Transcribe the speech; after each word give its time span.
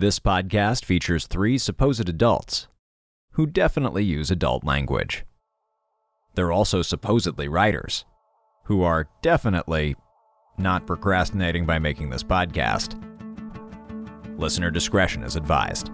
This 0.00 0.18
podcast 0.18 0.86
features 0.86 1.26
three 1.26 1.58
supposed 1.58 2.08
adults 2.08 2.68
who 3.32 3.46
definitely 3.46 4.02
use 4.02 4.30
adult 4.30 4.64
language. 4.64 5.26
They're 6.34 6.52
also 6.52 6.80
supposedly 6.80 7.48
writers 7.48 8.06
who 8.64 8.80
are 8.80 9.10
definitely 9.20 9.96
not 10.56 10.86
procrastinating 10.86 11.66
by 11.66 11.78
making 11.78 12.08
this 12.08 12.22
podcast. 12.22 12.96
Listener 14.38 14.70
discretion 14.70 15.22
is 15.22 15.36
advised. 15.36 15.90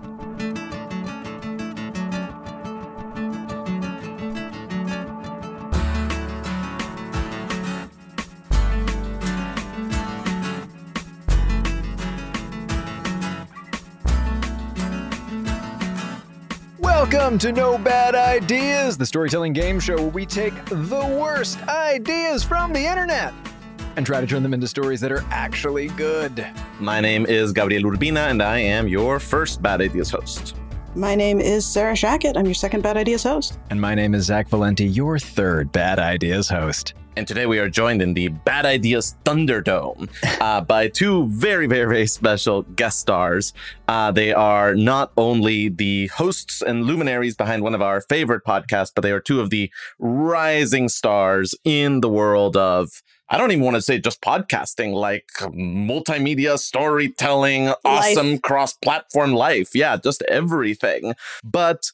Welcome 17.26 17.40
to 17.40 17.50
No 17.50 17.76
Bad 17.76 18.14
Ideas, 18.14 18.96
the 18.96 19.04
storytelling 19.04 19.53
game 19.53 19.80
show 19.80 19.96
where 19.96 20.07
we 20.07 20.25
take 20.25 20.54
the 20.67 21.17
worst 21.21 21.61
ideas 21.67 22.44
from 22.44 22.72
the 22.72 22.79
internet 22.79 23.34
and 23.96 24.07
try 24.07 24.21
to 24.21 24.29
turn 24.29 24.44
them 24.44 24.54
into 24.54 24.68
stories 24.68 25.00
that 25.00 25.11
are 25.11 25.25
actually 25.32 25.89
good. 25.89 26.46
My 26.79 27.00
name 27.00 27.26
is 27.26 27.53
Gabriel 27.53 27.82
Urbina, 27.82 28.31
and 28.31 28.40
I 28.40 28.61
am 28.61 28.86
your 28.86 29.18
first 29.18 29.61
Bad 29.61 29.81
Ideas 29.81 30.08
host. 30.08 30.54
My 30.94 31.17
name 31.17 31.40
is 31.40 31.67
Sarah 31.67 31.94
Shachat. 31.94 32.36
I'm 32.36 32.44
your 32.44 32.55
second 32.55 32.83
Bad 32.83 32.97
Ideas 32.97 33.25
host. 33.25 33.58
And 33.70 33.81
my 33.81 33.97
name 33.97 34.14
is 34.14 34.27
Zach 34.27 34.48
Valenti, 34.48 34.86
your 34.86 35.19
third 35.19 35.72
Bad 35.72 35.98
Ideas 35.98 36.48
host. 36.48 36.95
And 37.16 37.27
today 37.27 37.47
we 37.47 37.58
are 37.58 37.70
joined 37.70 38.02
in 38.02 38.12
the 38.12 38.28
Bad 38.28 38.66
Ideas 38.66 39.16
Thunderdome 39.25 40.11
uh, 40.38 40.61
by 40.61 40.88
two 40.88 41.27
very, 41.28 41.66
very, 41.66 41.86
very 41.86 42.06
special 42.06 42.62
guest 42.62 43.00
stars. 43.00 43.55
Uh, 43.89 44.12
they 44.12 44.34
are 44.34 44.75
not 44.75 45.12
only 45.16 45.70
the 45.70 46.08
hosts 46.08 46.61
and 46.61 46.84
luminaries 46.84 47.34
behind 47.34 47.62
one 47.62 47.75
of 47.75 47.80
our 47.80 48.03
favorite 48.03 48.45
podcasts, 48.45 48.92
but 48.95 49.00
they 49.00 49.12
are 49.12 49.20
two 49.20 49.41
of 49.41 49.48
the 49.48 49.73
rising 49.98 50.91
stars 50.91 51.55
in 51.64 52.03
the 52.03 52.08
world 52.11 52.55
of 52.55 53.03
I 53.30 53.39
don't 53.39 53.51
even 53.51 53.64
want 53.64 53.77
to 53.77 53.83
say 53.83 53.98
just 53.98 54.20
podcasting, 54.20 54.92
like 54.92 55.27
multimedia 55.41 56.58
storytelling, 56.58 57.73
awesome 57.84 58.39
cross 58.39 58.75
platform 58.75 59.33
life. 59.33 59.75
Yeah, 59.75 59.97
just 59.97 60.23
everything. 60.28 61.14
But 61.42 61.91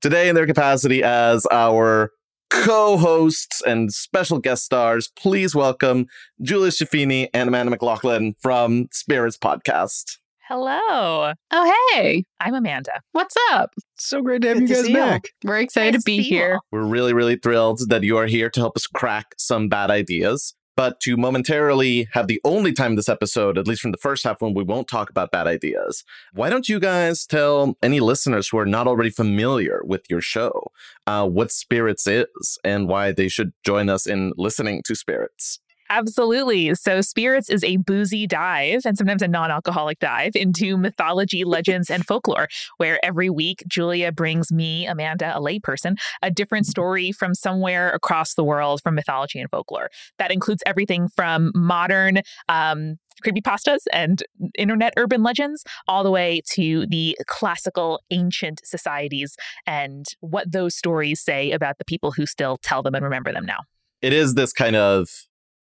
today, 0.00 0.28
in 0.28 0.34
their 0.34 0.46
capacity 0.46 1.02
as 1.02 1.44
our 1.50 2.12
co 2.50 2.96
hosts 2.98 3.62
and 3.62 3.92
special 3.92 4.38
guest 4.38 4.64
stars, 4.64 5.10
please 5.16 5.54
welcome 5.54 6.06
Julia 6.42 6.70
Schifini 6.70 7.28
and 7.32 7.48
Amanda 7.48 7.70
McLoughlin 7.70 8.34
from 8.40 8.88
Spirits 8.92 9.38
Podcast. 9.38 10.18
Hello. 10.48 11.32
Oh, 11.52 11.76
hey, 11.92 12.24
I'm 12.40 12.54
Amanda. 12.54 12.90
What's 13.12 13.36
up? 13.52 13.72
So 13.98 14.20
great 14.20 14.42
to 14.42 14.48
have 14.48 14.58
Good 14.58 14.68
you 14.68 14.74
guys 14.74 14.84
see 14.84 14.90
you. 14.90 14.96
back. 14.96 15.22
We're 15.44 15.60
excited 15.60 15.94
Nice 15.94 16.02
to 16.02 16.04
be 16.04 16.16
to 16.18 16.22
see 16.24 16.28
you 16.28 16.36
here. 16.36 16.60
We're 16.72 16.82
really, 16.82 17.12
really 17.12 17.36
thrilled 17.36 17.88
that 17.88 18.02
you 18.02 18.16
are 18.16 18.26
here 18.26 18.50
to 18.50 18.60
help 18.60 18.76
us 18.76 18.88
crack 18.88 19.26
some 19.38 19.68
bad 19.68 19.92
ideas. 19.92 20.54
But 20.80 20.98
to 21.00 21.18
momentarily 21.18 22.08
have 22.12 22.26
the 22.26 22.40
only 22.42 22.72
time 22.72 22.96
this 22.96 23.10
episode, 23.10 23.58
at 23.58 23.66
least 23.66 23.82
from 23.82 23.90
the 23.90 23.98
first 23.98 24.24
half, 24.24 24.40
when 24.40 24.54
we 24.54 24.64
won't 24.64 24.88
talk 24.88 25.10
about 25.10 25.30
bad 25.30 25.46
ideas, 25.46 26.04
why 26.32 26.48
don't 26.48 26.70
you 26.70 26.80
guys 26.80 27.26
tell 27.26 27.76
any 27.82 28.00
listeners 28.00 28.48
who 28.48 28.56
are 28.56 28.64
not 28.64 28.86
already 28.86 29.10
familiar 29.10 29.82
with 29.84 30.08
your 30.08 30.22
show 30.22 30.72
uh, 31.06 31.28
what 31.28 31.52
Spirits 31.52 32.06
is 32.06 32.58
and 32.64 32.88
why 32.88 33.12
they 33.12 33.28
should 33.28 33.52
join 33.62 33.90
us 33.90 34.06
in 34.06 34.32
listening 34.38 34.82
to 34.86 34.94
Spirits? 34.94 35.60
Absolutely. 35.90 36.72
So, 36.76 37.00
Spirits 37.00 37.50
is 37.50 37.64
a 37.64 37.76
boozy 37.78 38.24
dive 38.24 38.82
and 38.84 38.96
sometimes 38.96 39.22
a 39.22 39.28
non 39.28 39.50
alcoholic 39.50 39.98
dive 39.98 40.36
into 40.36 40.76
mythology, 40.76 41.42
legends, 41.42 41.90
and 41.90 42.06
folklore, 42.06 42.46
where 42.76 43.04
every 43.04 43.28
week 43.28 43.64
Julia 43.66 44.12
brings 44.12 44.52
me, 44.52 44.86
Amanda, 44.86 45.36
a 45.36 45.40
layperson, 45.40 45.96
a 46.22 46.30
different 46.30 46.66
story 46.66 47.10
from 47.10 47.34
somewhere 47.34 47.90
across 47.90 48.34
the 48.34 48.44
world 48.44 48.80
from 48.82 48.94
mythology 48.94 49.40
and 49.40 49.50
folklore. 49.50 49.90
That 50.18 50.30
includes 50.30 50.62
everything 50.64 51.08
from 51.08 51.50
modern, 51.56 52.20
um, 52.48 52.96
creepypastas 53.26 53.80
and 53.92 54.22
internet 54.56 54.94
urban 54.96 55.24
legends, 55.24 55.64
all 55.88 56.04
the 56.04 56.10
way 56.10 56.40
to 56.52 56.86
the 56.86 57.18
classical 57.26 58.00
ancient 58.12 58.60
societies 58.64 59.34
and 59.66 60.06
what 60.20 60.52
those 60.52 60.76
stories 60.76 61.20
say 61.20 61.50
about 61.50 61.78
the 61.78 61.84
people 61.84 62.12
who 62.12 62.26
still 62.26 62.58
tell 62.62 62.80
them 62.80 62.94
and 62.94 63.02
remember 63.02 63.32
them 63.32 63.44
now. 63.44 63.58
It 64.00 64.12
is 64.12 64.34
this 64.34 64.52
kind 64.52 64.76
of 64.76 65.08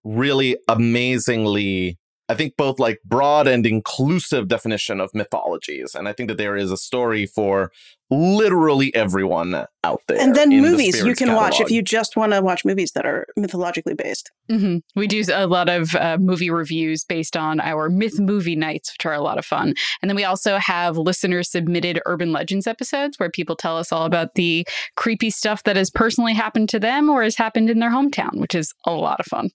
really 0.08 0.56
amazingly 0.68 1.98
I 2.30 2.34
think 2.34 2.56
both 2.58 2.78
like 2.78 3.00
broad 3.06 3.48
and 3.48 3.64
inclusive 3.64 4.48
definition 4.48 5.00
of 5.00 5.10
mythologies. 5.14 5.94
And 5.94 6.06
I 6.06 6.12
think 6.12 6.28
that 6.28 6.36
there 6.36 6.56
is 6.56 6.70
a 6.70 6.76
story 6.76 7.24
for 7.24 7.72
literally 8.10 8.94
everyone 8.94 9.66
out 9.84 10.02
there. 10.08 10.18
and 10.18 10.34
then 10.34 10.50
in 10.52 10.62
the 10.62 10.70
movies 10.70 10.96
you 10.96 11.00
Spirits 11.00 11.18
can 11.18 11.34
watch 11.34 11.60
if 11.60 11.70
you 11.70 11.82
just 11.82 12.16
want 12.16 12.32
to 12.32 12.40
watch 12.40 12.64
movies 12.64 12.92
that 12.92 13.06
are 13.06 13.26
mythologically 13.36 13.94
based. 13.94 14.30
hmm 14.50 14.78
We 14.96 15.06
do 15.06 15.22
a 15.32 15.46
lot 15.46 15.68
of 15.68 15.94
uh, 15.94 16.16
movie 16.18 16.50
reviews 16.50 17.04
based 17.04 17.36
on 17.36 17.60
our 17.60 17.88
myth 17.88 18.18
movie 18.18 18.56
nights, 18.56 18.92
which 18.92 19.06
are 19.06 19.14
a 19.14 19.22
lot 19.22 19.38
of 19.38 19.44
fun. 19.46 19.74
And 20.02 20.10
then 20.10 20.16
we 20.16 20.24
also 20.24 20.58
have 20.58 20.96
listener 20.98 21.42
submitted 21.42 22.00
urban 22.06 22.32
legends 22.32 22.66
episodes 22.66 23.18
where 23.18 23.30
people 23.30 23.56
tell 23.56 23.76
us 23.78 23.90
all 23.90 24.04
about 24.04 24.34
the 24.34 24.66
creepy 24.96 25.30
stuff 25.30 25.62
that 25.64 25.76
has 25.76 25.90
personally 25.90 26.34
happened 26.34 26.68
to 26.70 26.78
them 26.78 27.08
or 27.08 27.22
has 27.22 27.36
happened 27.36 27.70
in 27.70 27.78
their 27.78 27.90
hometown, 27.90 28.38
which 28.38 28.54
is 28.54 28.72
a 28.86 28.92
lot 28.92 29.20
of 29.20 29.26
fun. 29.26 29.50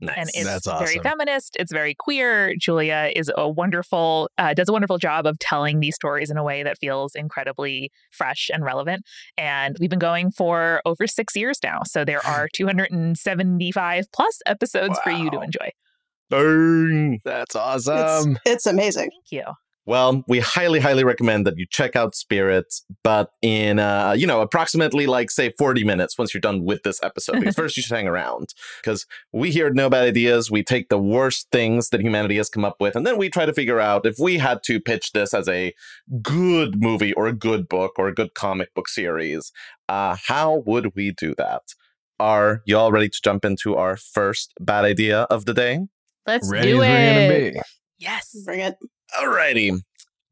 Nice. 0.00 0.16
and 0.16 0.28
it's 0.34 0.64
That's 0.64 0.66
very 0.66 0.98
feminist. 0.98 1.56
It's 1.58 1.72
very 1.72 1.94
queer. 1.94 2.54
Julia 2.58 3.10
is 3.14 3.30
a 3.36 3.48
wonderful, 3.48 4.30
uh, 4.38 4.54
does 4.54 4.68
a 4.68 4.72
wonderful 4.72 4.98
job 4.98 5.26
of 5.26 5.38
telling 5.38 5.80
these 5.80 5.94
stories 5.94 6.30
in 6.30 6.36
a 6.36 6.42
way 6.44 6.62
that 6.62 6.78
feels 6.78 7.14
incredibly 7.14 7.90
fresh 8.10 8.50
and 8.52 8.64
relevant. 8.64 9.02
And 9.36 9.76
we've 9.80 9.90
been 9.90 9.98
going 9.98 10.30
for 10.30 10.80
over 10.86 11.06
six 11.06 11.36
years 11.36 11.58
now, 11.62 11.82
so 11.84 12.04
there 12.04 12.24
are 12.26 12.48
275 12.52 14.12
plus 14.12 14.38
episodes 14.46 14.98
for 15.04 15.10
you 15.10 15.30
to 15.30 15.40
enjoy. 15.40 15.70
Dang. 16.30 17.20
That's 17.24 17.54
It's, 17.54 17.88
awesome. 17.88 18.38
it's 18.46 18.66
amazing. 18.66 19.10
Thank 19.10 19.32
you. 19.32 19.44
Well, 19.86 20.22
we 20.28 20.40
highly, 20.40 20.78
highly 20.78 21.04
recommend 21.04 21.46
that 21.46 21.56
you 21.58 21.66
check 21.68 21.96
out 21.96 22.14
Spirit, 22.14 22.72
but 23.02 23.30
in 23.42 23.78
uh, 23.78 24.14
you 24.16 24.26
know, 24.26 24.40
approximately 24.40 25.06
like 25.06 25.30
say 25.30 25.52
40 25.58 25.84
minutes 25.84 26.18
once 26.18 26.32
you're 26.34 26.40
done 26.40 26.64
with 26.64 26.82
this 26.82 27.02
episode. 27.02 27.40
Because 27.40 27.54
first 27.54 27.76
you 27.76 27.82
should 27.84 27.96
hang 27.96 28.06
around. 28.06 28.54
Because 28.80 29.06
we 29.32 29.50
here 29.50 29.66
at 29.68 29.74
No 29.74 29.88
Bad 29.90 30.04
Ideas, 30.04 30.50
we 30.50 30.62
take 30.62 30.90
the 30.90 30.98
worst 30.98 31.48
things 31.50 31.88
that 31.88 32.00
humanity 32.02 32.36
has 32.36 32.48
come 32.48 32.64
up 32.64 32.76
with, 32.78 32.94
and 32.94 33.06
then 33.06 33.16
we 33.16 33.28
try 33.30 33.46
to 33.46 33.52
figure 33.52 33.80
out 33.80 34.06
if 34.06 34.18
we 34.18 34.38
had 34.38 34.62
to 34.64 34.80
pitch 34.80 35.12
this 35.12 35.32
as 35.34 35.48
a 35.48 35.74
good 36.22 36.80
movie 36.80 37.12
or 37.14 37.26
a 37.26 37.32
good 37.32 37.68
book 37.68 37.94
or 37.98 38.06
a 38.08 38.14
good 38.14 38.34
comic 38.34 38.72
book 38.74 38.88
series, 38.88 39.50
uh, 39.88 40.16
how 40.26 40.62
would 40.66 40.94
we 40.94 41.10
do 41.10 41.34
that? 41.36 41.62
Are 42.20 42.62
you 42.66 42.76
all 42.76 42.92
ready 42.92 43.08
to 43.08 43.20
jump 43.24 43.46
into 43.46 43.76
our 43.76 43.96
first 43.96 44.52
bad 44.60 44.84
idea 44.84 45.22
of 45.22 45.46
the 45.46 45.54
day? 45.54 45.80
Let's 46.26 46.50
Ready 46.50 46.72
do 46.72 46.82
as 46.82 46.88
we're 46.88 46.96
it. 46.96 47.28
gonna 47.28 47.50
be. 47.52 47.60
Yes. 47.98 48.42
Bring 48.44 48.60
it. 48.60 48.76
Alrighty. 49.18 49.80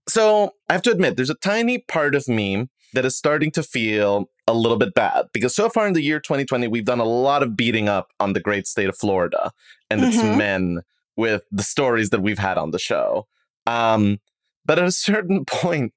So 0.08 0.52
I 0.68 0.72
have 0.72 0.82
to 0.82 0.90
admit, 0.90 1.16
there's 1.16 1.30
a 1.30 1.34
tiny 1.34 1.78
part 1.78 2.14
of 2.14 2.28
me 2.28 2.66
that 2.94 3.04
is 3.04 3.16
starting 3.16 3.50
to 3.52 3.62
feel 3.62 4.26
a 4.46 4.54
little 4.54 4.78
bit 4.78 4.94
bad 4.94 5.26
because 5.34 5.54
so 5.54 5.68
far 5.68 5.86
in 5.86 5.92
the 5.92 6.00
year 6.00 6.20
2020, 6.20 6.68
we've 6.68 6.86
done 6.86 7.00
a 7.00 7.04
lot 7.04 7.42
of 7.42 7.56
beating 7.56 7.88
up 7.88 8.08
on 8.18 8.32
the 8.32 8.40
great 8.40 8.66
state 8.66 8.88
of 8.88 8.96
Florida 8.96 9.50
and 9.90 10.02
its 10.02 10.16
Mhm. 10.16 10.38
men 10.38 10.80
with 11.16 11.42
the 11.50 11.62
stories 11.62 12.10
that 12.10 12.22
we've 12.22 12.38
had 12.38 12.56
on 12.56 12.70
the 12.70 12.78
show. 12.78 13.26
Um, 13.66 14.18
but 14.64 14.78
at 14.78 14.86
a 14.86 14.92
certain 14.92 15.44
point, 15.46 15.92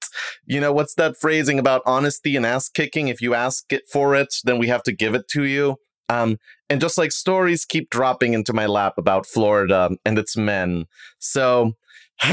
you 0.46 0.60
know, 0.60 0.74
what's 0.74 0.96
that 0.96 1.16
phrasing 1.18 1.60
about 1.60 1.82
honesty 1.86 2.36
and 2.36 2.46
ass 2.46 2.68
kicking? 2.68 3.08
If 3.08 3.22
you 3.22 3.34
ask 3.34 3.72
it 3.72 3.84
for 3.90 4.14
it, 4.16 4.36
then 4.44 4.58
we 4.58 4.68
have 4.68 4.84
to 4.84 4.92
give 4.92 5.16
it 5.16 5.28
to 5.30 5.44
you. 5.44 5.78
Um, 6.10 6.38
and 6.70 6.82
just 6.82 6.98
like 6.98 7.14
stories 7.14 7.64
keep 7.64 7.90
dropping 7.90 8.34
into 8.34 8.52
my 8.52 8.66
lap 8.66 8.96
about 8.98 9.26
Florida 9.26 9.92
and 10.04 10.20
its 10.20 10.36
men. 10.36 10.86
So, 11.20 11.74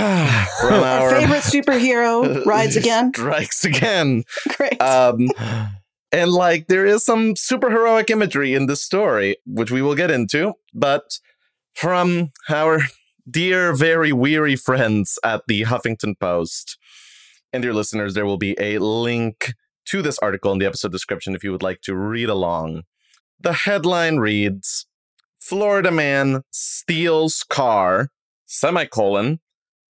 Our 0.62 0.72
our 0.72 1.10
favorite 1.10 1.43
superhero 1.43 2.44
rides 2.47 2.76
again. 2.76 3.12
strikes 3.15 3.65
again. 3.65 4.24
Great. 4.57 4.80
Um, 4.83 5.28
and 6.12 6.30
like 6.30 6.68
there 6.68 6.84
is 6.86 7.04
some 7.04 7.36
super 7.36 7.71
heroic 7.71 8.10
imagery 8.10 8.54
in 8.54 8.66
this 8.66 8.83
story, 8.83 9.36
which 9.47 9.71
we 9.71 9.80
will 9.83 9.95
get 9.95 10.10
into, 10.10 10.54
but 10.74 11.18
from 11.74 12.30
our 12.48 12.80
dear, 13.30 13.74
very 13.74 14.12
weary 14.12 14.57
friends 14.57 15.18
at 15.24 15.42
the 15.47 15.62
Huffington 15.62 16.18
Post 16.18 16.77
and 17.53 17.62
dear 17.62 17.72
listeners, 17.72 18.15
there 18.15 18.27
will 18.27 18.39
be 18.39 18.57
a 18.60 18.78
link 18.78 19.54
to 19.86 20.03
this 20.03 20.18
article 20.18 20.53
in 20.53 20.59
the 20.59 20.66
episode 20.66 20.92
description 20.92 21.34
if 21.34 21.42
you 21.42 21.51
would 21.51 21.62
like 21.62 21.80
to 21.83 21.95
read 21.95 22.28
along. 22.28 22.83
The 23.41 23.53
headline 23.53 24.18
reads 24.18 24.86
Florida 25.39 25.91
man 25.91 26.42
steals 26.51 27.42
car, 27.48 28.10
semicolon, 28.45 29.41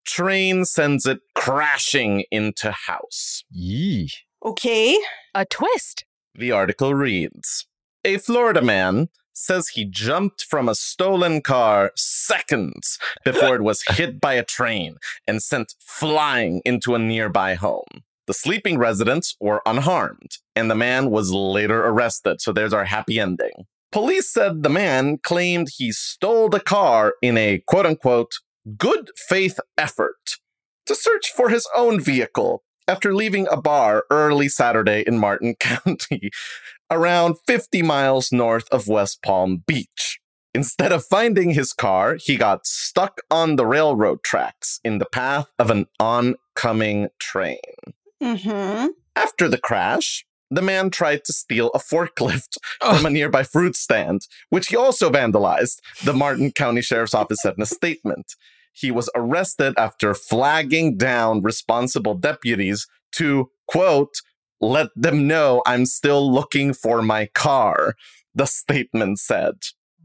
train 0.06 0.64
sends 0.64 1.06
it 1.06 1.20
crashing 1.34 2.24
into 2.30 2.70
house. 2.70 3.44
Yee. 3.50 4.10
okay. 4.44 4.98
A 5.34 5.44
twist. 5.44 6.04
The 6.34 6.52
article 6.52 6.94
reads 6.94 7.66
A 8.04 8.18
Florida 8.18 8.62
man 8.62 9.08
says 9.32 9.68
he 9.68 9.84
jumped 9.84 10.42
from 10.42 10.68
a 10.68 10.74
stolen 10.74 11.42
car 11.42 11.92
seconds 11.94 12.98
before 13.24 13.54
it 13.54 13.62
was 13.62 13.82
hit 13.88 14.18
by 14.20 14.32
a 14.32 14.44
train 14.44 14.96
and 15.26 15.42
sent 15.42 15.74
flying 15.78 16.62
into 16.64 16.94
a 16.94 16.98
nearby 16.98 17.54
home. 17.54 18.02
The 18.26 18.34
sleeping 18.34 18.78
residents 18.78 19.36
were 19.38 19.62
unharmed, 19.66 20.38
and 20.56 20.70
the 20.70 20.74
man 20.74 21.10
was 21.10 21.30
later 21.32 21.84
arrested. 21.84 22.40
So 22.40 22.52
there's 22.52 22.72
our 22.72 22.86
happy 22.86 23.20
ending. 23.20 23.66
Police 23.92 24.30
said 24.30 24.62
the 24.62 24.68
man 24.68 25.18
claimed 25.18 25.68
he 25.76 25.92
stole 25.92 26.48
the 26.48 26.60
car 26.60 27.14
in 27.22 27.38
a 27.38 27.62
quote 27.66 27.86
unquote 27.86 28.32
good 28.76 29.10
faith 29.16 29.58
effort 29.78 30.36
to 30.86 30.94
search 30.94 31.32
for 31.34 31.48
his 31.48 31.68
own 31.74 32.00
vehicle 32.00 32.62
after 32.88 33.14
leaving 33.14 33.46
a 33.50 33.60
bar 33.60 34.04
early 34.10 34.48
Saturday 34.48 35.02
in 35.06 35.18
Martin 35.18 35.54
County, 35.60 36.30
around 36.90 37.36
50 37.46 37.82
miles 37.82 38.32
north 38.32 38.68
of 38.70 38.88
West 38.88 39.22
Palm 39.22 39.62
Beach. 39.66 40.20
Instead 40.54 40.90
of 40.90 41.04
finding 41.04 41.50
his 41.50 41.72
car, 41.72 42.16
he 42.18 42.36
got 42.36 42.66
stuck 42.66 43.20
on 43.30 43.56
the 43.56 43.66
railroad 43.66 44.22
tracks 44.22 44.80
in 44.82 44.98
the 44.98 45.04
path 45.04 45.48
of 45.58 45.70
an 45.70 45.86
oncoming 46.00 47.08
train. 47.18 47.58
Mm-hmm. 48.22 48.86
After 49.14 49.48
the 49.48 49.58
crash, 49.58 50.24
the 50.50 50.62
man 50.62 50.90
tried 50.90 51.24
to 51.24 51.32
steal 51.32 51.70
a 51.74 51.78
forklift 51.78 52.56
from 52.80 53.04
a 53.04 53.10
nearby 53.10 53.42
fruit 53.42 53.76
stand, 53.76 54.22
which 54.48 54.68
he 54.68 54.76
also 54.76 55.10
vandalized, 55.10 55.80
the 56.04 56.14
Martin 56.14 56.52
County 56.52 56.80
Sheriff's 56.80 57.14
Office 57.14 57.38
said 57.42 57.54
in 57.56 57.62
a 57.62 57.66
statement. 57.66 58.34
He 58.76 58.90
was 58.90 59.08
arrested 59.14 59.72
after 59.78 60.12
flagging 60.12 60.98
down 60.98 61.40
responsible 61.40 62.14
deputies 62.14 62.86
to, 63.12 63.50
quote, 63.66 64.16
let 64.60 64.88
them 64.94 65.26
know 65.26 65.62
I'm 65.64 65.86
still 65.86 66.30
looking 66.30 66.74
for 66.74 67.00
my 67.00 67.26
car, 67.26 67.94
the 68.34 68.44
statement 68.44 69.18
said. 69.18 69.54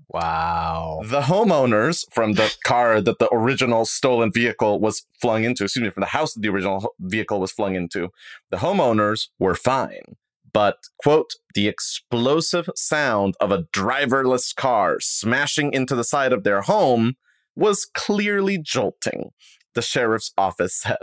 Wow. 0.08 1.02
The 1.04 1.22
homeowners 1.22 2.06
from 2.12 2.34
the 2.34 2.56
car 2.64 3.02
that 3.02 3.20
the 3.20 3.30
original 3.34 3.84
stolen 3.86 4.32
vehicle 4.32 4.80
was 4.80 5.06
flung 5.20 5.44
into, 5.44 5.66
excuse 5.66 5.84
me, 5.84 5.90
from 5.90 6.02
the 6.02 6.08
house 6.08 6.34
that 6.34 6.42
the 6.42 6.50
original 6.50 6.94
vehicle 7.00 7.42
was 7.42 7.52
flung 7.52 7.76
into, 7.76 8.10
the 8.52 8.58
homeowners 8.58 9.28
were 9.38 9.56
fine. 9.56 10.16
But, 10.54 10.78
quote, 11.04 11.32
the 11.56 11.68
explosive 11.68 12.70
sound 12.76 13.36
of 13.42 13.52
a 13.52 13.64
driverless 13.64 14.56
car 14.56 14.98
smashing 15.02 15.74
into 15.74 15.94
the 15.96 16.04
side 16.06 16.32
of 16.32 16.44
their 16.44 16.62
home 16.62 17.16
was 17.56 17.86
clearly 17.86 18.58
jolting, 18.58 19.32
the 19.76 19.82
sheriff's 19.82 20.32
office 20.38 20.76
said. 20.76 20.98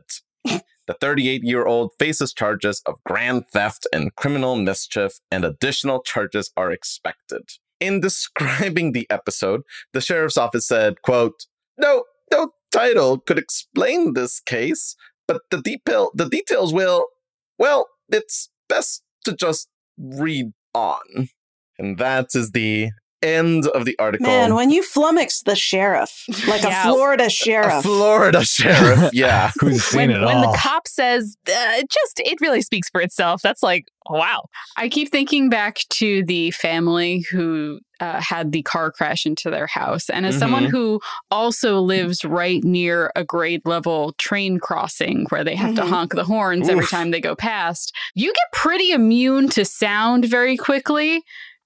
The 0.89 0.95
38 0.95 1.45
year 1.45 1.67
old 1.67 1.93
faces 1.99 2.33
charges 2.33 2.81
of 2.87 3.05
grand 3.05 3.45
theft 3.53 3.87
and 3.93 4.15
criminal 4.17 4.57
mischief, 4.57 5.21
and 5.31 5.45
additional 5.45 6.01
charges 6.03 6.51
are 6.57 6.73
expected. 6.73 7.43
In 7.79 8.01
describing 8.01 8.93
the 8.93 9.07
episode, 9.11 9.65
the 9.93 10.01
sheriff's 10.01 10.39
office 10.39 10.67
said, 10.67 11.03
quote, 11.03 11.45
No, 11.77 12.05
no 12.33 12.53
title 12.73 13.19
could 13.19 13.37
explain 13.37 14.15
this 14.15 14.41
case, 14.41 14.97
but 15.27 15.43
the 15.51 15.61
detail 15.61 16.11
the 16.15 16.27
details 16.27 16.73
will 16.73 17.05
well, 17.59 17.89
it's 18.09 18.49
best 18.69 19.03
to 19.25 19.35
just 19.35 19.69
read 19.99 20.53
on. 20.73 21.29
And 21.79 21.99
that 21.99 22.29
is 22.35 22.53
the 22.53 22.91
end 23.23 23.67
of 23.69 23.85
the 23.85 23.97
article. 23.99 24.27
Man, 24.27 24.55
when 24.55 24.71
you 24.71 24.83
flummox 24.83 25.43
the 25.45 25.57
sheriff, 25.57 26.25
like 26.47 26.63
Yeah. 26.63 26.83
a 26.89 26.93
Florida 26.93 27.29
sheriff. 27.29 27.67
a 27.67 27.71
sheriff. 27.71 27.85
Florida 27.85 28.45
sheriff, 28.45 29.11
yeah. 29.13 29.51
Who's 29.61 29.83
seen 29.85 29.99
when, 29.99 30.11
it 30.11 30.25
when 30.25 30.37
all? 30.37 30.53
the 30.53 30.59
cop 30.59 30.87
says 30.87 31.37
uh, 31.49 31.83
just 31.91 32.21
it 32.25 32.41
really 32.41 32.63
speaks 32.63 32.89
for 32.89 33.01
itself 33.01 33.43
that's 33.43 33.63
like 33.63 33.89
wow 34.09 34.45
I 34.77 34.89
keep 34.89 35.11
thinking 35.11 35.49
back 35.51 35.79
to 35.91 36.25
the 36.25 36.51
family 36.53 37.25
who 37.31 37.81
uh, 38.01 38.21
had 38.21 38.53
the 38.53 38.63
car 38.63 38.93
crash 38.93 39.27
into 39.27 39.51
their 39.51 39.67
house. 39.67 40.09
And 40.09 40.25
as 40.25 40.39
someone 40.39 40.67
Mhm. 40.67 40.71
who 40.71 41.01
also 41.33 41.81
lives 41.81 42.25
right 42.25 42.63
near 42.63 43.11
a 43.17 43.25
grade 43.25 43.63
level 43.65 44.13
train 44.19 44.61
crossing 44.61 45.27
where 45.31 45.43
they 45.43 45.57
have 45.57 45.75
to 45.75 45.83
Mhm. 45.83 45.89
honk 45.89 46.15
the 46.15 46.23
horns 46.25 46.69
every 46.69 46.87
time 46.87 47.11
they 47.11 47.21
go 47.21 47.35
past, 47.35 47.93
you 48.15 48.29
get 48.33 48.53
pretty 48.53 48.93
immune 48.93 49.49
to 49.49 49.65
sound 49.65 50.27
very 50.27 50.57
quickly. 50.57 51.23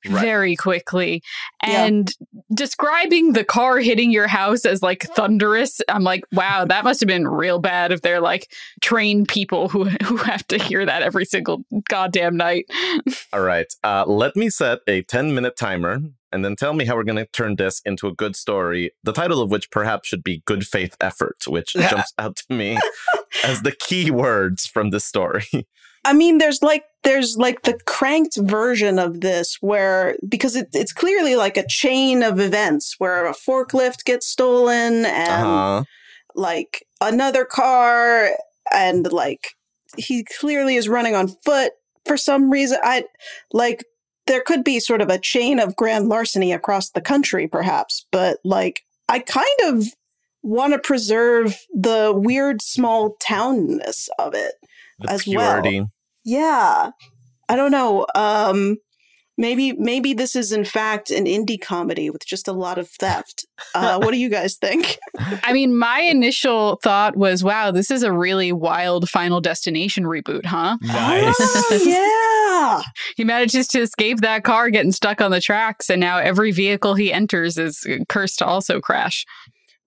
Right. 0.08 0.20
Very 0.20 0.56
quickly. 0.56 1.22
Yeah. 1.66 1.84
And 1.84 2.12
describing 2.52 3.32
the 3.34 3.44
car 3.44 3.78
hitting 3.78 4.10
your 4.10 4.26
house 4.26 4.64
as 4.64 4.82
like 4.82 5.04
thunderous, 5.14 5.80
I'm 5.88 6.02
like, 6.02 6.24
wow, 6.32 6.64
that 6.68 6.84
must 6.84 7.00
have 7.00 7.06
been 7.06 7.28
real 7.28 7.58
bad 7.58 7.92
if 7.92 8.02
they're 8.02 8.20
like 8.20 8.52
trained 8.80 9.28
people 9.28 9.68
who, 9.68 9.84
who 10.04 10.16
have 10.18 10.46
to 10.48 10.58
hear 10.58 10.84
that 10.84 11.02
every 11.02 11.24
single 11.24 11.64
goddamn 11.88 12.36
night. 12.36 12.66
All 13.32 13.42
right. 13.42 13.72
Uh, 13.84 14.04
let 14.06 14.36
me 14.36 14.50
set 14.50 14.80
a 14.86 15.02
10 15.02 15.34
minute 15.34 15.56
timer 15.56 16.00
and 16.32 16.44
then 16.44 16.56
tell 16.56 16.72
me 16.72 16.84
how 16.86 16.96
we're 16.96 17.04
going 17.04 17.16
to 17.16 17.26
turn 17.26 17.56
this 17.56 17.82
into 17.84 18.08
a 18.08 18.12
good 18.14 18.34
story. 18.34 18.90
The 19.04 19.12
title 19.12 19.42
of 19.42 19.50
which 19.50 19.70
perhaps 19.70 20.08
should 20.08 20.24
be 20.24 20.42
Good 20.46 20.66
Faith 20.66 20.96
Effort, 21.00 21.44
which 21.46 21.74
Yeah. 21.74 21.90
jumps 21.90 22.12
out 22.18 22.36
to 22.36 22.54
me 22.54 22.78
as 23.44 23.62
the 23.62 23.72
key 23.72 24.10
words 24.10 24.66
from 24.66 24.90
this 24.90 25.04
story. 25.04 25.44
I 26.04 26.12
mean, 26.14 26.38
there's 26.38 26.62
like 26.62 26.84
there's 27.04 27.36
like 27.36 27.62
the 27.62 27.78
cranked 27.86 28.36
version 28.36 28.98
of 28.98 29.20
this 29.20 29.58
where 29.60 30.16
because 30.28 30.54
it, 30.56 30.68
it's 30.72 30.92
clearly 30.92 31.34
like 31.36 31.56
a 31.56 31.66
chain 31.66 32.22
of 32.22 32.38
events 32.40 32.94
where 32.98 33.26
a 33.26 33.32
forklift 33.34 34.04
gets 34.04 34.26
stolen 34.26 35.04
and 35.04 35.28
Uh-huh. 35.28 35.84
like 36.34 36.86
another 37.00 37.44
car 37.44 38.30
and 38.72 39.10
like 39.12 39.56
he 39.96 40.24
clearly 40.38 40.76
is 40.76 40.88
running 40.88 41.14
on 41.14 41.28
foot 41.28 41.72
for 42.06 42.16
some 42.16 42.50
reason. 42.50 42.78
I 42.82 43.04
like 43.52 43.84
there 44.26 44.40
could 44.40 44.62
be 44.64 44.78
sort 44.78 45.00
of 45.00 45.08
a 45.10 45.18
chain 45.18 45.58
of 45.58 45.76
grand 45.76 46.08
larceny 46.08 46.52
across 46.52 46.90
the 46.90 47.00
country, 47.00 47.48
perhaps, 47.48 48.06
but 48.12 48.38
like 48.44 48.84
I 49.08 49.18
kind 49.18 49.46
of 49.64 49.86
want 50.42 50.72
to 50.72 50.78
preserve 50.78 51.58
the 51.74 52.12
weird 52.14 52.62
small 52.62 53.16
townness 53.20 54.08
of 54.18 54.34
it. 54.34 54.54
The 55.00 55.10
as 55.10 55.26
well. 55.26 55.88
Purity. 56.24 56.44
Yeah. 56.44 56.90
I 57.48 57.56
don't 57.56 57.70
know. 57.72 58.06
Um 58.14 58.76
maybe 59.38 59.72
maybe 59.72 60.12
this 60.12 60.36
is 60.36 60.52
in 60.52 60.64
fact 60.64 61.10
an 61.10 61.24
indie 61.24 61.60
comedy 61.60 62.10
with 62.10 62.24
just 62.26 62.46
a 62.48 62.52
lot 62.52 62.78
of 62.78 62.88
theft. 62.90 63.46
Uh 63.74 63.98
what 63.98 64.10
do 64.12 64.18
you 64.18 64.28
guys 64.28 64.56
think? 64.56 64.98
I 65.42 65.52
mean, 65.52 65.76
my 65.76 66.00
initial 66.00 66.78
thought 66.82 67.16
was, 67.16 67.42
wow, 67.42 67.70
this 67.70 67.90
is 67.90 68.02
a 68.02 68.12
really 68.12 68.52
wild 68.52 69.08
Final 69.08 69.40
Destination 69.40 70.04
reboot, 70.04 70.44
huh? 70.46 70.76
Nice. 70.82 71.34
Oh, 71.40 71.82
yeah. 71.86 72.82
He 73.16 73.24
manages 73.24 73.66
to 73.68 73.80
escape 73.80 74.20
that 74.20 74.44
car 74.44 74.70
getting 74.70 74.92
stuck 74.92 75.20
on 75.20 75.30
the 75.30 75.40
tracks, 75.40 75.90
and 75.90 76.00
now 76.00 76.18
every 76.18 76.52
vehicle 76.52 76.94
he 76.94 77.12
enters 77.12 77.58
is 77.58 77.86
cursed 78.08 78.38
to 78.38 78.46
also 78.46 78.80
crash. 78.80 79.24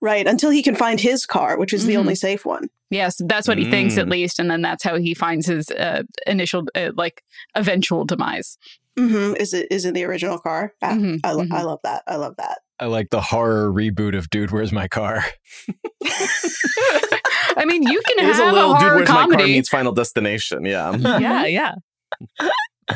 Right, 0.01 0.27
until 0.27 0.49
he 0.51 0.61
can 0.61 0.75
find 0.75 0.99
his 0.99 1.25
car, 1.25 1.57
which 1.57 1.73
is 1.73 1.85
the 1.85 1.93
Mhm. 1.95 1.99
only 1.99 2.15
safe 2.15 2.45
one. 2.45 2.67
Yes, 2.91 3.19
that's 3.25 3.47
what 3.47 3.57
he 3.57 3.69
thinks 3.69 3.97
at 3.97 4.05
Mm. 4.07 4.11
least, 4.11 4.39
and 4.39 4.49
then 4.49 4.61
that's 4.61 4.83
how 4.83 4.97
he 4.97 5.13
finds 5.13 5.47
his 5.47 5.69
uh, 5.71 6.03
initial, 6.27 6.63
uh, 6.75 6.91
like, 6.95 7.23
eventual 7.55 8.05
demise. 8.05 8.57
hmm 8.97 9.33
Is 9.39 9.53
it 9.53 9.67
is 9.71 9.85
it 9.85 9.93
the 9.93 10.03
original 10.05 10.37
car? 10.37 10.73
Ah, 10.81 10.91
Mhm, 10.93 11.19
I, 11.23 11.31
lo- 11.33 11.43
mhm. 11.43 11.51
I 11.51 11.61
love 11.63 11.79
that. 11.83 12.03
I 12.07 12.15
love 12.17 12.35
that. 12.37 12.59
I 12.79 12.85
like 12.85 13.09
the 13.09 13.21
horror 13.21 13.71
reboot 13.71 14.15
of 14.17 14.29
Dude, 14.29 14.51
Where's 14.51 14.71
My 14.73 14.87
Car? 14.87 15.23
I 17.57 17.63
mean, 17.65 17.83
you 17.83 18.01
can 18.07 18.25
It 18.25 18.29
is 18.29 18.37
have 18.37 18.47
a 18.47 18.51
a, 18.51 18.53
little 18.53 18.73
dude 18.73 18.81
horror 18.81 18.95
where's 18.97 19.09
my 19.09 19.15
car 19.15 19.27
comedy. 19.29 19.53
meets 19.53 19.69
Final 19.69 19.91
Destination. 19.93 20.65
Yeah. 20.65 20.95
yeah 20.97 21.45
yeah 21.45 21.73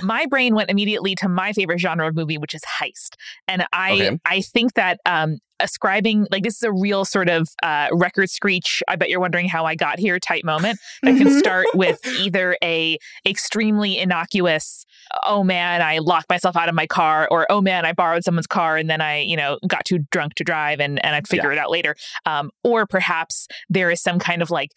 my 0.04 0.26
brain 0.28 0.54
went 0.56 0.70
immediately 0.70 1.16
to 1.16 1.28
my 1.28 1.52
favorite 1.54 1.80
genre 1.80 2.08
of 2.08 2.16
movie 2.16 2.38
which 2.38 2.54
is 2.54 2.62
heist 2.80 3.16
and 3.48 3.66
i 3.74 3.92
Okay. 3.94 4.20
i 4.26 4.42
think 4.42 4.74
that 4.76 5.00
um 5.06 5.38
ascribing 5.62 6.26
like 6.32 6.44
this 6.44 6.56
is 6.56 6.64
a 6.64 6.72
real 6.72 7.04
sort 7.04 7.28
of 7.28 7.50
uh 7.64 7.88
record 7.92 8.30
screech 8.30 8.82
i 8.88 8.96
bet 8.96 9.10
you're 9.10 9.20
wondering 9.20 9.48
how 9.50 9.66
i 9.66 9.76
got 9.76 10.00
here 10.00 10.18
type 10.20 10.44
moment 10.46 10.80
that 11.04 11.18
can 11.18 11.28
Mhm. 11.28 11.38
start 11.40 11.66
with 11.74 12.00
either 12.06 12.56
a 12.64 12.98
extremely 13.26 13.98
innocuous 13.98 14.86
oh 15.26 15.44
man 15.44 15.82
i 15.82 15.98
locked 15.98 16.30
myself 16.30 16.56
out 16.56 16.70
of 16.70 16.76
my 16.76 16.88
car 16.88 17.28
or 17.30 17.46
oh 17.50 17.60
man 17.62 17.86
i 17.86 17.92
borrowed 17.92 18.24
someone's 18.24 18.48
car 18.48 18.78
and 18.78 18.90
then 18.90 19.02
i 19.02 19.20
you 19.20 19.36
know 19.36 19.58
got 19.68 19.84
too 19.86 20.00
drunk 20.12 20.34
to 20.36 20.44
drive 20.44 20.80
and 20.80 21.04
and 21.06 21.16
i'd 21.16 21.28
figure 21.28 21.52
it 21.52 21.58
out 21.58 21.70
later 21.70 21.96
um 22.26 22.50
or 22.64 22.86
perhaps 22.86 23.48
there 23.70 23.92
is 23.92 24.02
some 24.02 24.18
kind 24.20 24.42
of 24.42 24.50
like 24.50 24.70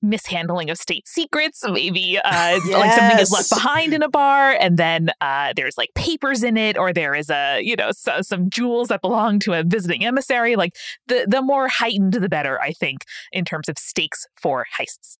mishandling 0.00 0.70
of 0.70 0.78
state 0.78 1.06
secrets 1.08 1.64
maybe 1.68 2.18
uh 2.24 2.58
like 2.70 2.92
something 2.92 3.18
is 3.18 3.30
left 3.32 3.50
behind 3.50 3.92
in 3.92 4.02
a 4.02 4.08
bar 4.08 4.52
and 4.52 4.76
then 4.76 5.10
uh 5.20 5.52
there's 5.56 5.76
like 5.76 5.90
papers 5.94 6.42
in 6.42 6.56
it 6.56 6.78
or 6.78 6.92
there 6.92 7.14
is 7.14 7.28
a 7.30 7.60
you 7.62 7.74
know 7.74 7.90
so, 7.90 8.20
some 8.22 8.48
jewels 8.48 8.88
that 8.88 9.00
belong 9.00 9.38
to 9.38 9.52
a 9.54 9.62
visiting 9.64 10.04
emissary 10.04 10.54
like 10.56 10.74
the 11.08 11.26
the 11.28 11.42
more 11.42 11.68
heightened 11.68 12.12
the 12.14 12.28
better 12.28 12.60
i 12.60 12.70
think 12.72 13.04
in 13.32 13.44
terms 13.44 13.68
of 13.68 13.76
stakes 13.78 14.26
for 14.40 14.66
heists 14.78 15.16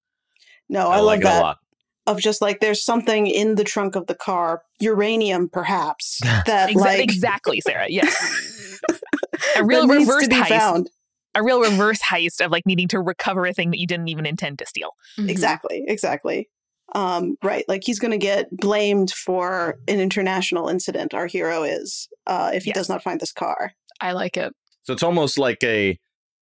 No, 0.69 0.89
I, 0.89 0.97
love 0.99 1.05
like 1.07 1.21
it 1.21 1.25
a 1.25 1.29
that. 1.29 1.43
lot. 1.43 1.59
Of 2.07 2.21
just 2.21 2.41
like 2.41 2.61
there's 2.61 2.83
something 2.83 3.27
in 3.27 3.57
the 3.57 3.65
trunk 3.65 3.95
of 3.95 4.07
the 4.07 4.15
car, 4.15 4.63
uranium 4.81 5.49
perhaps, 5.51 6.21
that 6.47 6.71
Exa- 6.71 6.75
like 6.77 7.01
exactly 7.01 7.61
sarah 7.61 7.87
yes 7.89 8.81
a 9.57 9.65
real 9.65 9.87
reverse 9.87 10.23
to 10.25 10.29
be 10.31 10.37
heist 10.37 10.49
found. 10.49 10.91
A 11.38 11.42
real 11.42 11.61
reverse 11.61 12.00
heist 12.02 12.45
of 12.45 12.50
like 12.50 12.66
needing 12.66 12.88
to 12.88 13.00
recover 13.00 13.47
a 13.47 13.52
thing 13.54 13.71
that 13.71 13.78
you 13.78 13.87
didn't 13.87 14.09
even 14.09 14.26
intend 14.26 14.59
to 14.59 14.66
steal 14.66 14.90
Mhm. 15.18 15.30
Exactly, 15.30 15.85
exactly. 15.87 16.49
Um, 16.95 17.37
right, 17.42 17.64
like 17.68 17.83
he's 17.85 17.99
going 17.99 18.12
to 18.12 18.18
get 18.18 18.49
blamed 18.50 19.11
for 19.11 19.78
an 19.88 20.00
international 20.00 20.68
incident. 20.68 21.12
Our 21.12 21.26
hero 21.26 21.62
is, 21.62 22.09
uh, 22.26 22.50
if 22.54 22.64
he 22.64 22.73
does 22.73 22.88
not 22.88 23.02
find 23.02 23.21
this 23.21 23.33
car. 23.33 23.73
I 24.00 24.12
like 24.12 24.38
it. 24.38 24.54
So 24.85 24.95
it's 24.95 25.02
almost 25.02 25.38
like 25.38 25.62
a 25.62 25.99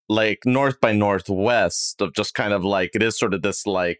like 0.09 0.39
north 0.45 0.81
by 0.81 0.93
northwest 0.93 2.01
of 2.01 2.15
just 2.15 2.35
kind 2.35 2.53
of 2.53 2.65
like 2.65 2.91
it 2.95 3.03
is 3.03 3.19
sort 3.19 3.35
of 3.35 3.43
this 3.43 3.67
like 3.67 3.99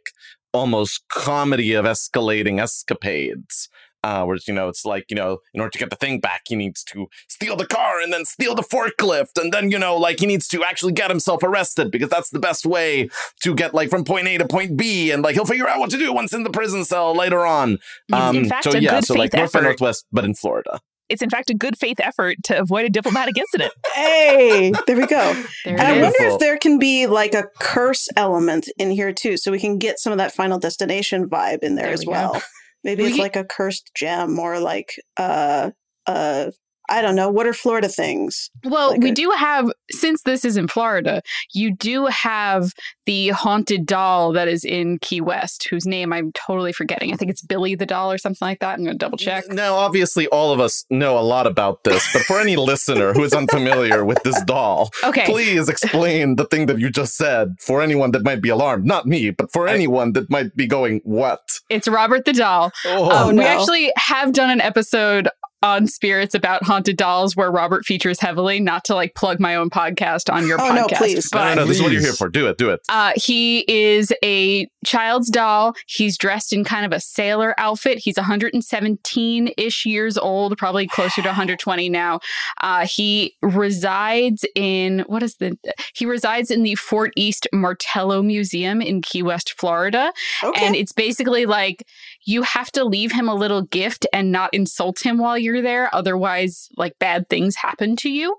almost 0.53 1.03
comedy 1.09 1.73
of 1.73 1.85
escalating 1.85 2.61
escapades. 2.61 3.69
Uh, 4.07 4.23
where 4.27 4.39
you 4.47 4.55
know 4.59 4.69
it's 4.73 4.85
like 4.93 5.05
you 5.11 5.17
know 5.21 5.31
in 5.55 5.61
order 5.61 5.71
to 5.77 5.79
get 5.83 5.91
the 5.91 5.97
thing 6.05 6.21
back 6.21 6.43
he 6.51 6.55
needs 6.55 6.81
to 6.85 7.07
steal 7.37 7.57
the 7.57 7.67
car 7.67 7.95
and 8.03 8.13
then 8.13 8.25
steal 8.25 8.55
the 8.55 8.63
forklift 8.75 9.35
and 9.43 9.49
then 9.55 9.65
you 9.75 9.79
know 9.85 9.95
like 10.07 10.21
he 10.21 10.27
needs 10.33 10.47
to 10.47 10.59
actually 10.71 10.93
get 10.93 11.11
himself 11.11 11.41
arrested 11.43 11.91
because 11.91 12.09
that's 12.15 12.31
the 12.31 12.39
best 12.49 12.65
way 12.75 13.09
to 13.43 13.51
get 13.55 13.75
like 13.79 13.89
from 13.91 14.05
point 14.05 14.27
A 14.29 14.39
to 14.39 14.47
point 14.47 14.77
B 14.77 15.11
and 15.13 15.21
like 15.25 15.35
he'll 15.35 15.45
figure 15.55 15.69
out 15.69 15.81
what 15.81 15.91
to 15.91 15.99
do 15.99 16.13
once 16.13 16.33
in 16.33 16.43
the 16.45 16.51
prison 16.51 16.85
cell 16.85 17.11
later 17.17 17.43
on. 17.45 17.79
It's 18.09 18.37
in 18.37 18.49
fact 18.49 18.65
so 18.65 18.71
a 18.73 18.79
yeah, 18.79 18.91
good 18.97 19.05
so 19.07 19.15
like 19.15 19.33
faith 19.33 19.41
north 19.41 19.53
by 19.53 19.59
effort. 19.59 19.65
northwest, 19.71 20.07
but 20.13 20.25
in 20.25 20.35
Florida. 20.35 20.79
It's 21.09 21.23
in 21.23 21.31
fact 21.31 21.51
a 21.51 21.55
good 21.55 21.77
faith 21.79 21.99
effort 22.01 22.37
to 22.45 22.59
avoid 22.59 22.85
a 22.85 22.91
diplomatic 22.91 23.37
incident. 23.39 23.73
Hey, 23.95 24.73
there 24.87 24.97
we 24.97 25.07
go. 25.07 25.25
There 25.65 25.75
And 25.79 25.81
I 25.81 25.93
it 25.93 25.97
is. 25.99 26.03
wonder 26.03 26.35
if 26.35 26.39
there 26.41 26.59
can 26.59 26.79
be 26.79 27.07
like 27.07 27.35
a 27.35 27.45
curse 27.61 28.09
element 28.17 28.69
in 28.79 28.91
here 28.91 29.13
too, 29.13 29.37
so 29.37 29.51
we 29.51 29.59
can 29.59 29.79
get 29.79 29.99
some 29.99 30.13
of 30.13 30.19
that 30.19 30.33
final 30.33 30.59
destination 30.59 31.29
vibe 31.29 31.63
in 31.63 31.75
there, 31.77 31.87
There 31.87 31.95
as 31.95 32.01
we 32.01 32.07
go. 32.07 32.11
well. 32.13 32.43
Maybe 32.87 33.03
We 33.03 33.09
it's 33.09 33.17
get- 33.17 33.23
like 33.23 33.37
a 33.37 33.45
cursed 33.45 33.91
gem 33.95 34.39
or 34.39 34.59
like 34.61 34.95
uh 35.19 35.71
uh 36.07 36.51
I 36.89 37.03
don't 37.03 37.17
know. 37.17 37.29
What 37.29 37.49
are 37.49 37.53
Florida 37.53 37.89
things? 37.89 38.49
Well, 38.65 38.91
Like 38.93 39.01
we 39.01 39.11
a- 39.11 39.15
do 39.15 39.31
have, 39.33 39.69
since 39.91 40.23
this 40.23 40.45
is 40.45 40.57
in 40.57 40.69
Florida, 40.69 41.23
you 41.53 41.75
do 41.75 42.07
have 42.07 42.73
the 43.07 43.29
haunted 43.29 43.87
doll 43.87 44.33
that 44.33 44.49
is 44.49 44.65
in 44.65 44.99
Key 44.99 45.21
West, 45.21 45.69
whose 45.69 45.87
name 45.87 46.13
I'm 46.13 46.33
totally 46.33 46.73
forgetting. 46.73 47.13
I 47.13 47.17
think 47.17 47.31
it's 47.31 47.43
Billy 47.43 47.75
the 47.75 47.87
doll 47.87 48.11
or 48.11 48.19
something 48.19 48.45
like 48.47 48.59
that. 48.61 48.79
I'm 48.79 48.85
going 48.85 48.95
to 48.95 48.99
double 48.99 49.19
check. 49.19 49.49
Now, 49.49 49.75
obviously, 49.75 50.27
all 50.29 50.53
of 50.53 50.59
us 50.61 50.85
know 50.91 51.19
a 51.19 51.21
lot 51.21 51.47
about 51.47 51.85
this, 51.85 52.09
but 52.13 52.23
for 52.23 52.41
any 52.41 52.57
listener 52.57 53.13
who 53.13 53.23
is 53.23 53.33
unfamiliar 53.33 54.05
with 54.05 54.23
this 54.25 54.41
doll, 54.43 54.91
Okay. 55.05 55.25
please 55.25 55.69
explain 55.69 56.37
the 56.37 56.47
thing 56.47 56.67
that 56.67 56.79
you 56.81 56.91
just 56.91 57.17
said 57.17 57.55
for 57.61 57.81
anyone 57.81 58.11
that 58.13 58.25
might 58.25 58.41
be 58.43 58.49
alarmed. 58.49 58.85
Not 58.87 59.07
me, 59.07 59.31
but 59.31 59.53
for 59.53 59.69
anyone 59.69 60.13
that 60.15 60.29
might 60.31 60.57
be 60.57 60.67
going, 60.67 61.01
what? 61.05 61.41
It's 61.71 61.87
Robert 61.87 62.25
the 62.25 62.33
doll. 62.33 62.73
Oh, 62.85 63.29
Um, 63.29 63.37
We 63.37 63.45
actually 63.45 63.93
have 63.97 64.33
done 64.33 64.51
an 64.51 64.61
episode 64.61 65.29
on 65.63 65.87
spirits 65.87 66.35
about 66.35 66.63
haunted 66.65 66.97
dolls 66.97 67.35
where 67.35 67.51
Robert 67.51 67.85
features 67.85 68.21
heavily, 68.21 68.61
not 68.61 68.85
to 68.85 68.95
like 68.95 69.15
plug 69.15 69.41
my 69.41 69.55
own 69.57 69.71
podcast 69.77 70.33
on 70.33 70.47
your 70.47 70.61
Oh, 70.61 70.65
podcast. 70.65 70.75
no, 70.75 70.87
please. 70.99 71.31
no, 71.33 71.39
But 71.39 71.55
no, 71.55 71.63
no, 71.63 71.67
this 71.67 71.77
is 71.77 71.83
what 71.83 71.93
you're 71.93 72.01
here 72.01 72.13
for. 72.15 72.29
Do 72.29 72.47
it, 72.49 72.57
do 72.59 72.71
it. 72.71 72.81
Uh, 72.89 73.13
he 73.17 73.65
is 73.71 74.13
a 74.25 74.67
child's 74.85 75.29
doll. 75.31 75.75
He's 75.87 76.17
dressed 76.17 76.53
in 76.53 76.65
kind 76.65 76.87
of 76.87 76.93
a 76.93 77.01
sailor 77.01 77.55
outfit. 77.59 77.99
He's 77.99 78.17
117 78.17 79.51
ish 79.57 79.85
years 79.87 80.17
old, 80.17 80.57
probably 80.59 80.87
closer 80.87 81.23
to 81.23 81.29
120 81.29 81.89
now. 81.89 82.21
Uh, 82.61 82.87
he 82.87 83.35
resides 83.43 84.45
in 84.55 85.01
what 85.07 85.23
is 85.23 85.37
the? 85.37 85.57
He 85.95 86.07
resides 86.07 86.51
in 86.51 86.63
the 86.63 86.75
Fort 86.77 87.13
East 87.17 87.47
Martello 87.53 88.23
Museum 88.23 88.81
in 88.81 89.03
Key 89.03 89.23
West, 89.23 89.55
Florida. 89.59 90.13
Okay. 90.43 90.65
And 90.65 90.75
it's 90.77 90.93
basically 90.93 91.47
like 91.47 91.87
you 92.25 92.43
have 92.43 92.71
to 92.73 92.85
leave 92.85 93.13
him 93.13 93.29
a 93.29 93.35
little 93.35 93.63
gift 93.63 94.07
and 94.13 94.33
not 94.33 94.53
insult 94.55 95.01
him 95.05 95.19
while 95.19 95.37
you're 95.39 95.63
there. 95.63 95.95
Otherwise, 95.95 96.69
like 96.77 96.99
bad 96.99 97.29
things 97.29 97.57
happen 97.57 97.97
to 97.97 98.09
you. 98.11 98.37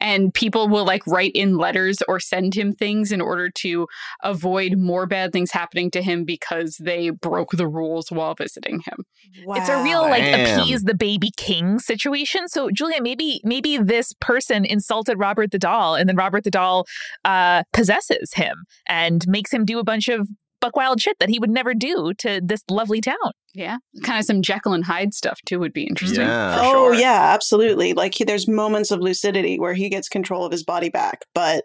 And 0.00 0.32
people 0.32 0.68
will 0.68 0.84
like 0.84 1.06
write 1.06 1.32
in 1.34 1.56
letters 1.56 1.98
or 2.08 2.20
send 2.20 2.54
him 2.54 2.72
things 2.72 3.12
in 3.12 3.20
order 3.20 3.50
to 3.50 3.86
avoid 4.22 4.76
more 4.76 5.06
bad 5.06 5.32
things 5.32 5.50
happening 5.50 5.90
to 5.92 6.02
him 6.02 6.24
because 6.24 6.76
they 6.76 7.10
broke 7.10 7.52
the 7.52 7.66
rules 7.66 8.10
while 8.10 8.34
visiting 8.34 8.80
him. 8.80 9.04
It's 9.34 9.68
a 9.68 9.82
real 9.82 10.02
like 10.02 10.22
Damn. 10.22 10.60
appease 10.60 10.84
the 10.84 10.94
baby 10.94 11.30
king 11.36 11.78
situation. 11.78 12.48
So 12.48 12.70
Julia, 12.70 13.02
maybe 13.02 13.40
maybe 13.44 13.78
this 13.78 14.12
person 14.20 14.64
insulted 14.64 15.18
Robert 15.18 15.50
the 15.50 15.58
doll, 15.58 15.94
and 15.94 16.08
then 16.08 16.16
Robert 16.16 16.44
the 16.44 16.50
doll 16.50 16.86
uh, 17.24 17.62
possesses 17.72 18.32
him 18.34 18.64
and 18.88 19.26
makes 19.28 19.52
him 19.52 19.64
do 19.64 19.78
a 19.78 19.84
bunch 19.84 20.08
of 20.08 20.28
buckwild 20.60 21.00
shit 21.00 21.18
that 21.20 21.28
he 21.28 21.38
would 21.38 21.50
never 21.50 21.74
do 21.74 22.12
to 22.18 22.40
this 22.42 22.62
lovely 22.70 23.00
town. 23.00 23.32
Yeah. 23.54 23.78
Kind 24.02 24.18
of 24.18 24.24
some 24.24 24.42
Jekyll 24.42 24.72
and 24.72 24.84
Hyde 24.84 25.14
stuff 25.14 25.40
too 25.46 25.58
would 25.58 25.72
be 25.72 25.84
interesting. 25.84 26.20
Yeah. 26.20 26.58
oh 26.60 26.92
sure. 26.92 26.94
yeah, 26.94 27.32
absolutely. 27.32 27.94
Like 27.94 28.14
he, 28.14 28.24
there's 28.24 28.48
moments 28.48 28.90
of 28.90 29.00
lucidity 29.00 29.58
where 29.58 29.74
he 29.74 29.88
gets 29.88 30.08
control 30.08 30.44
of 30.44 30.52
his 30.52 30.62
body 30.64 30.90
back, 30.90 31.24
but 31.34 31.64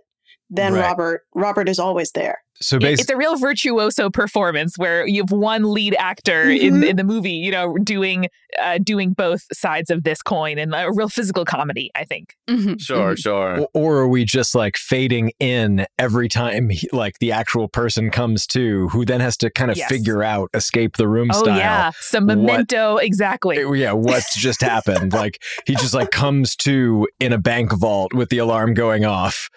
then 0.52 0.74
Right. 0.74 0.82
Robert 0.84 1.22
Robert 1.34 1.68
is 1.70 1.80
always 1.80 2.12
there. 2.12 2.40
So 2.64 2.78
basically, 2.78 3.02
It's 3.02 3.10
a 3.10 3.18
real 3.18 3.38
virtuoso 3.38 4.12
performance 4.12 4.78
where 4.78 5.08
you 5.08 5.24
have 5.24 5.32
one 5.32 5.74
lead 5.74 5.96
actor 5.98 6.44
in, 6.44 6.76
Mhm. 6.76 6.90
in 6.90 6.96
the 6.96 7.04
movie, 7.04 7.32
you 7.32 7.50
know, 7.50 7.76
doing 7.84 8.28
uh, 8.62 8.78
doing 8.84 9.14
both 9.14 9.44
sides 9.54 9.90
of 9.90 10.04
this 10.04 10.22
coin 10.22 10.60
and 10.60 10.76
a 10.76 10.90
real 10.94 11.08
physical 11.08 11.46
comedy. 11.46 11.90
I 11.96 12.04
think. 12.04 12.36
Mhm, 12.50 12.80
Sure, 12.82 13.14
mhm. 13.14 13.18
sure. 13.18 13.68
or 13.74 14.00
are 14.00 14.08
we 14.10 14.26
just 14.26 14.54
like 14.54 14.76
fading 14.78 15.32
in 15.40 15.86
every 15.98 16.28
time 16.28 16.70
he, 16.70 16.88
like 16.92 17.18
the 17.20 17.32
actual 17.32 17.68
person 17.70 18.12
comes 18.12 18.46
to, 18.48 18.90
who 18.90 19.06
then 19.06 19.22
has 19.22 19.38
to 19.38 19.50
kind 19.50 19.72
of 19.72 19.78
Yes. 19.78 19.88
figure 19.90 20.22
out 20.22 20.50
escape 20.54 20.98
the 20.98 21.08
room 21.08 21.30
Oh 21.34 21.44
style? 21.44 21.58
yeah, 21.58 21.92
some 22.02 22.28
What- 22.28 22.38
memento 22.40 22.98
exactly. 22.98 23.64
Uh, 23.64 23.72
Yeah, 23.72 23.94
what's 23.94 24.36
just 24.40 24.62
happened? 24.62 25.14
Like 25.14 25.42
he 25.66 25.74
just 25.76 25.94
like 25.96 26.12
comes 26.12 26.56
to 26.58 27.08
in 27.22 27.32
a 27.34 27.38
bank 27.40 27.72
vault 27.72 28.14
with 28.14 28.30
the 28.30 28.38
alarm 28.40 28.74
going 28.74 29.06
off. 29.06 29.50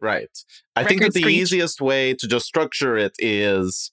Right. 0.00 0.30
I 0.76 0.84
think 0.84 1.02
that 1.02 1.12
the 1.12 1.26
easiest 1.26 1.80
way 1.80 2.14
to 2.14 2.26
just 2.26 2.46
structure 2.46 2.96
it 2.96 3.12
is, 3.18 3.92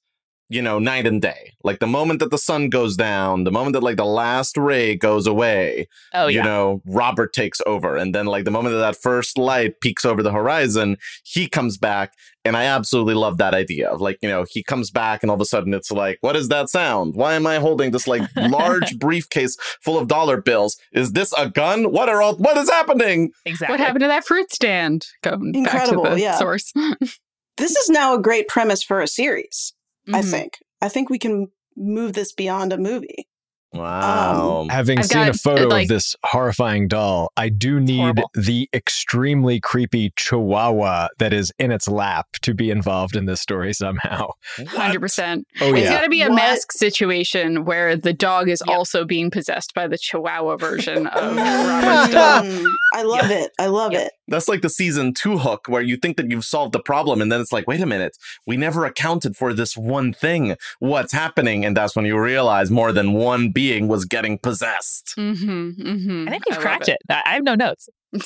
you 0.49 0.61
know, 0.61 0.79
night 0.79 1.05
and 1.05 1.21
day. 1.21 1.53
Like 1.63 1.79
the 1.79 1.87
moment 1.87 2.19
that 2.19 2.31
the 2.31 2.37
sun 2.37 2.69
goes 2.69 2.95
down, 2.95 3.43
the 3.43 3.51
moment 3.51 3.73
that 3.73 3.83
like 3.83 3.97
the 3.97 4.05
last 4.05 4.57
ray 4.57 4.95
goes 4.95 5.27
away, 5.27 5.87
oh 6.13 6.27
you 6.27 6.37
yeah. 6.37 6.43
know, 6.43 6.81
Robert 6.85 7.33
takes 7.33 7.59
over. 7.65 7.97
And 7.97 8.15
then 8.15 8.25
like 8.25 8.45
the 8.45 8.51
moment 8.51 8.73
that 8.73 8.79
that 8.79 8.95
first 8.95 9.37
light 9.37 9.81
peeks 9.81 10.05
over 10.05 10.23
the 10.23 10.31
horizon, 10.31 10.97
he 11.23 11.47
comes 11.47 11.77
back. 11.77 12.13
And 12.45 12.55
I 12.55 12.63
absolutely 12.63 13.15
love 13.15 13.39
that 13.39 13.53
idea 13.53 13.89
of 13.89 13.99
like, 13.99 14.19
you 14.21 14.29
know, 14.29 14.45
he 14.49 14.63
comes 14.63 14.89
back 14.89 15.21
and 15.21 15.29
all 15.29 15.35
of 15.35 15.41
a 15.41 15.45
sudden 15.45 15.73
it's 15.73 15.91
like, 15.91 16.17
what 16.21 16.37
is 16.37 16.47
that 16.47 16.69
sound? 16.69 17.15
Why 17.15 17.33
am 17.33 17.45
I 17.45 17.59
holding 17.59 17.91
this 17.91 18.07
like 18.07 18.21
large 18.37 18.97
briefcase 18.97 19.57
full 19.81 19.97
of 19.97 20.07
dollar 20.07 20.41
bills? 20.41 20.77
Is 20.93 21.11
this 21.11 21.33
a 21.37 21.49
gun? 21.49 21.91
What 21.91 22.07
are 22.07 22.21
all, 22.21 22.37
what 22.37 22.55
is 22.55 22.69
happening? 22.69 23.31
exactly. 23.45 23.73
What 23.73 23.81
happened 23.81 24.01
to 24.01 24.07
that 24.07 24.25
fruit 24.25 24.53
stand? 24.53 25.07
Going 25.23 25.53
Incredible, 25.53 26.03
back 26.03 26.11
to 26.11 26.15
the 26.15 26.21
yeah. 26.21 26.37
source. 26.37 26.71
This 27.57 27.75
is 27.75 27.89
now 27.89 28.13
a 28.13 28.21
great 28.21 28.47
premise 28.47 28.83
for 28.83 29.01
a 29.01 29.07
series. 29.07 29.73
I 30.13 30.21
Mhm. 30.21 30.31
think. 30.31 30.53
I 30.81 30.89
think 30.89 31.09
we 31.09 31.19
can 31.19 31.47
move 31.75 32.13
this 32.13 32.33
beyond 32.33 32.73
a 32.73 32.77
movie. 32.77 33.27
Wow. 33.73 34.67
Having 34.69 34.99
I've 34.99 35.05
seen 35.05 35.27
a 35.27 35.33
photo 35.33 35.67
like- 35.67 35.83
of 35.83 35.89
this 35.89 36.15
horrifying 36.23 36.87
doll, 36.87 37.31
I 37.37 37.49
do 37.49 37.79
need 37.79 37.99
horrible. 37.99 38.31
the 38.33 38.69
extremely 38.73 39.59
creepy 39.59 40.13
chihuahua 40.15 41.09
that 41.19 41.33
is 41.33 41.51
in 41.59 41.71
its 41.71 41.87
lap 41.87 42.27
to 42.41 42.53
be 42.53 42.71
involved 42.71 43.15
in 43.15 43.25
this 43.25 43.41
story 43.41 43.73
somehow. 43.73 44.29
Hundred 44.69 44.99
percent. 45.01 45.47
Oh 45.61 45.73
It's 45.73 45.83
yeah. 45.85 45.95
got 45.97 46.01
to 46.03 46.09
be 46.09 46.21
a 46.21 46.29
What? 46.29 46.35
mask 46.37 46.71
situation 46.71 47.65
where 47.65 47.95
the 47.95 48.13
dog 48.13 48.49
is 48.49 48.61
Yep. 48.65 48.75
also 48.75 49.05
being 49.05 49.29
possessed 49.31 49.73
by 49.73 49.87
the 49.87 49.97
Chihuahua 49.97 50.57
version 50.57 51.07
of 51.07 51.35
Robert's 51.35 52.13
dog. 52.13 52.45
Mm, 52.45 52.65
I 52.93 53.03
love 53.03 53.31
it. 53.31 53.51
I 53.59 53.67
love 53.67 53.91
Yep. 53.91 54.07
it. 54.07 54.13
That's 54.29 54.49
like 54.49 54.61
the 54.61 54.69
season 54.69 55.13
two 55.13 55.37
hook 55.37 55.67
where 55.67 55.81
you 55.81 55.95
think 55.95 56.17
that 56.17 56.29
you've 56.29 56.43
solved 56.43 56.73
the 56.73 56.81
problem, 56.81 57.21
and 57.21 57.31
then 57.31 57.39
it's 57.39 57.53
like, 57.53 57.65
wait 57.65 57.79
a 57.79 57.85
minute, 57.85 58.17
we 58.45 58.57
never 58.57 58.83
accounted 58.85 59.37
for 59.37 59.53
this 59.53 59.77
one 59.77 60.11
thing. 60.11 60.57
What's 60.79 61.13
happening? 61.13 61.63
And 61.63 61.77
that's 61.77 61.95
when 61.95 62.05
you 62.05 62.19
realize 62.19 62.69
more 62.69 62.91
than 62.91 63.13
one 63.13 63.51
being 63.51 63.66
was 63.87 64.05
getting 64.05 64.37
possessed. 64.37 65.13
Mm-hmm, 65.17 65.69
mm-hmm. 65.81 66.27
I 66.27 66.31
think 66.31 66.43
we've 66.49 66.59
cracked 66.59 66.87
it. 66.89 66.97
I 67.09 67.21
I 67.25 67.33
have 67.35 67.43
no 67.43 67.55
notes. 67.55 67.89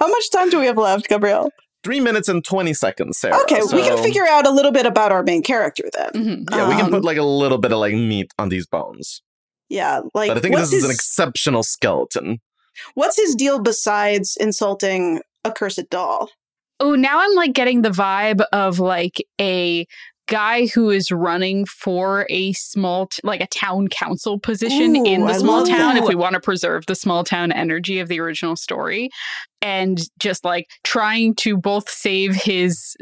How 0.00 0.08
much 0.08 0.30
time 0.30 0.50
do 0.50 0.58
we 0.60 0.66
have 0.66 0.76
left, 0.78 1.08
Gabriel? 1.08 1.50
Three 1.82 2.00
minutes 2.00 2.28
and 2.28 2.44
20 2.44 2.74
seconds, 2.74 3.18
Sarah. 3.18 3.40
Okay, 3.42 3.60
we 3.72 3.82
can 3.82 4.02
figure 4.02 4.26
out 4.26 4.46
a 4.46 4.50
little 4.50 4.72
bit 4.72 4.86
about 4.86 5.12
our 5.12 5.22
main 5.22 5.42
character 5.42 5.84
then. 5.92 6.10
Mhm. 6.10 6.50
Yeah, 6.50 6.68
we 6.68 6.74
can 6.74 6.86
Um, 6.86 6.90
put 6.90 7.04
like 7.04 7.16
a 7.16 7.22
little 7.22 7.58
bit 7.58 7.72
of 7.72 7.78
like 7.78 7.94
meat 7.94 8.32
on 8.38 8.48
these 8.48 8.66
bones. 8.66 9.22
Yeah, 9.68 10.00
like 10.14 10.28
But 10.28 10.38
I 10.38 10.40
think 10.40 10.54
what's 10.54 10.70
this 10.70 10.80
is 10.80 10.84
an 10.84 10.90
exceptional 10.90 11.62
skeleton. 11.62 12.38
what's 12.94 13.16
his 13.16 13.34
deal 13.34 13.58
besides 13.60 14.36
insulting 14.38 15.20
a 15.44 15.52
cursed 15.52 15.88
doll? 15.90 16.30
Oh, 16.78 16.94
now 16.94 17.20
I'm 17.20 17.34
like 17.34 17.52
getting 17.54 17.82
the 17.82 17.90
vibe 17.90 18.42
of 18.52 18.78
like 18.80 19.24
a 19.40 19.86
guy 20.26 20.66
who 20.66 20.90
is 20.90 21.10
running 21.12 21.64
for 21.66 22.26
a 22.30 22.52
small, 22.52 23.06
t- 23.06 23.20
like 23.24 23.40
a 23.40 23.46
town 23.46 23.88
council 23.88 24.38
position 24.38 24.94
in 25.06 25.20
the 25.22 25.34
small 25.34 25.64
town. 25.64 25.96
If 25.96 26.04
we 26.08 26.14
want 26.14 26.34
to 26.34 26.40
preserve 26.40 26.86
the 26.86 26.94
small 26.94 27.24
town 27.24 27.52
energy 27.52 28.00
of 28.00 28.08
the 28.08 28.20
original 28.20 28.56
story, 28.56 29.10
and 29.66 30.00
just 30.20 30.44
like 30.44 30.68
trying 30.84 31.34
to 31.34 31.56
both 31.56 31.88
save 31.90 32.34
his, 32.36 32.96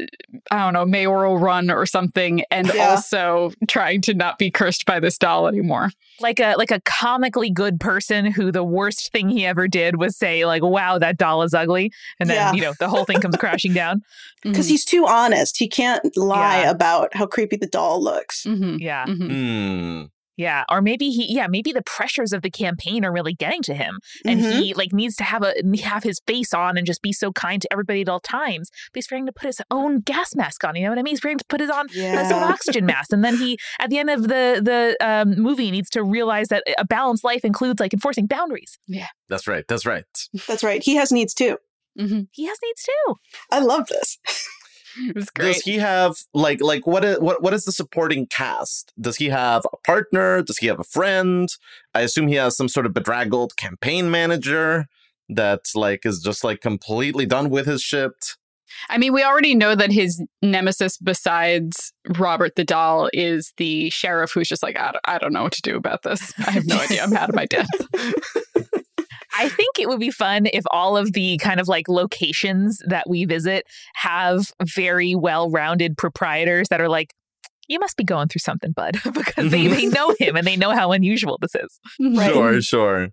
I 0.49 0.57
don't 0.63 0.73
know, 0.73 0.83
mayoral 0.85 1.37
run 1.37 1.69
or 1.69 1.85
something, 1.85 2.43
and 2.49 2.71
Yeah. 2.73 2.89
also 2.89 3.51
trying 3.67 4.01
to 4.01 4.13
not 4.15 4.39
be 4.39 4.49
cursed 4.49 4.85
by 4.87 4.99
this 4.99 5.17
doll 5.19 5.47
anymore. 5.47 5.91
Like 6.21 6.39
a 6.39 6.55
like 6.57 6.71
a 6.71 6.79
comically 6.81 7.51
good 7.51 7.79
person 7.79 8.25
who 8.25 8.51
the 8.51 8.63
worst 8.63 9.11
thing 9.11 9.29
he 9.29 9.45
ever 9.45 9.67
did 9.67 9.97
was 9.97 10.17
say 10.17 10.45
like, 10.45 10.63
"Wow, 10.63 10.97
that 10.97 11.17
doll 11.17 11.43
is 11.43 11.53
ugly," 11.53 11.91
and 12.19 12.29
then 12.29 12.37
Yeah. 12.37 12.53
you 12.53 12.61
know 12.61 12.73
the 12.79 12.89
whole 12.89 13.05
thing 13.05 13.19
comes 13.21 13.35
crashing 13.43 13.73
down. 13.73 14.01
Because 14.41 14.67
he's 14.67 14.85
too 14.85 15.05
honest. 15.07 15.57
He 15.57 15.67
can't 15.67 16.15
lie 16.17 16.61
Yeah. 16.61 16.71
about 16.71 17.13
how 17.15 17.25
creepy 17.27 17.57
the 17.57 17.67
doll 17.67 18.01
looks. 18.03 18.43
Mhm. 18.43 18.79
Yeah. 18.79 19.05
Mhm. 19.05 19.29
Hmm. 19.29 20.03
Yeah, 20.37 20.63
or 20.69 20.81
maybe 20.81 21.09
he 21.09 21.33
yeah, 21.33 21.47
maybe 21.47 21.71
the 21.71 21.81
pressures 21.81 22.33
of 22.33 22.41
the 22.41 22.49
campaign 22.49 23.05
are 23.05 23.11
really 23.11 23.33
getting 23.33 23.61
to 23.63 23.73
him 23.73 23.99
and 24.25 24.41
Mhm. 24.41 24.59
he 24.59 24.73
like 24.73 24.91
needs 24.91 25.15
to 25.17 25.23
have 25.23 25.43
a 25.43 25.53
have 25.83 26.03
his 26.03 26.19
face 26.27 26.53
on 26.53 26.77
and 26.77 26.85
just 26.85 27.01
be 27.01 27.13
so 27.13 27.31
kind 27.31 27.61
to 27.61 27.71
everybody 27.71 28.01
at 28.01 28.09
all 28.09 28.19
times. 28.19 28.69
But 28.91 28.97
he's 28.97 29.07
forgetting 29.07 29.27
to 29.27 29.31
put 29.31 29.45
his 29.47 29.61
own 29.71 30.01
gas 30.01 30.35
mask 30.35 30.63
on, 30.63 30.75
you 30.75 30.83
know 30.83 30.89
what 30.89 30.99
I 30.99 31.03
mean? 31.03 31.13
He's 31.13 31.19
forgetting 31.21 31.39
to 31.39 31.45
put 31.47 31.61
his 31.61 31.69
on 31.69 31.87
his 31.89 31.97
own 32.31 32.41
Yeah. 32.41 32.49
oxygen 32.51 32.85
mask 32.85 33.13
and 33.13 33.23
then 33.23 33.37
he 33.37 33.57
at 33.79 33.89
the 33.89 33.97
end 33.99 34.09
of 34.09 34.23
the 34.23 34.61
the 34.63 34.97
um, 35.05 35.35
movie 35.41 35.71
needs 35.71 35.89
to 35.91 36.03
realize 36.03 36.49
that 36.49 36.63
a 36.77 36.85
balanced 36.85 37.23
life 37.23 37.45
includes 37.45 37.79
like 37.79 37.93
enforcing 37.93 38.27
boundaries. 38.27 38.77
Yeah. 38.87 39.07
That's 39.29 39.47
right. 39.47 39.65
That's 39.67 39.85
right. 39.85 40.05
That's 40.47 40.63
right. 40.63 40.83
He 40.83 40.95
has 40.95 41.11
needs 41.11 41.33
too. 41.33 41.57
hmm 41.97 42.21
He 42.31 42.45
has 42.45 42.57
needs 42.63 42.83
too. 42.83 43.15
I 43.51 43.59
love 43.59 43.87
this. 43.87 44.17
It 45.09 45.15
was 45.15 45.29
great. 45.29 45.53
Does 45.53 45.61
he 45.63 45.77
have 45.77 46.15
like 46.33 46.61
like 46.61 46.87
what 46.87 47.03
is 47.03 47.19
what 47.19 47.41
what 47.41 47.53
is 47.53 47.65
the 47.65 47.71
supporting 47.71 48.27
cast? 48.27 48.93
Does 48.99 49.17
he 49.17 49.29
have 49.29 49.65
a 49.73 49.77
partner? 49.77 50.41
Does 50.41 50.57
he 50.57 50.67
have 50.67 50.79
a 50.79 50.83
friend? 50.83 51.49
I 51.93 52.01
assume 52.01 52.27
he 52.27 52.35
has 52.35 52.55
some 52.55 52.69
sort 52.69 52.85
of 52.85 52.93
bedraggled 52.93 53.57
campaign 53.57 54.09
manager 54.09 54.87
that 55.29 55.61
like 55.75 56.05
is 56.05 56.21
just 56.21 56.43
like 56.43 56.61
completely 56.61 57.25
done 57.25 57.49
with 57.49 57.65
his 57.65 57.81
shit. 57.81 58.35
I 58.89 58.97
mean, 58.97 59.13
we 59.13 59.23
already 59.23 59.55
know 59.55 59.75
that 59.75 59.91
his 59.91 60.21
nemesis, 60.41 60.97
besides 60.97 61.93
Robert 62.17 62.55
the 62.55 62.63
Doll, 62.63 63.09
is 63.13 63.53
the 63.57 63.89
sheriff 63.89 64.31
who's 64.33 64.49
just 64.49 64.63
like, 64.63 64.77
I 64.77 64.91
don't, 64.91 65.01
I 65.05 65.17
don't 65.17 65.33
know 65.33 65.43
what 65.43 65.53
to 65.53 65.61
do 65.61 65.77
about 65.77 66.03
this. 66.03 66.33
I 66.39 66.51
have 66.51 66.65
no 66.65 66.77
idea. 66.77 67.03
I'm 67.03 67.15
out 67.15 67.29
of 67.29 67.35
my 67.35 67.45
depth. 67.49 67.69
I 69.37 69.49
think 69.49 69.79
it 69.79 69.87
would 69.87 69.99
be 69.99 70.11
fun 70.11 70.47
if 70.53 70.63
all 70.71 70.97
of 70.97 71.13
the 71.13 71.37
kind 71.37 71.59
of 71.59 71.67
like 71.67 71.87
locations 71.87 72.81
that 72.87 73.09
we 73.09 73.25
visit 73.25 73.65
have 73.95 74.51
very 74.63 75.15
well 75.15 75.49
rounded 75.49 75.97
proprietors 75.97 76.67
that 76.69 76.79
are 76.81 76.89
like, 76.89 77.13
you 77.67 77.79
must 77.79 77.97
be 77.97 78.03
going 78.03 78.27
through 78.27 78.39
something, 78.39 78.71
bud, 78.71 78.97
because 79.13 79.51
they, 79.51 79.67
they 79.67 79.83
mm-hmm. 79.83 79.89
know 79.89 80.15
him 80.19 80.35
and 80.35 80.45
they 80.45 80.55
know 80.55 80.71
how 80.71 80.91
unusual 80.91 81.37
this 81.41 81.55
is. 81.55 81.79
Mm-hmm. 82.01 82.17
Right. 82.17 82.33
Sure, 82.33 82.61
sure. 82.61 83.09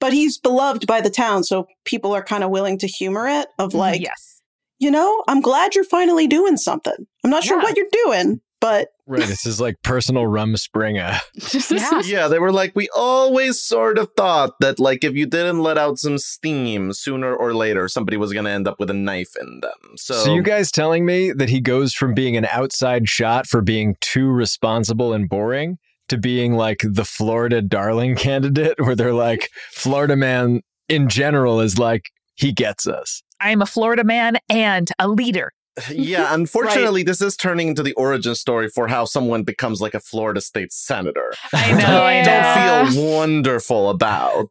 But 0.00 0.12
he's 0.12 0.38
beloved 0.38 0.86
by 0.86 1.00
the 1.00 1.10
town, 1.10 1.44
so 1.44 1.66
people 1.84 2.14
are 2.14 2.22
kind 2.22 2.42
of 2.42 2.50
willing 2.50 2.78
to 2.78 2.86
humor 2.86 3.28
it 3.28 3.48
of 3.58 3.72
mm, 3.72 3.78
like, 3.78 4.00
yes. 4.00 4.40
you 4.78 4.90
know, 4.90 5.22
I'm 5.28 5.40
glad 5.40 5.74
you're 5.74 5.84
finally 5.84 6.26
doing 6.26 6.56
something. 6.56 7.06
I'm 7.24 7.30
not 7.30 7.44
sure 7.44 7.58
Yeah. 7.58 7.64
what 7.64 7.76
you're 7.76 7.86
doing, 8.04 8.40
but 8.66 8.88
Right. 9.08 9.24
This 9.24 9.46
is 9.46 9.60
like 9.60 9.80
personal 9.82 10.24
rumspringa. 10.24 11.20
Yeah. 11.70 12.02
Yeah, 12.04 12.28
they 12.28 12.40
were 12.40 12.52
like, 12.52 12.72
we 12.74 12.88
always 12.96 13.62
sort 13.62 13.98
of 13.98 14.10
thought 14.16 14.58
that 14.58 14.80
like 14.80 15.04
if 15.04 15.14
you 15.14 15.26
didn't 15.26 15.60
let 15.60 15.78
out 15.78 15.98
some 15.98 16.18
steam, 16.18 16.92
sooner 16.92 17.34
or 17.34 17.54
later 17.54 17.86
somebody 17.88 18.16
was 18.16 18.32
gonna 18.32 18.50
end 18.50 18.66
up 18.66 18.80
with 18.80 18.90
a 18.90 18.94
knife 18.94 19.36
in 19.40 19.60
them. 19.60 19.96
So, 19.96 20.14
So, 20.14 20.34
you 20.34 20.42
guys 20.42 20.72
telling 20.72 21.06
me 21.06 21.30
that 21.32 21.48
he 21.48 21.60
goes 21.60 21.94
from 21.94 22.14
being 22.14 22.36
an 22.36 22.46
outside 22.46 23.08
shot 23.08 23.46
for 23.46 23.60
being 23.60 23.94
too 24.00 24.28
responsible 24.28 25.12
and 25.12 25.28
boring 25.28 25.78
to 26.08 26.18
being 26.18 26.54
like 26.54 26.80
the 26.82 27.04
Florida 27.04 27.62
darling 27.62 28.16
candidate 28.26 28.80
where 28.80 28.96
they're 28.96 29.12
like 29.14 29.50
Florida 29.70 30.16
man 30.16 30.62
in 30.88 31.08
general 31.08 31.60
is 31.60 31.78
like 31.78 32.10
he 32.34 32.52
gets 32.52 32.88
us. 32.88 33.22
I 33.40 33.50
am 33.50 33.62
a 33.62 33.66
Florida 33.66 34.02
man 34.02 34.38
and 34.50 34.90
a 34.98 35.06
leader. 35.08 35.52
Yeah, 35.90 36.28
unfortunately, 36.34 37.02
this 37.02 37.20
is 37.20 37.36
turning 37.36 37.68
into 37.68 37.82
the 37.82 37.92
origin 37.94 38.34
story 38.34 38.68
for 38.68 38.88
how 38.88 39.04
someone 39.04 39.42
becomes 39.42 39.80
like 39.80 39.94
a 39.94 40.00
Florida 40.00 40.40
state 40.40 40.72
senator. 40.72 41.32
I 41.52 41.72
know, 41.80 42.02
I 42.02 42.20
I 42.20 42.84
don't 42.84 42.92
feel 42.92 43.04
wonderful 43.16 43.90
about. 43.90 44.50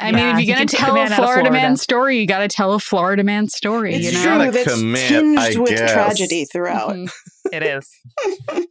I 0.00 0.12
mean, 0.12 0.18
Yeah, 0.18 0.38
if 0.38 0.46
you're 0.46 0.56
going 0.56 0.66
to 0.66 0.76
take 0.76 0.84
tell 0.84 0.92
a 0.92 0.94
man 0.94 1.12
out 1.12 1.18
of 1.18 1.24
Florida 1.24 1.50
man 1.50 1.76
story, 1.76 2.18
you 2.18 2.26
got 2.26 2.38
to 2.38 2.48
tell 2.48 2.72
a 2.74 2.78
Florida 2.80 3.22
man 3.24 3.48
story, 3.48 3.94
it's 3.94 4.04
you 4.12 4.18
You 4.18 4.24
know? 4.24 4.38
gotta 4.38 4.44
true. 4.52 4.64
That's 4.64 4.74
commit, 4.80 5.08
tinged 5.08 5.38
I 5.38 5.58
with 5.60 5.70
guess. 5.70 5.92
tragedy 5.92 6.44
throughout. 6.46 6.90
Mhm. 6.90 7.10
It 7.50 7.62
is. 7.62 7.88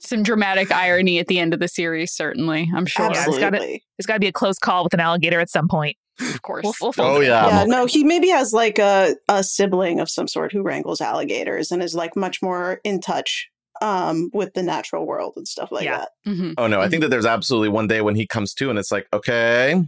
Some 0.01 0.21
dramatic 0.21 0.71
irony 0.71 1.17
at 1.17 1.25
the 1.27 1.39
end 1.39 1.53
of 1.53 1.59
the 1.59 1.67
series, 1.67 2.11
certainly. 2.11 2.69
I'm 2.75 2.85
sure. 2.85 3.05
Yeah, 3.05 3.09
it's 3.11 3.19
Absolutely. 3.21 3.41
gotta- 3.41 3.79
There's 3.97 4.05
got 4.05 4.13
to 4.13 4.19
be 4.19 4.27
a 4.27 4.31
close 4.31 4.59
call 4.59 4.83
with 4.83 4.93
an 4.93 4.99
alligator 4.99 5.39
at 5.39 5.49
some 5.49 5.67
point. 5.67 5.97
Of 6.19 6.41
course. 6.41 6.63
We'll, 6.81 6.93
we'll 6.97 7.05
Oh 7.07 7.19
yeah. 7.19 7.47
yeah, 7.47 7.63
no, 7.65 7.85
he 7.85 8.03
maybe 8.03 8.29
has 8.29 8.53
like 8.53 8.79
a, 8.79 9.15
a 9.29 9.43
sibling 9.43 9.99
of 9.99 10.09
some 10.09 10.27
sort 10.27 10.51
who 10.51 10.61
wrangles 10.63 10.99
alligators 11.01 11.71
and 11.71 11.83
is 11.83 11.93
like 11.95 12.15
much 12.15 12.41
more 12.41 12.79
in 12.83 12.99
touch 12.99 13.49
um 13.81 14.31
with 14.33 14.53
the 14.55 14.63
natural 14.63 15.05
world 15.05 15.33
and 15.35 15.47
stuff 15.47 15.71
like 15.71 15.85
Yeah. 15.85 15.97
that. 15.99 16.09
Mhm. 16.27 16.55
Oh 16.57 16.65
no, 16.67 16.81
I 16.81 16.89
think 16.89 17.01
that 17.03 17.09
there's 17.09 17.27
absolutely 17.27 17.69
one 17.69 17.85
day 17.87 18.01
when 18.01 18.15
he 18.15 18.25
comes 18.25 18.53
to 18.55 18.69
and 18.71 18.79
it's 18.79 18.91
like, 18.91 19.07
okay, 19.13 19.83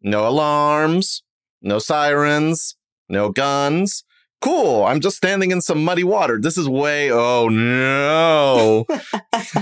no 0.00 0.28
alarms, 0.28 1.22
no 1.60 1.78
sirens, 1.80 2.76
no 3.08 3.30
guns. 3.30 4.04
Cool. 4.40 4.84
I'm 4.84 5.00
just 5.00 5.16
standing 5.16 5.50
in 5.52 5.62
some 5.62 5.82
muddy 5.84 6.04
water. 6.04 6.38
This 6.40 6.58
is 6.58 6.68
way 6.68 7.10
oh 7.10 7.48
no. 7.48 8.84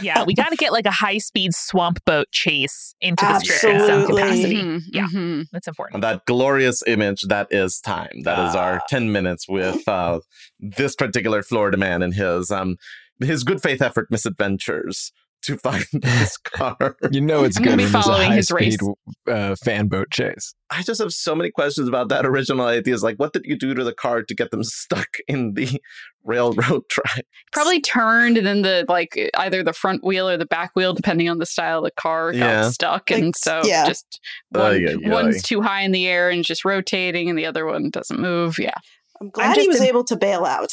Yeah, 0.02 0.24
we 0.24 0.34
got 0.34 0.50
to 0.50 0.56
get 0.56 0.72
like 0.72 0.86
a 0.86 0.90
high 0.92 1.18
speed 1.18 1.54
swamp 1.54 2.04
boat 2.04 2.26
chase 2.30 2.94
into 3.00 3.24
the 3.24 3.38
strip 3.40 3.74
in 3.74 3.80
some 3.80 3.90
Absolutely. 4.00 4.22
capacity. 4.22 4.56
Mhm. 4.62 4.80
Yeah. 4.92 5.06
Mhm. 5.12 5.46
That's 5.52 5.68
important. 5.68 5.94
And 5.96 6.02
that 6.04 6.24
glorious 6.26 6.82
image, 6.86 7.22
that 7.22 7.48
is 7.50 7.80
time. 7.80 8.22
That 8.24 8.48
is 8.48 8.54
our 8.54 8.80
10 8.88 9.12
minutes 9.12 9.48
with 9.48 9.86
uh, 9.88 10.20
this 10.60 10.94
particular 10.94 11.42
Florida 11.42 11.76
man 11.76 12.02
and 12.02 12.14
his 12.14 12.50
um 12.50 12.76
his 13.20 13.44
good 13.44 13.62
faith 13.62 13.80
effort 13.82 14.08
misadventures 14.10 15.12
to 15.42 15.56
find 15.58 15.84
this 15.92 16.36
car. 16.38 16.96
You 17.10 17.20
know 17.20 17.44
it's 17.44 17.56
I'm 17.58 17.64
gonna 17.64 17.76
be 17.76 17.84
when 17.84 17.94
a 17.94 18.02
following 18.02 18.32
his 18.32 18.50
race. 18.50 18.74
speed 18.74 18.88
uh, 19.28 19.54
fan 19.64 19.88
boat 19.88 20.10
chase. 20.10 20.54
I 20.70 20.82
just 20.82 21.00
have 21.00 21.12
so 21.12 21.34
many 21.34 21.50
questions 21.50 21.88
about 21.88 22.08
that 22.08 22.24
original 22.24 22.66
idea. 22.66 22.94
Is 22.94 23.02
like, 23.02 23.16
what 23.16 23.32
did 23.32 23.44
you 23.44 23.56
do 23.58 23.74
to 23.74 23.84
the 23.84 23.92
car 23.94 24.22
to 24.22 24.34
get 24.34 24.50
them 24.50 24.64
stuck 24.64 25.08
in 25.28 25.54
the 25.54 25.80
railroad 26.24 26.88
track? 26.88 27.24
Probably 27.52 27.80
turned, 27.80 28.38
and 28.38 28.46
then 28.46 28.62
the 28.62 28.84
like 28.88 29.30
either 29.36 29.62
the 29.62 29.72
front 29.72 30.04
wheel 30.04 30.28
or 30.28 30.36
the 30.36 30.46
back 30.46 30.70
wheel, 30.74 30.94
depending 30.94 31.28
on 31.28 31.38
the 31.38 31.46
style 31.46 31.78
of 31.78 31.84
the 31.84 31.90
car, 32.00 32.32
got 32.32 32.38
Yeah. 32.38 32.70
stuck, 32.70 33.10
Like, 33.10 33.20
and 33.20 33.36
so 33.36 33.60
yeah. 33.64 33.86
just 33.86 34.20
one, 34.50 34.62
Ay, 34.62 34.86
ay, 34.88 34.96
one's 35.10 35.36
ay. 35.36 35.40
too 35.44 35.60
high 35.62 35.82
in 35.82 35.92
the 35.92 36.06
air 36.06 36.30
and 36.30 36.44
just 36.44 36.64
rotating, 36.64 37.28
and 37.28 37.38
the 37.38 37.46
other 37.46 37.66
one 37.66 37.90
doesn't 37.90 38.18
move. 38.20 38.58
Yeah, 38.58 38.74
I'm 39.20 39.30
glad 39.30 39.56
he 39.56 39.68
was 39.68 39.80
im- 39.80 39.86
able 39.88 40.04
to 40.04 40.16
bail 40.16 40.44
out. 40.44 40.70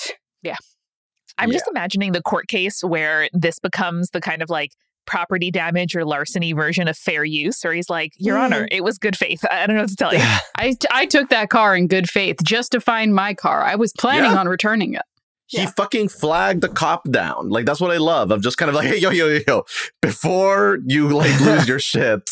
I'm 1.39 1.51
just 1.51 1.67
imagining 1.67 2.11
the 2.11 2.21
court 2.21 2.47
case 2.47 2.83
where 2.83 3.29
this 3.33 3.59
becomes 3.59 4.09
the 4.11 4.21
kind 4.21 4.41
of 4.41 4.49
like 4.49 4.71
property 5.05 5.49
damage 5.49 5.95
or 5.95 6.05
larceny 6.05 6.53
version 6.53 6.87
of 6.87 6.95
fair 6.95 7.23
use, 7.25 7.63
where 7.63 7.73
he's 7.73 7.89
like, 7.89 8.11
Your 8.17 8.37
Mm. 8.37 8.43
Honor, 8.43 8.67
it 8.71 8.83
was 8.83 8.97
good 8.99 9.15
faith. 9.17 9.43
I 9.49 9.65
don't 9.65 9.75
know 9.75 9.81
what 9.83 9.89
to 9.89 9.95
tell 9.95 10.13
you. 10.13 10.19
I 10.57 10.75
I 10.91 11.05
took 11.07 11.29
that 11.29 11.49
car 11.49 11.75
in 11.75 11.87
good 11.87 12.09
faith 12.09 12.37
just 12.43 12.71
to 12.73 12.79
find 12.81 13.15
my 13.15 13.33
car. 13.33 13.63
I 13.63 13.75
was 13.75 13.91
planning 13.93 14.31
Yeah. 14.31 14.37
on 14.39 14.47
returning 14.47 14.93
it. 14.93 15.01
He 15.49 15.57
Yeah. 15.57 15.71
fucking 15.75 16.09
flagged 16.09 16.61
the 16.61 16.69
cop 16.69 17.09
down. 17.09 17.49
Like 17.49 17.65
that's 17.65 17.81
what 17.81 17.89
I 17.91 17.97
love. 17.97 18.29
I'm 18.31 18.39
just 18.41 18.57
kind 18.59 18.69
of 18.69 18.75
like, 18.75 18.87
hey, 18.89 18.97
yo, 18.97 19.09
yo, 19.09 19.27
yo, 19.27 19.39
yo. 19.47 19.65
Before 20.01 20.77
you 20.85 21.09
like 21.09 21.39
lose 21.41 21.67
your 21.67 21.79
shit, 21.79 22.29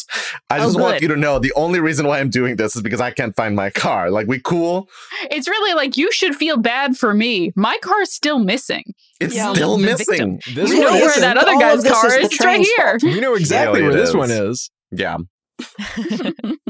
I 0.52 0.60
Oh, 0.60 0.66
just 0.66 0.80
want 0.80 1.02
you 1.02 1.08
to 1.10 1.16
know 1.16 1.40
the 1.40 1.52
only 1.56 1.80
reason 1.80 2.06
why 2.08 2.20
I'm 2.20 2.30
doing 2.30 2.56
this 2.58 2.76
is 2.76 2.82
because 2.84 3.02
I 3.02 3.10
can't 3.12 3.36
find 3.36 3.56
my 3.56 3.72
car. 3.72 4.12
Like, 4.12 4.28
we 4.28 4.40
cool? 4.40 4.88
It's 5.32 5.48
really 5.48 5.74
like 5.74 5.98
you 5.98 6.12
should 6.12 6.36
feel 6.36 6.58
bad 6.58 6.96
for 6.96 7.14
me. 7.14 7.52
My 7.56 7.78
car's 7.82 8.12
still 8.14 8.38
missing. 8.40 8.84
It's 9.20 9.36
Yeah. 9.36 9.52
still 9.54 9.78
missing. 9.80 10.40
This 10.54 10.70
we 10.70 10.76
one 10.78 10.86
know 10.86 10.92
where 10.94 11.10
isn't. 11.10 11.22
that 11.22 11.38
other 11.38 11.54
All 11.54 11.60
guy's 11.60 11.84
car 11.84 12.06
is 12.08 12.14
is. 12.14 12.26
It's 12.26 12.40
right 12.40 12.54
train's 12.64 12.70
here. 12.78 13.00
We 13.02 13.20
know 13.20 13.34
exactly 13.34 13.80
Yeah, 13.82 13.88
where 13.88 13.98
it 13.98 14.00
this 14.00 14.14
one 14.14 14.30
is. 14.30 14.40
is. 14.40 14.72
Yeah. 14.92 15.18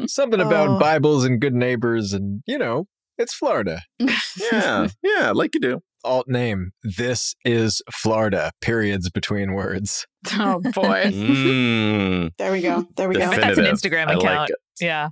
Something 0.07 0.39
about 0.39 0.69
Oh. 0.69 0.79
Bibles 0.79 1.25
and 1.25 1.41
good 1.41 1.53
neighbors, 1.53 2.13
and 2.13 2.41
you 2.47 2.57
know, 2.57 2.88
it's 3.17 3.33
Florida. 3.33 3.81
Yeah. 3.99 4.88
yeah. 5.03 5.31
Like 5.31 5.53
you 5.55 5.60
do. 5.60 5.81
Alt 6.08 6.28
name. 6.28 6.72
This 6.84 7.36
is 7.46 7.82
Florida. 7.91 8.52
Periods 8.62 9.10
between 9.10 9.54
words. 9.54 10.06
oh 10.34 10.60
boy. 10.74 11.04
Mm, 11.06 12.32
There 12.38 12.52
we 12.52 12.62
go. 12.62 12.86
There 12.96 13.10
we 13.10 13.15
go. 13.15 13.22
I 13.26 13.30
bet 13.30 13.41
that's 13.41 13.58
an 13.58 13.63
definitive. 13.65 13.91
Instagram 13.91 14.08
I 14.08 14.13
like 14.15 14.24
account. 14.24 14.50
it. 14.52 14.56
Yeah. 14.82 15.10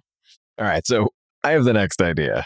All 0.58 0.66
right, 0.66 0.86
so 0.88 1.10
I 1.44 1.52
have 1.52 1.66
the 1.66 1.74
next 1.74 2.02
idea. 2.02 2.46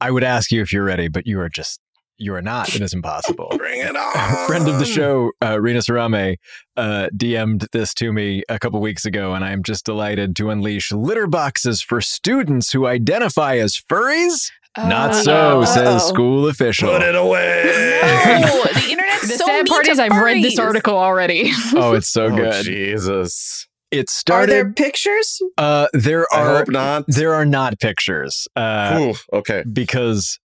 I 0.00 0.10
would 0.10 0.24
ask 0.24 0.50
you 0.50 0.62
if 0.62 0.72
you're 0.72 0.84
ready, 0.84 1.08
but 1.08 1.26
you 1.26 1.38
are 1.40 1.48
just 1.48 1.78
you 2.18 2.34
are 2.34 2.42
not. 2.42 2.74
It 2.74 2.82
is 2.82 2.92
impossible. 2.94 3.52
Bring 3.56 3.80
it 3.80 3.94
A 3.94 3.98
on. 3.98 4.46
friend 4.46 4.68
of 4.68 4.78
the 4.78 4.84
show, 4.84 5.32
uh, 5.42 5.60
Rena 5.60 5.80
Sarame, 5.80 6.36
uh, 6.76 7.08
DM'd 7.16 7.66
this 7.72 7.92
to 7.94 8.12
me 8.12 8.42
a 8.48 8.58
couple 8.58 8.80
weeks 8.80 9.04
ago, 9.04 9.34
and 9.34 9.44
I 9.44 9.50
am 9.50 9.62
just 9.62 9.84
delighted 9.84 10.36
to 10.36 10.50
unleash 10.50 10.92
litter 10.92 11.26
boxes 11.26 11.82
for 11.82 12.00
students 12.00 12.72
who 12.72 12.86
identify 12.86 13.56
as 13.56 13.74
furries. 13.76 14.50
Not 14.78 15.14
so, 15.14 15.60
Uh-oh. 15.60 15.64
says 15.66 16.06
school 16.08 16.48
official. 16.48 16.88
Put 16.90 17.02
it 17.02 17.14
away. 17.14 18.00
No, 18.40 18.62
the 18.74 18.86
internet's 18.90 19.28
The 19.28 19.34
so 19.38 19.44
sad 19.46 19.64
mean 19.64 19.66
part 19.66 19.84
to 19.84 19.90
is 19.90 19.98
I've 19.98 20.16
read 20.16 20.42
this 20.42 20.58
article 20.58 20.96
already. 20.96 21.50
Oh, 21.74 21.92
it's 21.94 22.08
so 22.08 22.24
Oh, 22.26 22.30
good. 22.36 22.64
Jesus. 22.64 23.66
It 23.90 24.08
started. 24.08 24.52
Are 24.52 24.56
there 24.64 24.72
pictures? 24.72 25.38
uh, 25.58 25.88
there 25.92 26.26
I 26.32 26.38
are 26.40 26.56
hope 26.58 26.68
not. 26.70 27.04
there 27.08 27.34
are 27.34 27.44
not 27.44 27.78
pictures 27.78 28.48
uh, 28.56 28.96
Ooh, 28.98 29.36
okay. 29.36 29.62
because 29.70 30.38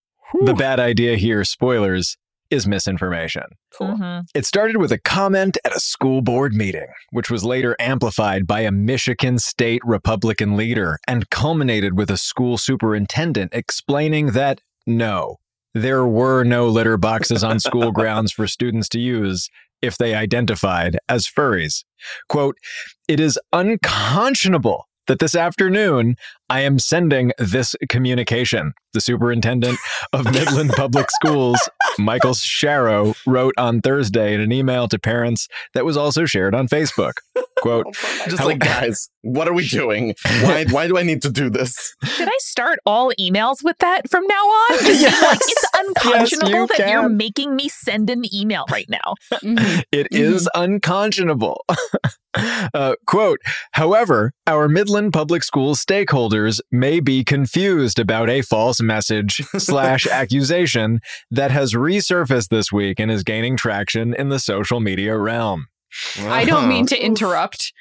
the 0.44 0.54
bad 0.54 0.82
idea 0.82 1.16
here, 1.16 1.46
spoilers, 1.46 2.18
is 2.50 2.68
misinformation. 2.68 3.44
Mhm. 3.80 4.26
It 4.34 4.46
started 4.46 4.78
with 4.78 4.92
a 4.92 4.98
comment 4.98 5.58
at 5.66 5.76
a 5.76 5.80
school 5.80 6.22
board 6.22 6.54
meeting, 6.54 6.88
which 7.12 7.30
was 7.30 7.44
later 7.44 7.76
amplified 7.80 8.48
by 8.48 8.62
a 8.62 8.72
Michigan 8.72 9.40
state 9.40 9.82
Republican 9.86 10.58
leader 10.58 11.00
and 11.08 11.30
culminated 11.30 11.98
with 11.98 12.10
a 12.10 12.18
school 12.18 12.58
superintendent 12.58 13.54
explaining 13.54 14.32
that 14.32 14.62
no, 14.86 15.38
there 15.74 16.06
were 16.08 16.44
no 16.44 16.68
litter 16.68 16.98
boxes 16.98 17.44
on 17.44 17.60
school 17.60 17.92
grounds 18.00 18.32
for 18.32 18.48
students 18.48 18.90
to 18.90 19.00
use, 19.00 19.50
if 19.82 19.98
they 19.98 20.16
identified 20.16 20.98
as 21.08 21.28
furries. 21.28 21.84
Quote, 22.30 22.58
it 23.08 23.20
is 23.20 23.40
unconscionable 23.54 24.87
that 25.08 25.20
this 25.20 25.36
afternoon 25.36 26.16
I 26.50 26.62
am 26.62 26.80
sending 26.80 27.32
this 27.38 27.76
communication. 27.90 28.74
The 28.94 29.02
superintendent 29.02 29.78
of 30.14 30.26
Midland 30.34 30.72
Public 30.72 31.08
Schools, 31.12 31.60
Michael 32.00 32.34
Sharrow, 32.34 33.16
wrote 33.26 33.54
on 33.58 33.82
Thursday 33.82 34.34
in 34.34 34.42
an 34.42 34.52
email 34.52 34.88
to 34.88 35.00
parents 35.00 35.48
that 35.74 35.86
was 35.86 35.98
also 35.98 36.26
shared 36.26 36.56
on 36.56 36.68
Facebook. 36.68 37.14
Quote, 37.62 37.86
Just 38.28 38.44
like, 38.44 38.60
guys, 38.60 39.10
what 39.22 39.48
are 39.48 39.54
we 39.54 39.68
doing? 39.68 40.14
Why, 40.42 40.66
why 40.70 40.88
do 40.88 40.98
I 40.98 41.04
need 41.04 41.22
to 41.24 41.30
do 41.30 41.50
this? 41.50 41.96
Should 42.04 42.28
I 42.28 42.38
start 42.40 42.80
all 42.86 43.12
emails 43.20 43.64
with 43.64 43.78
that 43.80 44.10
from 44.10 44.26
now 44.28 44.36
on? 44.36 44.80
Just 44.86 45.22
be 45.22 45.26
like, 45.26 45.40
it's 45.42 45.66
unconscionable 45.76 46.50
you 46.62 46.68
that 46.78 46.90
you're 46.90 47.10
making 47.10 47.56
me 47.56 47.68
send 47.70 48.10
an 48.10 48.24
email 48.34 48.66
right 48.72 48.90
now. 48.90 49.16
Mhm. 49.44 49.84
It 49.92 50.08
is 50.12 50.50
unconscionable. 50.56 51.64
uh, 52.74 52.96
quote, 53.06 53.40
however, 53.72 54.34
our 54.46 54.68
Midland 54.68 55.14
Public 55.14 55.44
Schools 55.44 55.84
stakeholders 55.84 56.60
may 56.72 57.00
be 57.00 57.24
confused 57.24 58.00
about 58.00 58.30
a 58.30 58.42
false 58.42 58.82
message 58.82 59.42
slash 59.58 60.06
accusation 60.08 61.00
that 61.32 61.52
has 61.52 61.74
resurfaced 61.74 62.50
this 62.50 62.72
week 62.72 63.00
and 63.00 63.12
is 63.12 63.24
gaining 63.24 63.56
traction 63.58 64.14
in 64.14 64.30
the 64.30 64.40
social 64.40 64.80
media 64.80 65.18
realm. 65.18 65.68
I 66.20 66.46
don't 66.46 66.68
mean 66.68 66.86
to 66.88 67.00
interrupt. 67.00 67.74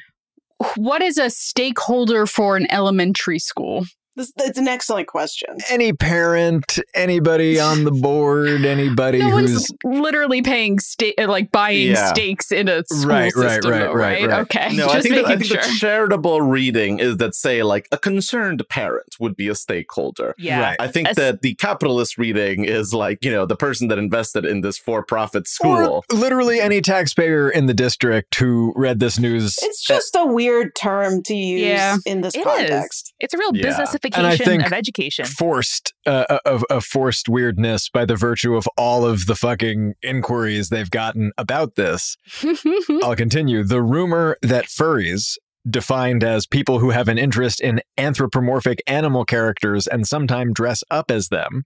What 0.76 1.02
is 1.02 1.18
a 1.18 1.30
stakeholder 1.30 2.26
for 2.26 2.56
an 2.56 2.70
elementary 2.70 3.38
school? 3.38 3.84
This, 4.16 4.32
it's 4.38 4.58
an 4.58 4.66
excellent 4.68 5.08
question. 5.08 5.58
Any 5.70 5.92
parent, 5.92 6.78
anybody 6.94 7.60
on 7.60 7.84
the 7.84 7.90
board, 7.90 8.64
anybody 8.64 9.18
No 9.18 9.30
who's 9.30 9.52
one's 9.52 9.72
literally 10.02 10.42
paying 10.42 10.78
sta- 10.78 11.14
uh, 11.18 11.28
like 11.28 11.52
buying 11.52 11.88
Yeah. 11.90 12.08
stakes 12.08 12.50
in 12.50 12.68
a 12.68 12.82
school 12.86 13.08
Right, 13.10 13.32
right, 13.36 13.50
system, 13.52 13.70
right, 13.72 13.78
though, 13.80 13.92
right, 13.92 14.22
right? 14.22 14.30
right. 14.30 14.40
Okay, 14.40 14.68
No, 14.76 14.84
just 14.84 14.96
I 14.96 15.00
think, 15.02 15.14
that, 15.16 15.26
I 15.26 15.28
making 15.28 15.48
think 15.48 15.62
sure. 15.62 15.70
the 15.72 15.78
charitable 15.78 16.40
reading 16.42 16.98
is 16.98 17.18
that, 17.18 17.34
say, 17.34 17.62
like 17.62 17.88
a 17.92 17.98
concerned 17.98 18.66
parent 18.70 19.16
would 19.20 19.36
be 19.36 19.48
a 19.48 19.54
stakeholder. 19.54 20.34
Yeah. 20.38 20.60
Right. 20.60 20.76
I 20.80 20.88
think 20.88 21.08
As- 21.08 21.16
that 21.16 21.42
the 21.42 21.54
capitalist 21.54 22.16
reading 22.16 22.64
is 22.64 22.94
like, 22.94 23.22
you 23.24 23.30
know, 23.30 23.44
the 23.44 23.56
person 23.56 23.88
that 23.88 23.98
invested 23.98 24.44
in 24.46 24.62
this 24.62 24.78
for 24.78 25.02
profit 25.04 25.46
school. 25.46 26.04
or 26.10 26.16
literally 26.16 26.58
any 26.60 26.80
taxpayer 26.80 27.50
in 27.50 27.66
the 27.66 27.74
district 27.74 28.34
who 28.36 28.72
read 28.76 28.98
this 28.98 29.18
news. 29.18 29.56
It's 29.62 29.84
just 29.84 30.16
a 30.16 30.24
weird 30.24 30.74
term 30.74 31.22
to 31.24 31.34
use 31.34 31.60
Yeah. 31.60 31.96
in 32.06 32.22
this 32.22 32.34
It 32.34 32.38
is. 32.38 32.44
context. 32.44 33.12
It's 33.20 33.34
a 33.34 33.38
real 33.38 33.50
Yeah. 33.54 33.66
businessification 33.70 34.05
think 34.44 34.66
of 34.66 34.72
education. 34.72 35.24
forced 35.24 35.94
uh, 36.06 36.38
of, 36.44 36.64
of 36.70 36.84
forced 36.84 37.28
weirdness 37.28 37.88
by 37.88 38.04
the 38.04 38.16
virtue 38.16 38.56
of 38.56 38.68
all 38.76 39.04
of 39.04 39.26
the 39.26 39.34
fucking 39.34 39.94
inquiries 40.02 40.68
they've 40.68 40.90
gotten 40.90 41.32
about 41.38 41.74
this. 41.76 42.16
I'll 43.02 43.16
continue. 43.16 43.62
The 43.62 43.82
rumor 43.82 44.36
that 44.42 44.66
furries, 44.66 45.36
defined 45.68 46.22
as 46.22 46.46
people 46.46 46.78
who 46.78 46.90
have 46.90 47.08
an 47.08 47.18
interest 47.18 47.60
in 47.60 47.80
anthropomorphic 47.98 48.82
animal 48.86 49.24
characters 49.24 49.86
and 49.86 50.06
sometimes 50.06 50.52
dress 50.54 50.84
up 50.90 51.10
as 51.10 51.28
them, 51.28 51.64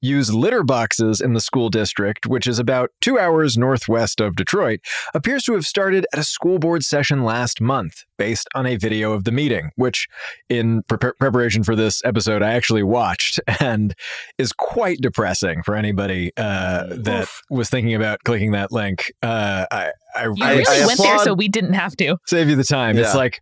use 0.00 0.32
litter 0.32 0.62
boxes 0.62 1.20
in 1.20 1.32
the 1.34 1.40
school 1.40 1.68
district, 1.68 2.26
which 2.26 2.46
is 2.46 2.58
about 2.58 2.90
two 3.00 3.18
hours 3.18 3.56
northwest 3.58 4.20
of 4.20 4.36
Detroit, 4.36 4.80
appears 5.14 5.44
to 5.44 5.52
have 5.54 5.64
started 5.66 6.06
at 6.12 6.18
a 6.18 6.24
school 6.24 6.58
board 6.58 6.84
session 6.84 7.24
last 7.24 7.60
month, 7.60 8.04
based 8.18 8.48
on 8.54 8.66
a 8.66 8.76
video 8.76 9.12
of 9.12 9.24
the 9.24 9.32
meeting, 9.32 9.70
which, 9.76 10.06
in 10.48 10.82
pre- 10.88 11.12
preparation 11.18 11.62
for 11.64 11.74
this 11.76 12.02
episode, 12.04 12.42
I 12.42 12.52
actually 12.52 12.82
watched 12.82 13.40
and 13.60 13.94
is 14.38 14.52
quite 14.52 14.98
depressing 15.00 15.62
for 15.62 15.74
anybody 15.74 16.32
uh, 16.36 16.86
that 16.90 17.28
was 17.50 17.68
thinking 17.70 17.94
about 17.94 18.20
clicking 18.24 18.52
that 18.52 18.72
link. 18.72 19.12
Uh, 19.22 19.66
I, 19.70 19.90
I, 20.14 20.24
You 20.26 20.34
I- 20.40 20.50
really 20.52 20.64
I 20.82 20.86
went 20.86 20.98
there, 21.00 21.18
so 21.18 21.34
we 21.34 21.48
didn't 21.48 21.74
have 21.74 21.96
to. 21.96 22.16
save 22.26 22.48
you 22.48 22.56
the 22.56 22.64
time. 22.64 22.96
It's 22.98 23.14
like 23.14 23.40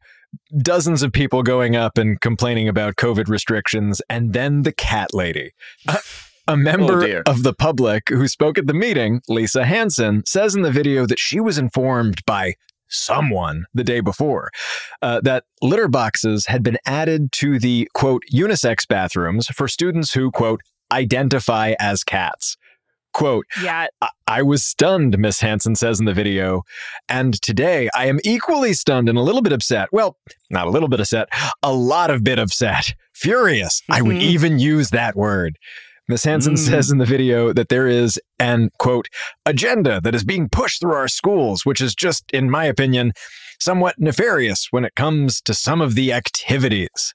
dozens 0.63 1.03
of 1.03 1.13
people 1.13 1.43
going 1.43 1.77
up 1.77 1.99
and 1.99 2.21
complaining 2.21 2.69
about 2.69 2.97
COVID 2.97 3.29
restrictions, 3.29 4.03
and 4.09 4.33
then 4.33 4.63
the 4.63 4.73
cat 4.73 5.13
lady. 5.15 5.53
A, 5.89 5.99
a 6.49 6.57
member 6.57 7.01
dear. 7.01 7.23
of 7.27 7.43
the 7.43 7.55
public 7.55 8.09
who 8.09 8.27
spoke 8.29 8.59
at 8.59 8.67
the 8.67 8.75
meeting, 8.75 9.23
Lisa 9.29 9.65
Hansen, 9.65 10.25
says 10.27 10.55
in 10.55 10.63
the 10.63 10.73
video 10.73 11.07
that 11.07 11.19
she 11.19 11.41
was 11.41 11.59
informed 11.59 12.25
by 12.27 12.55
someone 12.91 13.67
the 13.73 13.85
day 13.85 14.01
before 14.01 14.51
uh, 15.01 15.21
that 15.21 15.45
litter 15.63 15.89
boxes 15.89 16.47
had 16.47 16.63
been 16.63 16.77
added 16.85 17.31
to 17.33 17.59
the 17.59 17.89
quote 17.95 18.25
unisex 18.33 18.87
bathrooms 18.89 19.47
for 19.47 19.69
students 19.69 20.13
who 20.13 20.31
quote 20.31 20.61
identify 20.93 21.75
as 21.79 22.03
cats. 22.03 22.57
Quote, 23.13 23.45
Yeah. 23.63 23.87
I, 24.01 24.09
I 24.29 24.43
was 24.43 24.65
stunned, 24.65 25.19
Miss 25.19 25.41
Hansen 25.41 25.75
says 25.75 25.99
in 25.99 26.07
the 26.07 26.15
video. 26.15 26.63
And 27.09 27.41
today 27.43 27.89
I 27.95 28.07
am 28.07 28.21
equally 28.25 28.73
stunned 28.73 29.09
and 29.09 29.19
a 29.19 29.23
little 29.23 29.43
bit 29.43 29.53
upset. 29.53 29.89
Well, 29.93 30.17
not 30.51 30.67
a 30.67 30.71
little 30.71 30.89
bit 30.89 31.01
upset, 31.01 31.29
a 31.63 31.73
lot 31.73 32.11
of 32.11 32.23
bit 32.23 32.39
upset. 32.39 32.95
Furious. 33.15 33.83
I 33.91 34.01
would 34.03 34.17
Mhm. 34.17 34.23
even 34.23 34.59
use 34.59 34.91
that 34.91 35.17
word. 35.17 35.59
Miss 36.09 36.25
Hansen 36.25 36.55
Mm. 36.55 36.59
says 36.59 36.91
in 36.91 36.99
the 36.99 37.05
video 37.05 37.53
that 37.53 37.69
there 37.69 37.87
is 37.87 38.19
an 38.39 38.71
quote 38.79 39.09
agenda 39.47 40.01
that 40.03 40.15
is 40.15 40.25
being 40.25 40.49
pushed 40.49 40.81
through 40.81 40.95
our 40.95 41.09
schools, 41.09 41.65
which 41.65 41.81
is 41.81 41.95
just, 41.95 42.25
in 42.33 42.51
my 42.51 42.65
opinion, 42.65 43.13
somewhat 43.61 43.95
nefarious 43.99 44.69
when 44.71 44.85
it 44.85 44.95
comes 44.97 45.41
to 45.43 45.53
some 45.55 45.81
of 45.81 45.95
the 45.95 46.13
activities. 46.13 47.13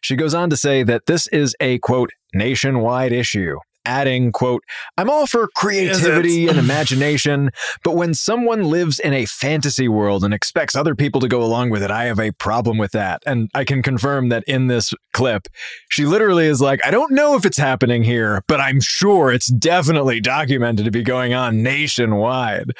She 0.00 0.16
goes 0.16 0.34
on 0.34 0.50
to 0.50 0.56
say 0.56 0.82
that 0.82 1.06
this 1.06 1.26
is 1.28 1.54
a 1.60 1.78
quote 1.78 2.10
nationwide 2.34 3.12
issue, 3.12 3.56
adding 3.88 4.30
quote 4.30 4.62
I'm 4.96 5.08
all 5.08 5.26
for 5.26 5.48
creativity 5.56 6.46
and 6.46 6.58
imagination, 6.58 7.50
but 7.82 7.96
when 7.96 8.14
someone 8.14 8.64
lives 8.64 9.00
in 9.00 9.14
a 9.14 9.24
fantasy 9.24 9.88
world 9.88 10.22
and 10.22 10.34
expects 10.34 10.76
other 10.76 10.94
people 10.94 11.20
to 11.22 11.28
go 11.28 11.42
along 11.42 11.70
with 11.70 11.82
it, 11.82 11.90
I 11.90 12.04
have 12.04 12.20
a 12.20 12.32
problem 12.32 12.78
with 12.78 12.92
that. 12.92 13.22
And 13.26 13.50
I 13.54 13.64
can 13.64 13.82
confirm 13.82 14.28
that 14.28 14.44
in 14.46 14.66
this 14.66 14.92
clip, 15.12 15.48
she 15.88 16.04
literally 16.04 16.46
is 16.46 16.60
like, 16.60 16.84
I 16.84 16.90
don't 16.90 17.12
know 17.12 17.34
if 17.34 17.46
it's 17.46 17.56
happening 17.56 18.02
here, 18.02 18.42
but 18.46 18.60
I'm 18.60 18.80
sure 18.80 19.32
it's 19.32 19.48
definitely 19.48 20.20
documented 20.20 20.84
to 20.84 20.90
be 20.90 21.02
going 21.02 21.32
on 21.32 21.62
nationwide. 21.62 22.72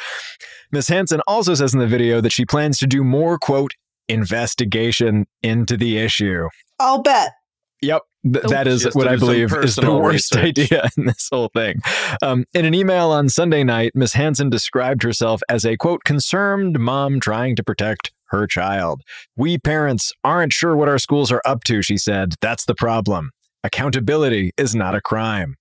Miss 0.70 0.88
Hansen 0.88 1.22
also 1.26 1.54
says 1.54 1.72
in 1.72 1.80
the 1.80 1.86
video 1.86 2.20
that 2.20 2.32
she 2.32 2.44
plans 2.44 2.78
to 2.78 2.86
do 2.86 3.02
more, 3.02 3.38
quote, 3.38 3.72
investigation 4.08 5.26
into 5.42 5.76
the 5.76 5.98
issue. 5.98 6.48
I'll 6.78 7.02
bet. 7.02 7.32
Yep. 7.80 8.02
Th- 8.32 8.44
that 8.46 8.66
is 8.66 8.94
what 8.94 9.08
I 9.08 9.16
believe 9.16 9.52
is 9.54 9.76
the 9.76 9.94
worst 9.94 10.34
research. 10.34 10.58
idea 10.58 10.88
in 10.96 11.06
this 11.06 11.28
whole 11.30 11.50
thing. 11.54 11.80
Um, 12.22 12.44
in 12.54 12.64
an 12.64 12.74
email 12.74 13.10
on 13.10 13.28
Sunday 13.28 13.64
night, 13.64 13.92
Miss 13.94 14.12
Hansen 14.14 14.50
described 14.50 15.02
herself 15.02 15.40
as 15.48 15.64
a 15.64 15.76
quote, 15.76 16.04
concerned 16.04 16.78
mom 16.78 17.20
trying 17.20 17.56
to 17.56 17.64
protect 17.64 18.12
her 18.26 18.46
child. 18.46 19.02
We 19.36 19.58
parents 19.58 20.12
aren't 20.24 20.52
sure 20.52 20.76
what 20.76 20.88
our 20.88 20.98
schools 20.98 21.32
are 21.32 21.42
up 21.44 21.64
to, 21.64 21.82
she 21.82 21.96
said. 21.96 22.34
That's 22.40 22.64
the 22.64 22.74
problem. 22.74 23.30
Accountability 23.64 24.52
is 24.56 24.74
not 24.74 24.94
a 24.94 25.00
crime. 25.00 25.56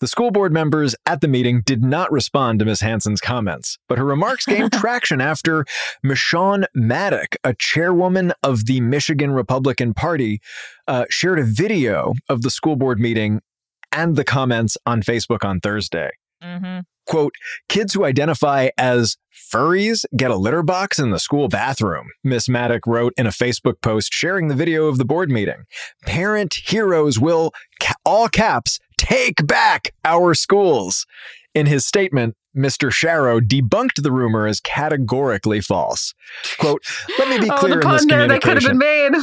The 0.00 0.06
school 0.06 0.30
board 0.30 0.52
members 0.52 0.94
at 1.06 1.20
the 1.20 1.28
meeting 1.28 1.62
did 1.64 1.82
not 1.82 2.10
respond 2.12 2.58
to 2.58 2.64
Ms. 2.64 2.80
Hansen's 2.80 3.20
comments, 3.20 3.78
but 3.88 3.98
her 3.98 4.04
remarks 4.04 4.46
gained 4.46 4.72
traction 4.74 5.20
after 5.20 5.64
Meshawn 6.04 6.64
Maddock, 6.74 7.36
a 7.44 7.54
chairwoman 7.54 8.32
of 8.42 8.66
the 8.66 8.80
Michigan 8.80 9.32
Republican 9.32 9.94
Party, 9.94 10.40
uh, 10.86 11.04
shared 11.10 11.38
a 11.38 11.44
video 11.44 12.14
of 12.28 12.42
the 12.42 12.50
school 12.50 12.76
board 12.76 12.98
meeting 13.00 13.40
and 13.92 14.16
the 14.16 14.24
comments 14.24 14.76
on 14.86 15.02
Facebook 15.02 15.44
on 15.44 15.60
Thursday. 15.60 16.10
hmm 16.42 16.80
Quote, 17.06 17.32
kids 17.70 17.94
who 17.94 18.04
identify 18.04 18.68
as 18.76 19.16
furries 19.50 20.04
get 20.14 20.30
a 20.30 20.36
litter 20.36 20.62
box 20.62 20.98
in 20.98 21.10
the 21.10 21.18
school 21.18 21.48
bathroom, 21.48 22.08
Miss 22.22 22.50
Maddock 22.50 22.86
wrote 22.86 23.14
in 23.16 23.26
a 23.26 23.30
Facebook 23.30 23.80
post 23.80 24.12
sharing 24.12 24.48
the 24.48 24.54
video 24.54 24.88
of 24.88 24.98
the 24.98 25.06
board 25.06 25.30
meeting. 25.30 25.64
Parent 26.04 26.52
heroes 26.66 27.18
will, 27.18 27.52
ca- 27.80 27.94
all 28.04 28.28
caps, 28.28 28.78
take 28.98 29.46
back 29.46 29.94
our 30.04 30.34
schools. 30.34 31.06
In 31.54 31.64
his 31.66 31.86
statement, 31.86 32.36
Mr. 32.56 32.90
Sharrow 32.90 33.40
debunked 33.40 34.02
the 34.02 34.12
rumor 34.12 34.46
as 34.46 34.60
categorically 34.60 35.60
false. 35.60 36.14
Quote, 36.58 36.82
let 37.18 37.28
me 37.28 37.38
be 37.38 37.50
oh, 37.50 37.56
clear 37.56 37.80
the 37.80 37.88
in 37.88 37.92
this 37.92 38.06
there 38.06 38.28
that 38.28 38.42
could 38.42 38.62
have 38.62 38.64
communication. 38.64 38.78
been 38.78 38.78
made. 38.78 39.18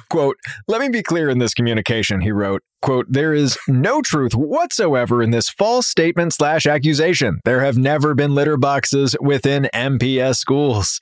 Quote, 0.08 0.36
let 0.68 0.80
me 0.80 0.88
be 0.88 1.02
clear 1.02 1.28
in 1.28 1.38
this 1.38 1.54
communication, 1.54 2.20
he 2.20 2.32
wrote. 2.32 2.62
Quote, 2.82 3.04
there 3.10 3.34
is 3.34 3.58
no 3.68 4.00
truth 4.00 4.34
whatsoever 4.34 5.22
in 5.22 5.32
this 5.32 5.50
false 5.50 5.86
statement 5.86 6.32
slash 6.32 6.66
accusation. 6.66 7.40
There 7.44 7.60
have 7.60 7.76
never 7.76 8.14
been 8.14 8.34
litter 8.34 8.56
boxes 8.56 9.14
within 9.20 9.68
MPS 9.74 10.36
schools. 10.36 10.98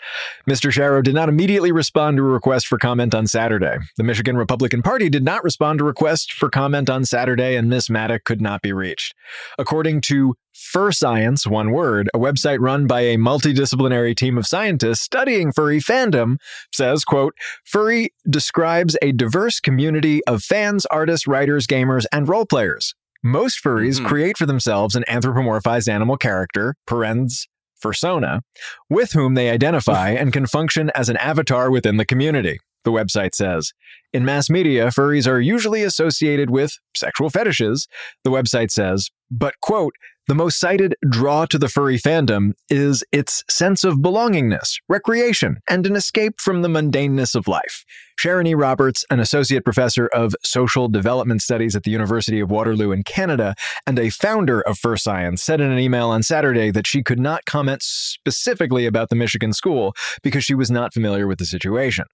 Mr. 0.51 0.73
Sharrow 0.73 1.05
did 1.05 1.15
not 1.15 1.29
immediately 1.29 1.71
respond 1.71 2.17
to 2.17 2.25
a 2.25 2.27
request 2.27 2.67
for 2.67 2.79
comment 2.79 3.15
on 3.15 3.29
Saturday. 3.29 3.77
The 3.97 4.03
Michigan 4.03 4.37
Republican 4.37 4.83
Party 4.83 5.09
did 5.09 5.23
not 5.23 5.45
respond 5.45 5.79
to 5.79 5.85
request 5.85 6.33
for 6.33 6.51
comment 6.51 6.91
on 6.91 7.05
Saturday, 7.05 7.55
and 7.55 7.68
Miss 7.69 7.89
Maddock 7.91 8.25
could 8.25 8.41
not 8.41 8.63
be 8.63 8.73
reached. 8.73 9.15
According 9.59 10.01
to 10.03 10.35
Fur 10.53 10.91
Science, 10.91 11.47
one 11.47 11.71
word, 11.71 12.11
a 12.15 12.19
website 12.19 12.59
run 12.61 12.87
by 12.87 13.01
a 13.03 13.17
multidisciplinary 13.17 14.17
team 14.17 14.37
of 14.39 14.47
scientists 14.47 15.01
studying 15.03 15.53
furry 15.53 15.79
fandom, 15.81 16.37
says, 16.73 17.05
quote, 17.05 17.35
Furry 17.65 18.13
describes 18.29 18.97
a 19.03 19.13
diverse 19.13 19.61
community 19.61 20.21
of 20.27 20.43
fans, 20.43 20.87
artists, 20.87 21.27
writers, 21.27 21.67
gamers, 21.67 22.05
and 22.13 22.29
role 22.29 22.47
players. 22.47 22.95
most 23.25 23.59
furries 23.63 23.99
Mhm. 24.01 24.07
create 24.07 24.39
for 24.39 24.47
themselves 24.47 24.95
an 24.95 25.03
anthropomorphized 25.09 25.89
animal 25.89 26.17
character, 26.17 26.77
parens 26.87 27.49
persona, 27.83 28.43
with 28.89 29.11
whom 29.13 29.35
they 29.35 29.51
identify 29.51 30.11
and 30.21 30.33
can 30.33 30.47
function 30.47 30.89
as 30.95 31.09
an 31.09 31.17
avatar 31.17 31.69
within 31.69 31.97
the 31.97 32.05
community. 32.05 32.61
The 32.89 32.93
website 32.93 33.35
says. 33.35 33.75
In 34.15 34.25
mass 34.25 34.49
media, 34.49 34.87
furries 34.87 35.29
are 35.29 35.39
usually 35.39 35.83
associated 35.83 36.49
with 36.49 36.73
sexual 36.97 37.29
fetishes, 37.29 37.87
the 38.25 38.31
website 38.31 38.71
says, 38.71 39.11
but, 39.31 39.53
quote, 39.61 39.93
the 40.27 40.35
most 40.35 40.59
cited 40.59 40.95
draw 41.11 41.45
to 41.45 41.59
the 41.59 41.69
furry 41.69 41.99
fandom 41.99 42.53
is 42.71 43.05
its 43.13 43.45
sense 43.51 43.85
of 43.85 43.97
belongingness, 43.97 44.77
recreation, 44.89 45.59
and 45.69 45.87
an 45.87 45.97
escape 45.97 46.41
from 46.41 46.63
the 46.63 46.69
mundaneness 46.69 47.35
of 47.35 47.47
life. 47.47 47.85
Sharon 48.19 48.47
E. 48.47 48.55
Roberts, 48.55 49.05
an 49.11 49.21
associate 49.21 49.65
professor 49.65 50.07
of 50.07 50.35
social 50.43 50.89
development 50.89 51.43
studies 51.43 51.77
at 51.77 51.83
the 51.83 51.91
University 51.91 52.41
of 52.41 52.51
Waterloo 52.51 52.91
in 52.91 53.03
Canada 53.03 53.55
and 53.87 53.99
a 53.99 54.09
founder 54.09 54.63
of 54.63 54.79
Fur 54.79 54.97
Science, 54.97 55.43
said 55.43 55.61
in 55.61 55.71
an 55.71 55.79
email 55.79 56.09
on 56.09 56.23
Saturday 56.23 56.71
that 56.71 56.87
she 56.87 57.03
could 57.03 57.21
not 57.21 57.45
comment 57.45 57.83
specifically 57.83 58.87
about 58.87 59.11
the 59.11 59.17
Michigan 59.17 59.53
school 59.53 59.95
because 60.23 60.43
she 60.43 60.55
was 60.55 60.71
not 60.71 60.95
familiar 60.95 61.27
with 61.27 61.39
the 61.39 61.45
situation. 61.45 62.07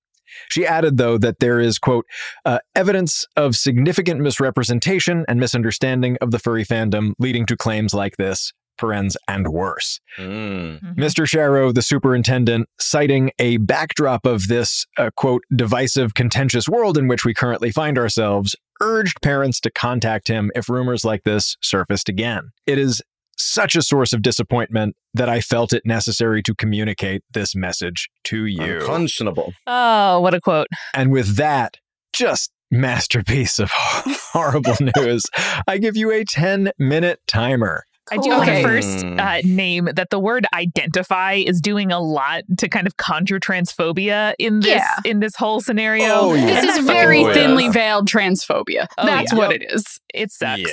She 0.50 0.66
added, 0.66 0.96
though, 0.96 1.18
that 1.18 1.40
there 1.40 1.60
is, 1.60 1.78
quote, 1.78 2.06
uh, 2.44 2.58
evidence 2.74 3.26
of 3.36 3.56
significant 3.56 4.20
misrepresentation 4.20 5.24
and 5.28 5.40
misunderstanding 5.40 6.16
of 6.20 6.30
the 6.30 6.38
furry 6.38 6.64
fandom, 6.64 7.12
leading 7.18 7.46
to 7.46 7.56
claims 7.56 7.94
like 7.94 8.16
this, 8.16 8.52
parens, 8.78 9.16
and 9.28 9.48
worse. 9.48 10.00
Mm. 10.18 10.80
Mhm. 10.82 10.96
Mr. 10.96 11.24
Sharrow, 11.26 11.72
the 11.72 11.82
superintendent, 11.82 12.68
citing 12.80 13.30
a 13.38 13.58
backdrop 13.58 14.26
of 14.26 14.48
this, 14.48 14.86
uh, 14.98 15.10
quote, 15.16 15.42
divisive, 15.54 16.14
contentious 16.14 16.68
world 16.68 16.98
in 16.98 17.06
which 17.08 17.24
we 17.24 17.34
currently 17.34 17.70
find 17.70 17.98
ourselves, 17.98 18.56
urged 18.80 19.22
parents 19.22 19.60
to 19.60 19.70
contact 19.70 20.28
him 20.28 20.50
if 20.56 20.68
rumors 20.68 21.04
like 21.04 21.22
this 21.24 21.56
surfaced 21.60 22.08
again. 22.08 22.50
It 22.66 22.78
is 22.78 23.00
such 23.36 23.76
a 23.76 23.82
source 23.82 24.12
of 24.12 24.22
disappointment 24.22 24.96
that 25.12 25.28
I 25.28 25.40
felt 25.40 25.72
it 25.72 25.82
necessary 25.84 26.42
to 26.42 26.54
communicate 26.54 27.22
this 27.32 27.54
message 27.54 28.08
to 28.24 28.46
you. 28.46 28.80
Unconscionable. 28.80 29.54
Oh, 29.66 30.20
what 30.20 30.34
a 30.34 30.40
quote. 30.40 30.68
And 30.94 31.10
with 31.10 31.36
that, 31.36 31.78
just 32.12 32.50
masterpiece 32.70 33.58
of 33.58 33.70
horrible 33.72 34.76
news, 34.96 35.24
I 35.66 35.78
give 35.78 35.96
you 35.96 36.10
a 36.10 36.24
10 36.24 36.72
minute 36.78 37.20
timer. 37.26 37.84
I 38.12 38.18
do 38.18 38.28
want 38.30 38.46
to 38.48 38.62
first 38.62 38.98
Mm. 39.04 39.18
uh, 39.18 39.40
name 39.46 39.88
that 39.94 40.10
the 40.10 40.18
word 40.18 40.46
identify 40.54 41.34
is 41.34 41.60
doing 41.60 41.90
a 41.90 42.00
lot 42.00 42.42
to 42.58 42.68
kind 42.68 42.86
of 42.86 42.96
conjure 42.98 43.40
transphobia 43.40 44.34
in 44.38 44.60
this 44.60 44.68
Yeah. 44.68 44.94
in 45.10 45.20
this 45.20 45.34
whole 45.36 45.60
scenario. 45.60 46.06
Oh, 46.10 46.34
yeah. 46.34 46.46
This 46.60 46.76
is 46.76 46.86
very 46.86 47.22
yeah. 47.22 47.32
thinly 47.32 47.68
veiled 47.70 48.08
transphobia. 48.08 48.86
Oh, 48.98 49.06
That's 49.06 49.32
yeah. 49.32 49.38
what 49.38 49.50
Yep. 49.52 49.60
it 49.62 49.72
is. 49.74 50.00
It 50.12 50.30
sucks. 50.32 50.60
It 50.60 50.70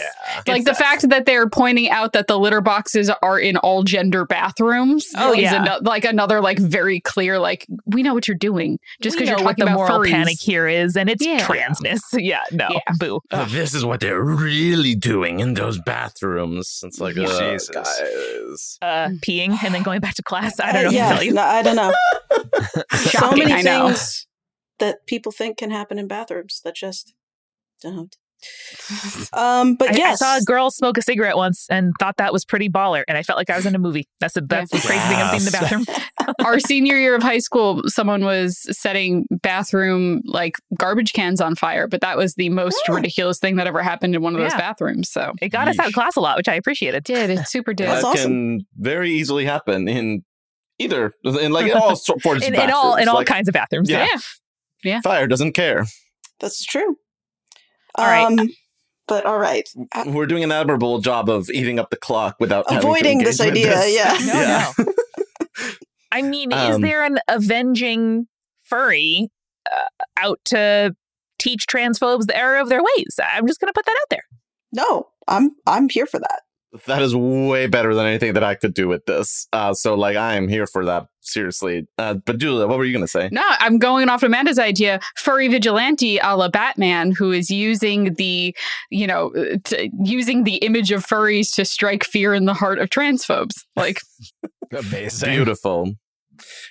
like 0.47 0.65
the 0.65 0.73
sucks. 0.73 0.79
fact 0.79 1.09
that 1.09 1.25
they're 1.25 1.49
pointing 1.49 1.89
out 1.89 2.13
that 2.13 2.27
the 2.27 2.37
litter 2.37 2.61
boxes 2.61 3.09
are 3.21 3.39
in 3.39 3.57
all 3.57 3.83
gender 3.83 4.25
bathrooms. 4.25 5.07
Oh, 5.17 5.33
is 5.33 5.39
yeah. 5.43 5.55
ano- 5.61 5.79
like 5.81 6.05
another 6.05 6.41
like 6.41 6.59
very 6.59 6.99
clear 6.99 7.39
like 7.39 7.65
we 7.85 8.03
know 8.03 8.13
what 8.13 8.27
you're 8.27 8.37
doing 8.37 8.77
just 9.01 9.15
because 9.15 9.29
you're 9.29 9.37
know 9.39 9.43
what 9.45 9.57
talking 9.57 9.65
the 9.65 9.71
about 9.73 9.89
moral 9.89 10.05
furries. 10.05 10.11
panic 10.11 10.37
here 10.39 10.67
is, 10.67 10.95
and 10.97 11.09
it's 11.09 11.25
Yeah. 11.25 11.39
transness. 11.39 11.99
Yeah, 12.13 12.41
no, 12.51 12.67
Yeah. 12.69 12.79
boo. 12.99 13.19
Uh, 13.31 13.45
this 13.45 13.73
is 13.73 13.83
what 13.85 13.99
they're 14.01 14.21
really 14.21 14.93
doing 14.95 15.39
in 15.39 15.53
those 15.55 15.79
bathrooms. 15.79 16.81
It's 16.83 16.99
like, 16.99 17.15
Yeah. 17.15 17.20
Jesus. 17.27 17.69
guys. 17.69 18.77
Uh, 18.81 19.09
peeing 19.25 19.57
and 19.63 19.73
then 19.73 19.83
going 19.83 19.99
back 19.99 20.15
to 20.15 20.23
class. 20.23 20.59
I 20.59 20.71
don't 20.71 20.83
know 20.83 20.89
Uh, 20.89 20.91
what 20.91 20.93
yeah, 20.93 21.13
tell 21.13 21.23
you. 21.23 21.33
No, 21.33 21.41
I 21.43 21.61
don't 21.61 21.75
know. 21.75 21.93
so 23.19 23.31
many 23.31 23.53
I 23.53 23.61
know. 23.61 23.87
things 23.87 24.27
that 24.79 25.05
people 25.07 25.31
think 25.31 25.57
can 25.57 25.71
happen 25.71 25.99
in 25.99 26.07
bathrooms 26.07 26.61
that 26.63 26.75
just 26.75 27.13
don't. 27.81 28.15
Um, 29.33 29.75
but 29.75 29.97
I, 29.99 30.11
I 30.11 30.15
saw 30.15 30.37
a 30.37 30.41
girl 30.41 30.71
smoke 30.71 30.97
a 30.97 31.01
cigarette 31.01 31.37
once 31.37 31.65
and 31.69 31.93
thought 31.99 32.17
that 32.17 32.33
was 32.33 32.43
pretty 32.45 32.69
baller, 32.69 33.03
and 33.07 33.17
I 33.17 33.23
felt 33.23 33.37
like 33.37 33.49
I 33.49 33.55
was 33.55 33.65
in 33.65 33.75
a 33.75 33.79
movie. 33.79 34.07
That's 34.19 34.33
the 34.33 34.41
that's 34.41 34.71
the 34.71 34.79
crazy 34.79 34.99
thing 35.07 35.17
I've 35.17 35.29
seen 35.31 35.39
in 35.39 35.45
the 35.45 35.51
bathroom. 35.51 36.35
Our 36.45 36.59
senior 36.59 36.97
year 36.97 37.15
of 37.15 37.23
high 37.23 37.37
school, 37.39 37.81
someone 37.87 38.23
was 38.25 38.59
setting 38.77 39.25
bathroom 39.31 40.21
like 40.25 40.55
garbage 40.77 41.13
cans 41.13 41.39
on 41.41 41.55
fire, 41.55 41.87
but 41.87 42.01
that 42.01 42.17
was 42.17 42.35
the 42.35 42.49
most 42.49 42.77
Oh. 42.89 42.93
ridiculous 42.95 43.37
thing 43.39 43.57
that 43.57 43.67
ever 43.67 43.81
happened 43.83 44.15
in 44.15 44.21
one 44.21 44.33
of 44.35 44.41
those 44.41 44.53
bathrooms. 44.53 45.09
So 45.11 45.33
It 45.41 45.49
got 45.49 45.67
us 45.67 45.77
out 45.79 45.87
of 45.87 45.93
class 45.93 46.15
a 46.15 46.19
lot, 46.19 46.37
which 46.37 46.47
I 46.47 46.55
appreciated. 46.55 46.97
It 46.97 47.03
did 47.03 47.29
it 47.29 47.47
super 47.47 47.73
did. 47.73 47.87
That's 47.87 48.01
that 48.01 48.07
awesome. 48.07 48.31
can 48.59 48.65
very 48.77 49.11
easily 49.11 49.45
happen 49.45 49.87
in 49.87 50.23
either, 50.79 51.13
in 51.23 51.51
like 51.51 51.71
in 51.71 51.77
all 51.77 51.95
sorts 51.95 52.25
of 52.25 52.43
In, 52.43 52.55
in 52.55 52.71
all 52.71 52.95
in 52.95 53.07
all 53.07 53.15
Like, 53.17 53.27
kinds 53.27 53.47
of 53.47 53.53
bathrooms. 53.53 53.89
Yeah. 53.89 54.07
Yeah. 54.83 55.01
Fire 55.01 55.27
doesn't 55.27 55.53
care. 55.53 55.85
that's 56.39 56.63
true. 56.65 56.95
All 57.95 58.05
right. 58.05 58.25
Um, 58.39 58.49
but 59.07 59.25
all 59.25 59.37
right, 59.39 59.67
We're 60.05 60.25
doing 60.25 60.43
an 60.43 60.51
admirable 60.53 60.99
job 60.99 61.29
of 61.29 61.49
eating 61.49 61.79
up 61.79 61.89
the 61.89 61.97
clock 61.97 62.37
without 62.39 62.69
having 62.69 62.81
to 62.81 62.87
avoiding 62.87 63.17
this 63.19 63.41
idea. 63.41 63.67
this. 63.67 63.95
Yeah. 63.95 64.17
No, 64.25 64.39
Yeah. 64.39 64.71
no. 64.77 64.93
I 66.13 66.21
mean, 66.21 66.51
is 66.51 66.75
Um, 66.75 66.81
there 66.81 67.03
an 67.03 67.19
avenging 67.27 68.27
furry 68.63 69.29
uh, 69.71 70.03
out 70.17 70.39
to 70.45 70.95
teach 71.39 71.65
transphobes 71.67 72.25
the 72.27 72.37
error 72.37 72.57
of 72.59 72.69
their 72.69 72.81
ways? 72.81 73.19
I'm 73.23 73.47
just 73.47 73.59
going 73.59 73.67
to 73.69 73.73
put 73.73 73.85
that 73.85 73.97
out 74.01 74.09
there. 74.09 74.23
No, 74.73 75.09
I'm 75.27 75.51
I'm 75.67 75.89
here 75.89 76.05
for 76.05 76.19
that. 76.19 76.41
That 76.85 77.01
is 77.01 77.13
way 77.13 77.67
better 77.67 77.93
than 77.93 78.05
anything 78.05 78.33
that 78.33 78.43
I 78.43 78.55
could 78.55 78.73
do 78.73 78.87
with 78.87 79.05
this. 79.05 79.47
Uh, 79.51 79.73
so, 79.73 79.95
like, 79.95 80.15
I 80.15 80.35
am 80.35 80.47
here 80.47 80.65
for 80.65 80.85
that. 80.85 81.07
Seriously. 81.19 81.85
Uh, 81.97 82.15
but 82.15 82.37
Julia, 82.37 82.65
what 82.65 82.77
were 82.77 82.85
you 82.85 82.93
gonna 82.93 83.07
say? 83.07 83.29
No, 83.31 83.43
I'm 83.45 83.77
going 83.77 84.09
off 84.09 84.23
Amanda's 84.23 84.57
idea. 84.57 84.99
Furry 85.17 85.47
vigilante 85.49 86.17
a 86.17 86.35
la 86.35 86.47
Batman, 86.47 87.11
who 87.11 87.31
is 87.31 87.51
using 87.51 88.13
the, 88.15 88.55
you 88.89 89.05
know, 89.05 89.31
uh, 89.35 89.57
t- 89.63 89.91
using 90.03 90.45
the 90.45 90.55
image 90.57 90.91
of 90.91 91.05
furries 91.05 91.53
to 91.55 91.65
strike 91.65 92.03
fear 92.03 92.33
in 92.33 92.45
the 92.45 92.53
heart 92.53 92.79
of 92.79 92.89
transphobes. 92.89 93.53
Like, 93.75 93.99
Amazing. 94.71 95.29
Beautiful. 95.29 95.93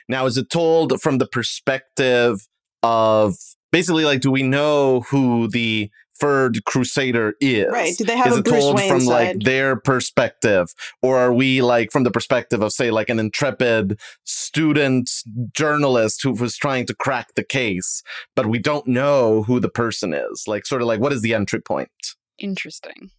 Now, 0.09 0.27
is 0.27 0.37
it 0.37 0.51
told 0.51 1.01
from 1.01 1.19
the 1.19 1.27
perspective 1.27 2.47
of 2.83 3.35
basically 3.73 4.05
like, 4.05 4.21
do 4.21 4.31
we 4.31 4.43
know 4.43 5.01
who 5.03 5.49
the 5.49 5.91
Furred 6.21 6.65
Crusader 6.67 7.35
is? 7.41 7.67
Right? 7.73 7.97
Do 7.97 8.05
they 8.05 8.17
have 8.17 8.29
is 8.29 8.37
a 8.37 8.39
it 8.41 8.45
Bruce 8.45 8.61
told 8.61 8.77
Wayne 8.77 8.89
from 8.89 9.01
side? 9.01 9.37
like 9.37 9.45
their 9.45 9.77
perspective, 9.77 10.75
or 11.03 11.19
are 11.19 11.33
we 11.33 11.63
like 11.63 11.91
from 11.91 12.05
the 12.05 12.11
perspective 12.11 12.63
of 12.63 12.73
say 12.73 12.91
like 12.91 13.09
an 13.09 13.19
intrepid 13.19 13.99
student 14.25 15.11
journalist 15.55 16.23
who 16.23 16.33
was 16.33 16.57
trying 16.57 16.87
to 16.87 16.95
crack 16.95 17.35
the 17.35 17.45
case, 17.45 18.03
but 18.37 18.47
we 18.47 18.59
don't 18.59 18.87
know 18.87 19.43
who 19.45 19.61
the 19.61 19.69
person 19.71 20.13
is? 20.15 20.45
Like, 20.47 20.67
sort 20.67 20.83
of 20.83 20.89
like, 20.89 21.01
what 21.01 21.13
is 21.13 21.23
the 21.23 21.35
entry 21.35 21.61
point? 21.61 21.91
interesting. 22.39 23.11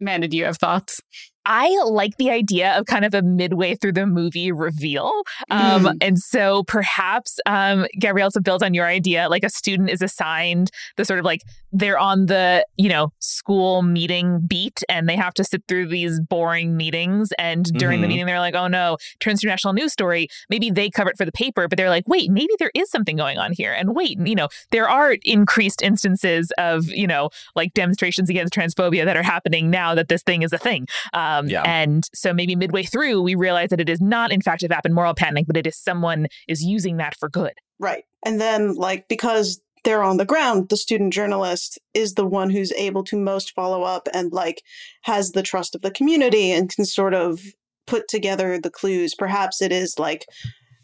Amanda, 0.00 0.26
do 0.26 0.36
you 0.36 0.44
have 0.46 0.56
thoughts? 0.58 1.00
I 1.46 1.68
like 1.84 2.16
the 2.16 2.30
idea 2.30 2.72
of 2.78 2.86
kind 2.86 3.04
of 3.04 3.14
a 3.14 3.20
midway 3.22 3.74
through 3.74 3.92
the 3.92 4.06
movie 4.06 4.50
reveal. 4.50 5.12
Um, 5.50 5.84
Mhm. 5.84 5.96
And 6.00 6.18
so 6.18 6.64
perhaps, 6.64 7.38
um, 7.46 7.86
Gabriel, 8.00 8.30
to 8.30 8.40
build 8.40 8.62
on 8.62 8.72
your 8.74 8.86
idea, 8.86 9.28
like 9.28 9.44
a 9.44 9.50
student 9.50 9.90
is 9.90 10.00
assigned 10.02 10.70
the 10.96 11.04
sort 11.04 11.18
of 11.18 11.24
like 11.26 11.42
they're 11.76 11.98
on 11.98 12.26
the, 12.26 12.64
you 12.76 12.88
know, 12.88 13.12
school 13.18 13.82
meeting 13.82 14.40
beat 14.46 14.82
and 14.88 15.08
they 15.08 15.16
have 15.16 15.34
to 15.34 15.42
sit 15.42 15.64
through 15.66 15.88
these 15.88 16.20
boring 16.20 16.76
meetings. 16.76 17.32
And 17.36 17.64
during 17.64 18.00
the 18.00 18.06
Mhm. 18.06 18.10
meeting, 18.10 18.26
they're 18.26 18.38
like, 18.38 18.54
oh 18.54 18.68
no, 18.68 18.96
transnational 19.18 19.74
news 19.74 19.92
story. 19.92 20.28
Maybe 20.48 20.70
they 20.70 20.88
cover 20.88 21.10
it 21.10 21.18
for 21.18 21.24
the 21.24 21.32
paper, 21.32 21.66
but 21.66 21.76
they're 21.76 21.90
like, 21.90 22.04
wait, 22.06 22.30
maybe 22.30 22.52
there 22.60 22.70
is 22.76 22.90
something 22.90 23.16
going 23.16 23.38
on 23.38 23.52
here. 23.52 23.72
And 23.72 23.94
wait, 23.94 24.18
you 24.24 24.36
know, 24.36 24.48
there 24.70 24.88
are 24.88 25.16
increased 25.24 25.82
instances 25.82 26.52
of, 26.58 26.86
you 26.86 27.08
know, 27.08 27.30
like 27.56 27.74
demonstrations 27.74 28.30
against 28.30 28.54
transphobia 28.54 29.04
that 29.04 29.16
are 29.16 29.24
happening 29.24 29.68
now 29.68 29.96
that 29.96 30.08
this 30.08 30.22
thing 30.22 30.42
is 30.42 30.52
a 30.52 30.58
thing. 30.58 30.86
Um, 31.12 31.48
Yeah. 31.48 31.62
And 31.66 32.04
so 32.14 32.32
maybe 32.32 32.54
midway 32.54 32.84
through, 32.84 33.20
we 33.20 33.34
realize 33.34 33.70
that 33.70 33.80
it 33.80 33.88
is 33.88 34.00
not, 34.00 34.30
in 34.30 34.40
fact, 34.40 34.62
a 34.62 34.68
vapid 34.68 34.92
moral 34.92 35.14
panic, 35.14 35.46
but 35.48 35.56
it 35.56 35.66
is 35.66 35.76
someone 35.76 36.28
is 36.46 36.62
using 36.62 36.98
that 36.98 37.16
for 37.16 37.28
good. 37.28 37.54
Right. 37.80 38.04
And 38.24 38.40
then, 38.40 38.74
like, 38.76 39.08
because 39.08 39.60
they're 39.84 40.02
on 40.02 40.16
the 40.16 40.24
ground, 40.24 40.68
the 40.68 40.76
student 40.76 41.12
journalist 41.12 41.78
is 41.94 42.14
the 42.14 42.26
one 42.26 42.50
who's 42.50 42.72
able 42.72 43.04
to 43.04 43.16
most 43.16 43.52
follow 43.54 43.82
up 43.82 44.08
and, 44.12 44.32
like, 44.32 44.62
has 45.02 45.30
the 45.32 45.42
trust 45.42 45.74
of 45.74 45.82
the 45.82 45.90
community 45.90 46.50
and 46.50 46.68
can 46.74 46.84
sort 46.84 47.14
of 47.14 47.40
put 47.86 48.08
together 48.08 48.58
the 48.58 48.70
clues. 48.70 49.14
Perhaps 49.14 49.60
it 49.62 49.70
is 49.72 49.98
like 49.98 50.26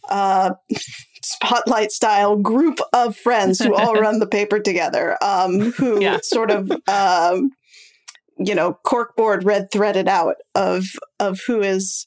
uh 0.08 0.52
spotlight 1.22 1.92
style 1.92 2.36
group 2.36 2.78
of 2.94 3.14
friends 3.16 3.58
who 3.58 3.74
all 3.74 3.94
run 4.00 4.18
the 4.18 4.26
paper 4.26 4.58
together 4.58 5.16
um 5.22 5.72
who 5.72 6.00
Yeah. 6.00 6.18
sort 6.22 6.50
of 6.50 6.70
um 6.88 7.50
you 8.38 8.54
know 8.54 8.78
corkboard 8.86 9.44
red 9.44 9.70
threaded 9.70 10.08
out 10.08 10.36
of 10.54 10.84
of 11.18 11.38
who 11.46 11.60
is 11.60 12.06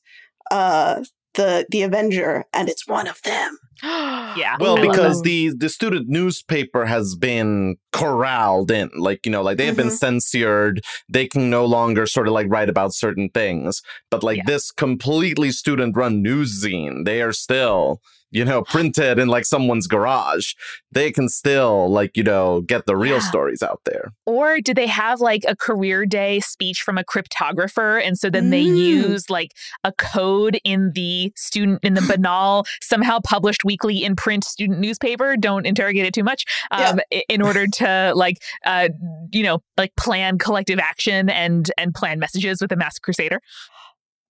uh 0.50 1.04
the 1.36 1.66
the 1.70 1.82
avenger 1.84 2.46
and 2.54 2.70
it's 2.70 2.88
one 2.88 3.08
of 3.08 3.22
them 3.24 3.58
Yeah. 3.84 4.56
Well, 4.60 4.78
because 4.78 5.22
the 5.24 5.52
the 5.58 5.68
student 5.68 6.08
newspaper 6.08 6.86
has 6.86 7.16
been 7.16 7.76
corralled 7.92 8.72
in, 8.72 8.90
like 8.98 9.26
you 9.26 9.32
know, 9.32 9.42
like 9.42 9.58
they 9.58 9.66
have 9.66 9.76
been 9.76 9.88
Mhm. 9.88 9.98
censored. 9.98 10.82
They 11.10 11.28
can 11.28 11.50
no 11.50 11.66
longer 11.66 12.06
sort 12.06 12.28
of 12.28 12.34
like 12.34 12.48
write 12.50 12.70
about 12.70 12.94
certain 12.94 13.30
things. 13.34 13.82
But 14.10 14.24
like 14.24 14.38
Yeah. 14.38 14.44
this 14.48 14.72
completely 14.72 15.52
student 15.52 15.98
run 15.98 16.22
news 16.22 16.64
zine, 16.64 17.04
they 17.04 17.22
are 17.22 17.34
still, 17.34 18.00
you 18.34 18.44
know, 18.44 18.64
printed 18.64 19.20
in 19.20 19.28
like 19.28 19.46
someone's 19.46 19.88
garage. 19.88 20.54
They 20.92 21.12
can 21.12 21.30
still 21.30 21.90
like, 21.90 22.18
you 22.18 22.24
know, 22.24 22.62
get 22.62 22.86
the 22.88 22.96
real 22.96 23.16
Yeah. 23.16 23.20
stories 23.30 23.62
out 23.62 23.82
there. 23.86 24.12
Or 24.26 24.60
did 24.60 24.76
they 24.76 24.88
have 24.88 25.22
like 25.22 25.44
a 25.48 25.56
career 25.56 26.06
day 26.06 26.40
speech 26.40 26.82
from 26.82 26.98
a 26.98 27.04
cryptographer? 27.04 28.02
And 28.06 28.18
so 28.18 28.30
then 28.30 28.50
they 28.50 28.66
Mm. 28.66 28.78
use 28.78 29.30
like 29.30 29.52
a 29.84 29.92
code 29.94 30.60
in 30.64 30.92
the 30.96 31.32
student, 31.36 31.80
in 31.84 31.94
the 31.94 32.02
banal, 32.02 32.66
somehow 32.82 33.20
published 33.24 33.64
weekly 33.64 34.04
in 34.04 34.16
print 34.16 34.44
student 34.44 34.80
newspaper. 34.80 35.38
Don't 35.38 35.66
interrogate 35.66 36.06
it 36.06 36.14
too 36.14 36.24
much. 36.24 36.46
Um, 36.72 37.00
i- 37.14 37.24
In 37.30 37.42
order 37.42 37.68
to 37.68 38.14
like, 38.16 38.38
uh, 38.66 38.90
you 39.32 39.44
know, 39.44 39.62
like 39.78 39.96
plan 39.96 40.38
collective 40.38 40.80
action 40.80 41.30
and 41.30 41.70
and 41.78 41.94
plan 41.94 42.20
messages 42.20 42.62
with 42.62 42.72
a 42.72 42.76
mass 42.76 42.98
crusader. 43.00 43.40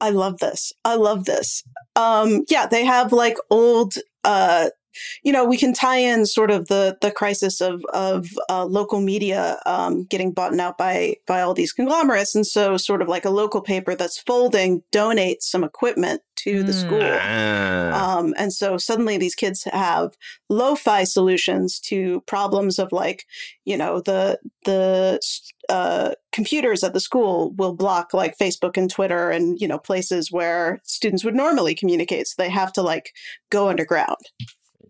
I 0.04 0.10
love 0.10 0.40
this. 0.40 0.74
I 0.84 0.96
love 0.96 1.24
this. 1.24 1.64
Um, 1.96 2.44
yeah, 2.50 2.66
they 2.66 2.84
have 2.84 3.14
like 3.14 3.38
old, 3.50 3.94
uh, 4.26 4.68
you 5.24 5.32
know, 5.32 5.46
we 5.46 5.58
can 5.58 5.74
tie 5.74 5.98
in 5.98 6.26
sort 6.26 6.52
of 6.52 6.68
the 6.68 6.98
the 7.02 7.12
crisis 7.12 7.62
of 7.62 7.84
of 7.94 8.28
uh, 8.50 8.66
local 8.66 9.02
media 9.02 9.60
um, 9.66 10.04
getting 10.06 10.32
bought 10.32 10.58
out 10.60 10.78
by 10.78 11.16
by 11.28 11.42
all 11.42 11.54
these 11.54 11.74
conglomerates, 11.74 12.36
and 12.36 12.46
so 12.46 12.78
sort 12.78 13.02
of 13.02 13.08
like 13.08 13.26
a 13.26 13.30
local 13.30 13.62
paper 13.62 13.96
that's 13.96 14.20
folding 14.20 14.84
donates 14.92 15.44
some 15.44 15.64
equipment 15.64 16.22
to 16.36 16.64
the 16.64 16.74
Mm. 16.74 16.82
school. 16.82 17.02
Ah. 17.04 18.18
Um, 18.18 18.34
and 18.38 18.52
so 18.52 18.78
suddenly 18.78 19.18
these 19.18 19.36
kids 19.36 19.64
have 19.66 20.18
lo-fi 20.50 21.04
solutions 21.04 21.80
to 21.82 22.22
problems 22.22 22.80
of 22.80 22.92
like, 22.92 23.26
you 23.66 23.78
know, 23.78 24.02
the 24.02 24.40
the 24.66 25.20
uh, 25.70 26.12
computers 26.32 26.84
at 26.84 26.94
the 26.94 27.00
school 27.00 27.52
will 27.58 27.74
block 27.74 28.14
like 28.14 28.38
Facebook 28.38 28.76
and 28.78 28.90
Twitter 28.90 29.30
and 29.30 29.60
you 29.62 29.68
know 29.68 29.78
places 29.78 30.32
where 30.32 30.82
students 30.84 31.24
would 31.24 31.36
normally 31.36 31.76
communicate. 31.76 32.28
So 32.28 32.36
they 32.38 32.50
have 32.50 32.74
to 32.74 32.82
like 32.82 33.14
go 33.50 33.70
underground. 33.70 34.18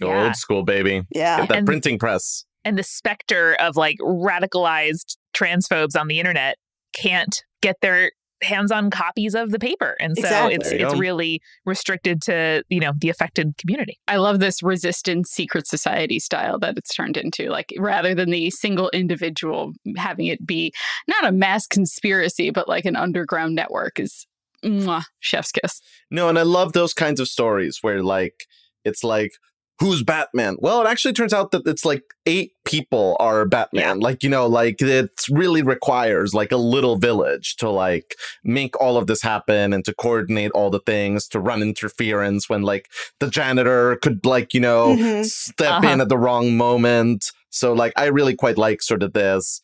Go 0.02 0.10
Yeah. 0.10 0.24
Old 0.26 0.36
school, 0.36 0.64
baby. 0.64 1.04
Yeah. 1.14 1.40
Get 1.42 1.50
that 1.50 1.58
And- 1.60 1.68
printing 1.68 2.00
press. 2.00 2.46
And 2.66 2.78
the 2.78 2.84
specter 2.84 3.56
of 3.56 3.76
like 3.76 3.98
radicalized 4.00 5.18
transphobes 5.36 6.00
on 6.00 6.08
the 6.08 6.20
internet 6.20 6.58
can't 6.94 7.44
get 7.62 7.76
their 7.82 8.12
hands 8.42 8.72
on 8.74 8.90
copies 8.90 9.36
of 9.36 9.52
the 9.52 9.60
paper. 9.60 9.96
And 10.02 10.18
so 10.18 10.24
Exactly. 10.24 10.54
it's 10.56 10.72
it's 10.72 10.94
go. 10.94 11.00
really 11.00 11.42
restricted 11.66 12.22
to, 12.24 12.64
you 12.70 12.80
know, 12.80 12.92
the 13.00 13.10
affected 13.10 13.54
community. 13.58 13.98
I 14.08 14.18
love 14.18 14.40
this 14.40 14.62
resistance 14.62 15.30
secret 15.30 15.66
society 15.66 16.20
style 16.20 16.60
that 16.60 16.78
it's 16.78 16.94
turned 16.94 17.16
into. 17.16 17.50
Like 17.50 17.74
rather 17.80 18.14
than 18.14 18.32
the 18.32 18.50
single 18.50 18.90
individual 18.90 19.72
having 19.96 20.26
it 20.28 20.46
be 20.46 20.74
not 21.08 21.26
a 21.26 21.32
mass 21.32 21.66
conspiracy, 21.68 22.50
but 22.50 22.68
like 22.68 22.84
an 22.86 22.98
underground 22.98 23.56
network 23.56 23.98
is 24.00 24.26
mwah, 24.64 25.04
chef's 25.20 25.52
kiss. 25.54 25.80
No, 26.12 26.28
and 26.28 26.38
I 26.38 26.44
love 26.44 26.74
those 26.74 26.94
kinds 26.94 27.20
of 27.22 27.28
stories 27.30 27.80
where 27.82 28.04
like 28.04 28.46
it's 28.84 29.04
like 29.06 29.32
who's 29.80 30.04
Batman? 30.04 30.56
Well, 30.60 30.82
it 30.82 30.88
actually 30.88 31.14
turns 31.14 31.34
out 31.34 31.52
that 31.52 31.66
it's 31.68 31.84
like 31.84 32.04
eight 32.26 32.52
people 32.64 33.18
are 33.20 33.46
Batman. 33.46 34.00
Like, 34.00 34.24
you 34.24 34.30
know, 34.30 34.48
like 34.48 34.82
it 34.82 35.10
really 35.30 35.62
requires 35.64 36.34
like 36.34 36.52
a 36.52 36.58
little 36.58 36.96
village 36.98 37.56
to 37.58 37.70
like 37.70 38.16
make 38.44 38.80
all 38.80 38.98
of 38.98 39.08
this 39.08 39.22
happen 39.22 39.74
and 39.74 39.84
to 39.86 39.94
coordinate 39.94 40.52
all 40.52 40.70
the 40.70 40.80
things, 40.86 41.28
to 41.30 41.40
run 41.40 41.62
interference 41.62 42.48
when 42.50 42.62
like 42.62 42.90
the 43.20 43.30
janitor 43.30 43.98
could 43.98 44.26
like, 44.26 44.54
you 44.54 44.60
know, 44.62 44.96
Mhm. 44.96 45.26
step 45.26 45.72
Uh-huh. 45.72 45.90
in 45.90 46.02
at 46.02 46.10
the 46.10 46.18
wrong 46.18 46.56
moment. 46.56 47.32
So 47.50 47.74
like 47.74 47.94
I 47.98 48.06
really 48.06 48.36
quite 48.36 48.58
like 48.58 48.82
sort 48.82 49.04
of 49.04 49.14
this, 49.14 49.60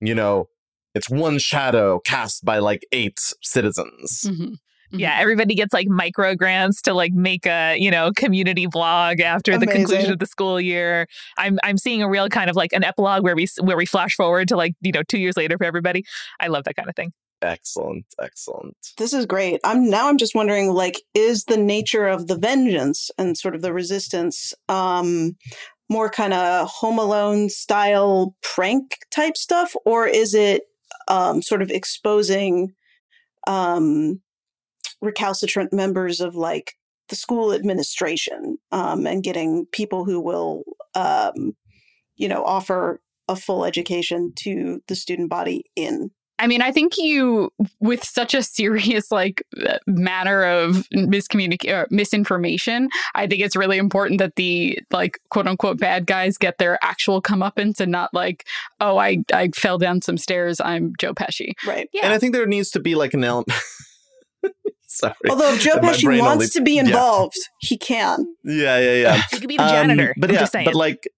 you 0.00 0.14
know, 0.14 0.48
it's 0.94 1.10
one 1.10 1.38
shadow 1.38 1.98
cast 2.00 2.44
by 2.44 2.58
like 2.58 2.86
eight 2.92 3.18
citizens. 3.42 4.24
Mhm. 4.26 4.54
Mhm. 4.92 5.00
Yeah, 5.00 5.16
everybody 5.18 5.54
gets 5.54 5.74
like 5.74 5.86
micro 5.88 6.34
grants 6.34 6.80
to 6.82 6.94
like 6.94 7.12
make 7.12 7.46
a, 7.46 7.76
you 7.78 7.90
know, 7.90 8.10
community 8.16 8.66
blog 8.66 9.20
after 9.20 9.52
the 9.58 9.66
conclusion 9.66 10.10
of 10.12 10.18
the 10.18 10.26
school 10.26 10.60
year. 10.60 11.06
I'm 11.36 11.58
I'm 11.62 11.76
seeing 11.76 12.02
a 12.02 12.08
real 12.08 12.28
kind 12.28 12.48
of 12.48 12.56
like 12.56 12.72
an 12.72 12.84
epilogue 12.84 13.22
where 13.22 13.36
we 13.36 13.46
where 13.60 13.76
we 13.76 13.84
flash 13.86 14.14
forward 14.16 14.48
to 14.48 14.56
like, 14.56 14.74
you 14.80 14.92
know, 14.92 15.02
2 15.02 15.18
years 15.18 15.36
later 15.36 15.58
for 15.58 15.64
everybody. 15.64 16.04
I 16.40 16.46
love 16.48 16.64
that 16.64 16.76
kind 16.76 16.88
of 16.88 16.96
thing. 16.96 17.12
Excellent, 17.42 18.04
excellent. 18.20 18.76
This 18.96 19.12
is 19.12 19.24
great. 19.26 19.60
I'm 19.62 19.88
now 19.88 20.08
I'm 20.08 20.18
just 20.18 20.34
wondering 20.34 20.72
like 20.72 21.02
is 21.14 21.44
the 21.44 21.56
nature 21.56 22.06
of 22.08 22.26
the 22.26 22.36
vengeance 22.36 23.10
and 23.18 23.36
sort 23.38 23.54
of 23.54 23.62
the 23.62 23.72
resistance 23.72 24.54
um 24.68 25.36
more 25.90 26.10
kind 26.10 26.34
of 26.34 26.68
home 26.68 26.98
alone 26.98 27.48
style 27.48 28.34
prank 28.42 28.98
type 29.10 29.36
stuff 29.36 29.74
or 29.86 30.06
is 30.06 30.34
it 30.34 30.62
um 31.08 31.40
sort 31.42 31.62
of 31.62 31.70
exposing 31.70 32.72
um 33.46 34.20
recalcitrant 35.00 35.72
members 35.72 36.20
of 36.20 36.34
like 36.34 36.74
the 37.08 37.16
school 37.16 37.52
administration 37.52 38.58
um 38.72 39.06
and 39.06 39.22
getting 39.22 39.66
people 39.72 40.04
who 40.04 40.20
will 40.20 40.62
um 40.94 41.54
you 42.16 42.28
know 42.28 42.44
offer 42.44 43.00
a 43.28 43.36
full 43.36 43.64
education 43.64 44.32
to 44.36 44.82
the 44.88 44.94
student 44.94 45.28
body 45.28 45.64
in 45.76 46.10
I 46.40 46.46
mean, 46.46 46.62
I 46.62 46.70
think 46.70 46.96
you, 46.96 47.52
with 47.80 48.04
such 48.04 48.32
a 48.32 48.42
serious 48.42 49.10
like 49.10 49.42
uh, 49.66 49.78
matter 49.86 50.44
of 50.44 50.88
miscommunication, 50.94 51.86
misinformation, 51.90 52.88
I 53.14 53.26
think 53.26 53.42
it's 53.42 53.56
really 53.56 53.76
important 53.76 54.18
that 54.20 54.36
the 54.36 54.78
like 54.92 55.18
quote 55.30 55.48
unquote 55.48 55.78
bad 55.78 56.06
guys 56.06 56.38
get 56.38 56.58
their 56.58 56.78
actual 56.82 57.20
comeuppance 57.20 57.80
and 57.80 57.90
not 57.90 58.14
like, 58.14 58.46
oh, 58.80 58.98
I 58.98 59.18
I 59.32 59.48
fell 59.48 59.78
down 59.78 60.00
some 60.00 60.16
stairs. 60.16 60.60
I'm 60.60 60.92
Joe 60.98 61.12
Pesci. 61.12 61.54
right 61.66 61.88
Yeah. 61.92 62.04
And 62.04 62.12
I 62.12 62.18
think 62.18 62.34
there 62.34 62.46
needs 62.46 62.70
to 62.70 62.80
be 62.80 62.94
like 62.94 63.14
an 63.14 63.24
element. 63.24 63.58
Sorry. 64.90 65.14
Although 65.28 65.52
if 65.54 65.60
Joe 65.62 65.78
My 65.82 65.92
Pesci 65.92 66.18
wants 66.20 66.32
only- 66.32 66.46
to 66.48 66.60
be 66.62 66.72
yeah. 66.76 66.82
involved, 66.82 67.36
he 67.60 67.76
can. 67.76 68.24
Yeah, 68.44 68.78
yeah, 68.78 68.94
yeah. 68.94 69.22
You 69.32 69.38
could 69.40 69.48
be 69.48 69.56
the 69.56 69.64
Um, 69.64 69.70
janitor. 69.70 70.14
but 70.16 70.30
I'm 70.30 70.34
yeah, 70.34 70.40
just 70.40 70.52
saying. 70.52 70.64
but 70.64 70.74
like, 70.74 71.08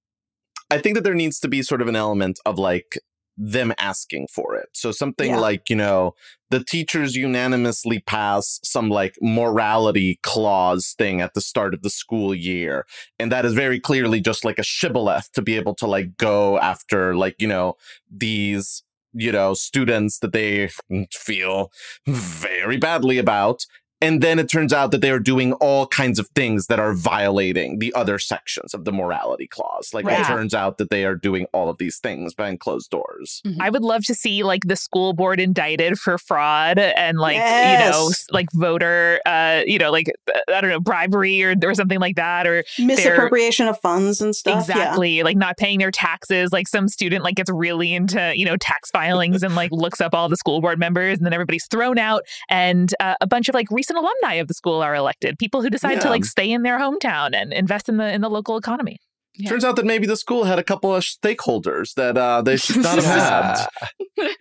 I 0.70 0.78
think 0.78 0.96
that 0.96 1.02
there 1.04 1.14
needs 1.14 1.38
to 1.40 1.48
be 1.48 1.62
sort 1.62 1.80
of 1.83 1.88
an 1.88 1.96
element 1.96 2.38
of 2.44 2.59
like 2.59 2.98
them 3.37 3.72
asking 3.78 4.26
for 4.33 4.54
it. 4.56 4.68
So 4.74 4.92
something 4.92 5.30
Yeah. 5.30 5.38
like, 5.38 5.70
you 5.70 5.76
know, 5.76 6.14
the 6.50 6.62
teachers 6.62 7.16
unanimously 7.16 8.00
pass 8.00 8.61
some 8.64 8.90
like 8.90 9.14
morality 9.22 10.18
clause 10.22 10.94
thing 10.98 11.20
at 11.22 11.33
the 11.35 11.40
start 11.40 11.72
of 11.72 11.83
the 11.83 11.88
school 11.90 12.35
year. 12.35 12.85
And 13.18 13.33
that 13.33 13.44
is 13.46 13.54
very 13.54 13.80
clearly 13.80 14.20
just 14.20 14.44
like 14.44 14.59
a 14.59 14.62
shibboleth 14.64 15.30
to 15.33 15.42
be 15.42 15.56
able 15.56 15.74
to 15.76 15.87
like 15.87 16.16
go 16.18 16.59
after 16.59 17.14
like, 17.16 17.37
you 17.38 17.48
know, 17.48 17.76
these 18.14 18.83
you 19.12 19.33
know 19.33 19.55
students 19.55 20.18
that 20.20 20.33
they 20.33 20.68
feel 21.12 21.70
very 22.07 22.77
badly 22.77 23.18
about 23.18 23.64
and 24.00 24.22
then 24.22 24.38
it 24.38 24.48
turns 24.48 24.72
out 24.72 24.90
that 24.92 25.00
they 25.00 25.10
are 25.10 25.18
doing 25.18 25.52
all 25.54 25.86
kinds 25.86 26.18
of 26.18 26.28
things 26.28 26.66
that 26.68 26.78
are 26.78 26.92
violating 26.94 27.78
the 27.78 27.92
other 27.94 28.18
sections 28.18 28.72
of 28.74 28.84
the 28.84 28.92
morality 28.92 29.46
clause. 29.46 29.92
Like 29.92 30.04
Right. 30.06 30.20
it 30.20 30.26
turns 30.26 30.54
out 30.54 30.78
that 30.78 30.90
they 30.90 31.04
are 31.04 31.14
doing 31.14 31.46
all 31.52 31.68
of 31.68 31.78
these 31.78 31.98
things 31.98 32.34
behind 32.34 32.60
closed 32.60 32.90
doors. 32.90 33.42
I 33.60 33.70
would 33.70 33.82
love 33.82 34.04
to 34.04 34.14
see 34.14 34.42
like 34.42 34.62
the 34.66 34.76
school 34.76 35.12
board 35.12 35.38
indicted 35.40 35.98
for 35.98 36.18
fraud 36.18 36.78
and 36.78 37.18
like 37.18 37.36
you 37.36 37.90
know 37.90 38.10
like 38.30 38.48
voter 38.52 39.20
uh 39.26 39.62
you 39.66 39.78
know 39.78 39.90
like 39.90 40.08
uh, 40.34 40.38
I 40.54 40.60
don't 40.60 40.70
know 40.70 40.80
bribery 40.80 41.42
or 41.42 41.54
or 41.62 41.74
something 41.74 42.00
like 42.00 42.16
that 42.16 42.46
or 42.46 42.64
Misappropriation 42.78 43.68
of 43.68 43.78
funds 43.80 44.20
and 44.20 44.34
stuff. 44.34 44.66
yeah. 44.68 44.74
exactly 44.74 45.22
like 45.22 45.36
not 45.36 45.56
paying 45.56 45.78
their 45.78 45.90
taxes 45.90 46.52
like 46.52 46.68
some 46.68 46.88
student 46.88 47.22
like 47.24 47.34
gets 47.36 47.50
really 47.50 47.92
into 47.94 48.32
you 48.36 48.44
know 48.44 48.56
tax 48.56 48.90
filings 48.90 49.42
and 49.42 49.54
like 49.54 49.70
looks 49.72 50.00
up 50.00 50.14
all 50.14 50.28
the 50.28 50.36
school 50.36 50.60
board 50.60 50.78
members 50.78 51.18
and 51.18 51.26
then 51.26 51.32
everybody's 51.32 51.66
thrown 51.66 51.98
out 51.98 52.22
and 52.48 52.94
uh, 53.00 53.14
a 53.20 53.26
bunch 53.26 53.48
of 53.48 53.54
like 53.54 53.70
recent 53.70 53.89
alumni 53.96 54.35
of 54.35 54.48
the 54.48 54.55
school 54.55 54.83
are 54.83 54.94
elected 54.94 55.38
people 55.38 55.62
who 55.62 55.70
decide 55.70 56.00
to 56.00 56.09
like 56.09 56.24
stay 56.24 56.50
in 56.50 56.62
their 56.62 56.79
hometown 56.79 57.35
and 57.35 57.53
invest 57.53 57.88
in 57.88 57.96
the 57.96 58.12
in 58.12 58.20
the 58.20 58.31
local 58.31 58.57
economy 58.57 58.98
Yeah. 59.35 59.50
Turns 59.50 59.64
out 59.64 59.76
that 59.76 59.87
maybe 59.87 60.07
the 60.07 60.16
school 60.16 60.44
had 60.44 60.59
a 60.59 60.64
couple 60.64 60.94
of 60.94 61.03
stakeholders 61.05 61.94
that 61.94 62.18
uh, 62.18 62.42
they 62.42 62.57
should 62.64 62.83
not 62.83 62.96
have 63.03 63.05
had. 63.05 63.66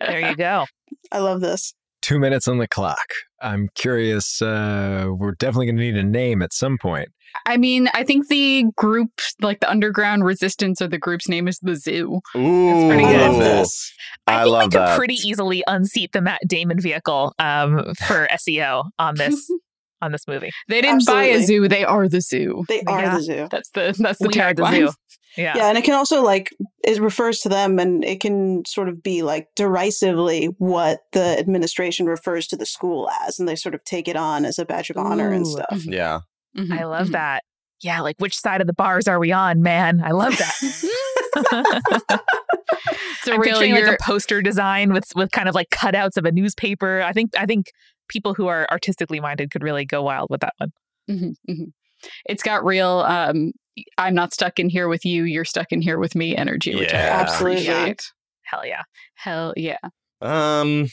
there 0.00 0.30
you 0.30 0.36
go 0.36 0.66
I 1.12 1.18
love 1.18 1.40
this. 1.40 1.74
Two 2.02 2.18
minutes 2.18 2.48
on 2.48 2.58
the 2.58 2.68
clock. 2.68 3.06
I'm 3.42 3.68
curious. 3.74 4.40
Uh, 4.40 5.08
we're 5.10 5.32
definitely 5.32 5.66
going 5.66 5.76
to 5.76 5.82
need 5.82 5.96
a 5.96 6.02
name 6.02 6.42
at 6.42 6.52
some 6.52 6.78
point. 6.78 7.08
I 7.46 7.56
mean, 7.56 7.88
I 7.94 8.02
think 8.04 8.28
the 8.28 8.64
group, 8.76 9.10
like 9.40 9.60
the 9.60 9.70
underground 9.70 10.24
resistance, 10.24 10.82
or 10.82 10.88
the 10.88 10.98
group's 10.98 11.28
name 11.28 11.46
is 11.46 11.58
the 11.60 11.76
Zoo. 11.76 12.20
Ooh, 12.36 12.88
pretty 12.88 13.04
I 13.04 13.12
good. 13.12 13.20
love 13.30 13.38
this. 13.38 13.92
I, 14.26 14.32
I 14.32 14.42
think 14.42 14.52
love 14.52 14.62
we 14.64 14.70
could 14.70 14.80
that. 14.80 14.98
pretty 14.98 15.14
easily 15.14 15.62
unseat 15.66 16.12
the 16.12 16.20
Matt 16.20 16.40
Damon 16.46 16.80
vehicle 16.80 17.34
um, 17.38 17.94
for 18.06 18.28
SEO 18.32 18.84
on 18.98 19.14
this 19.16 19.50
on 20.02 20.12
this 20.12 20.26
movie. 20.26 20.50
They 20.68 20.80
didn't 20.80 21.06
buy 21.06 21.24
a 21.24 21.42
zoo; 21.42 21.68
they 21.68 21.84
are 21.84 22.08
the 22.08 22.20
zoo. 22.20 22.64
They 22.68 22.82
are 22.86 23.00
Yeah. 23.00 23.16
the 23.16 23.22
zoo. 23.22 23.48
That's 23.50 23.70
the 23.70 23.94
that's 23.98 24.18
the 24.18 24.28
we 24.28 24.34
the 24.34 24.40
tagline. 24.40 24.88
zoo. 24.88 24.92
Yeah. 25.36 25.52
Yeah, 25.56 25.68
and 25.68 25.78
it 25.78 25.84
can 25.84 25.94
also 25.94 26.24
like 26.24 26.50
it 26.82 27.00
refers 27.00 27.38
to 27.42 27.48
them, 27.48 27.78
and 27.78 28.04
it 28.04 28.18
can 28.20 28.64
sort 28.66 28.88
of 28.88 29.00
be 29.00 29.22
like 29.22 29.46
derisively 29.54 30.46
what 30.58 31.02
the 31.12 31.38
administration 31.38 32.06
refers 32.06 32.48
to 32.48 32.56
the 32.56 32.66
school 32.66 33.08
as, 33.24 33.38
and 33.38 33.48
they 33.48 33.54
sort 33.54 33.76
of 33.76 33.84
take 33.84 34.08
it 34.08 34.16
on 34.16 34.44
as 34.44 34.58
a 34.58 34.64
badge 34.64 34.90
of 34.90 34.96
honor 34.96 35.30
and 35.30 35.46
stuff. 35.46 35.84
Yeah. 35.84 36.22
Mhm, 36.58 36.76
I 36.76 36.84
love 36.84 37.08
mhm. 37.08 37.12
that. 37.12 37.44
Yeah, 37.80 38.00
like 38.00 38.16
which 38.18 38.36
side 38.36 38.60
of 38.60 38.66
the 38.66 38.72
bars 38.72 39.06
are 39.06 39.20
we 39.20 39.30
on, 39.30 39.62
man? 39.62 40.02
I 40.04 40.10
love 40.10 40.36
that. 40.36 42.20
It's 43.20 43.28
a 43.28 43.34
I'm 43.34 43.40
real 43.40 43.58
picturing 43.58 43.74
like 43.74 44.00
a 44.00 44.02
poster 44.02 44.40
design 44.40 44.92
with 44.92 45.04
with 45.14 45.30
kind 45.30 45.48
of 45.48 45.54
like 45.54 45.68
cutouts 45.70 46.16
of 46.16 46.24
a 46.24 46.32
newspaper. 46.32 47.02
I 47.02 47.12
think 47.12 47.32
I 47.38 47.44
think 47.44 47.66
people 48.10 48.34
who 48.34 48.46
are 48.48 48.66
artistically 48.70 49.20
minded 49.20 49.50
could 49.50 49.62
really 49.62 49.84
go 49.84 50.02
wild 50.02 50.28
with 50.30 50.40
that 50.40 50.54
one. 50.58 50.72
Mhm, 51.08 51.34
mhm. 51.48 51.72
It's 52.26 52.42
got 52.42 52.64
real 52.64 53.00
um 53.08 53.52
I'm 53.96 54.14
not 54.14 54.34
stuck 54.34 54.58
in 54.58 54.68
here 54.68 54.88
with 54.88 55.04
you, 55.04 55.24
you're 55.24 55.44
stuck 55.44 55.72
in 55.72 55.80
here 55.80 55.98
with 55.98 56.14
me 56.14 56.36
energy, 56.36 56.74
which 56.74 56.92
I 56.92 56.98
Absolutely. 56.98 57.68
appreciate. 57.68 58.12
Hell 58.42 58.66
yeah. 58.66 58.82
Hell 59.14 59.54
yeah. 59.56 59.78
Um, 60.20 60.88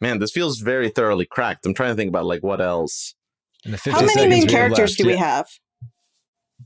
man, 0.00 0.18
this 0.18 0.30
feels 0.30 0.60
very 0.60 0.88
thoroughly 0.88 1.26
cracked. 1.26 1.66
I'm 1.66 1.74
trying 1.74 1.90
to 1.90 1.96
think 1.96 2.08
about 2.08 2.24
like 2.24 2.42
what 2.42 2.60
else. 2.60 3.14
In 3.64 3.72
the 3.72 3.78
50 3.78 3.90
How 3.90 4.06
many 4.06 4.28
main 4.28 4.46
characters 4.46 4.90
left, 4.90 4.98
do 4.98 5.06
we 5.06 5.16
have? 5.16 5.46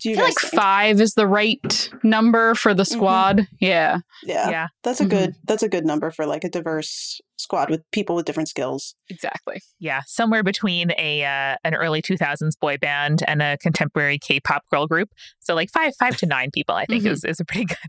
Do 0.02 0.08
I 0.08 0.10
you 0.10 0.16
feel 0.16 0.24
like 0.24 0.38
think? 0.40 0.52
five 0.54 1.00
is 1.00 1.14
the 1.14 1.26
right 1.26 1.90
number 2.02 2.54
for 2.54 2.74
the 2.74 2.84
squad. 2.84 3.46
Yeah. 3.60 3.98
Yeah, 4.24 4.50
Yeah. 4.50 4.66
that's 4.82 5.00
a 5.00 5.04
Mhm. 5.04 5.10
good 5.10 5.34
that's 5.44 5.62
a 5.62 5.68
good 5.68 5.84
number 5.84 6.10
for 6.10 6.26
like 6.26 6.44
a 6.44 6.48
diverse 6.48 7.20
squad 7.36 7.70
with 7.70 7.82
people 7.92 8.14
with 8.16 8.24
different 8.24 8.48
skills. 8.48 8.94
Exactly. 9.08 9.60
Yeah. 9.80 10.02
Somewhere 10.06 10.42
between 10.42 10.92
a 10.98 11.24
uh, 11.24 11.56
an 11.64 11.74
early 11.74 12.02
2000s 12.02 12.56
boy 12.60 12.76
band 12.78 13.22
and 13.26 13.42
a 13.42 13.58
contemporary 13.58 14.18
K-pop 14.18 14.62
girl 14.70 14.86
group. 14.86 15.10
So 15.40 15.54
like 15.54 15.70
five 15.70 15.92
five 15.98 16.16
to 16.18 16.26
nine 16.26 16.50
people, 16.52 16.74
I 16.74 16.84
think 16.86 17.04
Mhm. 17.04 17.10
is, 17.10 17.24
is 17.24 17.40
a 17.40 17.44
pretty 17.44 17.64
good. 17.66 17.76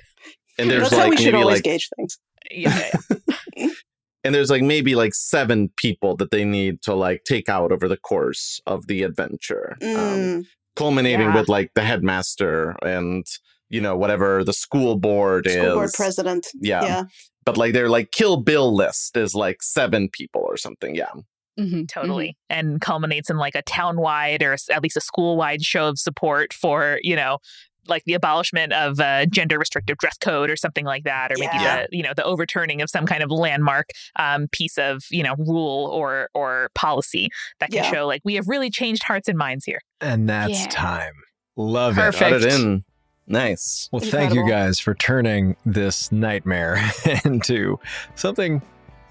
And 0.59 0.69
there's 0.69 0.83
That's 0.89 0.93
how 1.01 1.05
we 1.05 1.15
like 1.15 1.19
should 1.19 1.33
maybe 1.33 1.41
always 1.43 1.57
like 1.57 1.63
gauge 1.63 1.89
things. 1.97 2.19
Yeah. 2.51 2.77
yeah, 3.09 3.17
yeah. 3.57 3.67
and 4.23 4.35
there's 4.35 4.51
like 4.51 4.61
maybe 4.61 4.93
like 4.93 5.15
seven 5.15 5.69
people 5.77 6.15
that 6.17 6.29
they 6.29 6.45
need 6.45 6.81
to 6.83 6.93
like 6.93 7.23
take 7.25 7.49
out 7.49 7.71
over 7.71 7.87
the 7.87 7.97
course 7.97 8.61
of 8.67 8.85
the 8.85 9.01
adventure. 9.01 9.75
Um, 9.81 9.87
Mm, 9.87 10.45
culminating 10.75 11.21
Yeah. 11.27 11.35
with 11.35 11.49
like 11.49 11.71
the 11.75 11.81
headmaster 11.83 12.75
and 12.83 13.25
you 13.69 13.81
know 13.81 13.95
whatever 13.97 14.43
the 14.43 14.53
school 14.53 14.97
board 14.97 15.47
school 15.49 15.65
is. 15.65 15.73
board 15.73 15.91
president. 15.93 16.47
Yeah. 16.59 16.83
Yeah. 16.83 17.03
But 17.45 17.57
like 17.57 17.73
their 17.73 17.89
like 17.89 18.11
kill 18.11 18.37
bill 18.37 18.73
list 18.75 19.17
is 19.17 19.35
like 19.35 19.61
seven 19.61 20.09
people 20.09 20.41
or 20.41 20.57
something. 20.57 20.95
Yeah. 20.95 21.11
Mhm, 21.59 21.87
totally 21.87 22.35
and 22.49 22.81
culminates 22.81 23.29
in 23.29 23.37
like 23.37 23.53
a 23.53 23.61
town-wide 23.61 24.41
or 24.41 24.53
at 24.71 24.81
least 24.81 24.97
a 24.97 25.01
school-wide 25.01 25.63
show 25.63 25.87
of 25.87 25.99
support 25.99 26.51
for 26.51 26.97
you 27.03 27.15
know 27.15 27.37
like 27.87 28.03
the 28.05 28.13
abolishment 28.13 28.73
of 28.73 28.99
uh, 28.99 29.25
gender 29.27 29.57
restrictive 29.59 29.97
dress 29.97 30.17
code 30.17 30.49
or 30.49 30.55
something 30.55 30.85
like 30.85 31.03
that 31.03 31.31
or 31.31 31.35
maybe 31.37 31.49
Yeah. 31.55 31.85
the 31.89 31.97
you 31.97 32.03
know 32.03 32.13
the 32.15 32.23
overturning 32.23 32.81
of 32.81 32.89
some 32.89 33.05
kind 33.05 33.23
of 33.23 33.31
landmark 33.31 33.89
um, 34.17 34.47
piece 34.51 34.77
of 34.77 35.03
you 35.09 35.23
know 35.23 35.35
rule 35.37 35.87
or 35.93 36.29
or 36.33 36.69
policy 36.75 37.29
that 37.59 37.71
can 37.71 37.83
Yeah. 37.83 37.91
show 37.91 38.07
like 38.07 38.21
we 38.23 38.35
have 38.35 38.47
really 38.47 38.69
changed 38.69 39.03
hearts 39.03 39.27
and 39.27 39.37
minds 39.37 39.65
here 39.65 39.79
And 40.01 40.29
that's 40.29 40.61
Yeah. 40.61 40.67
time. 40.69 41.13
Love 41.55 41.95
Perfect. 41.95 42.19
Got 42.19 42.33
it. 42.33 42.43
it 42.43 42.53
in. 42.53 42.83
Nice. 43.27 43.87
Well, 43.91 44.01
thank 44.01 44.33
you 44.33 44.45
guys 44.47 44.79
for 44.79 44.93
turning 44.95 45.55
this 45.65 46.11
nightmare 46.11 46.77
into 47.25 47.79
something 48.15 48.61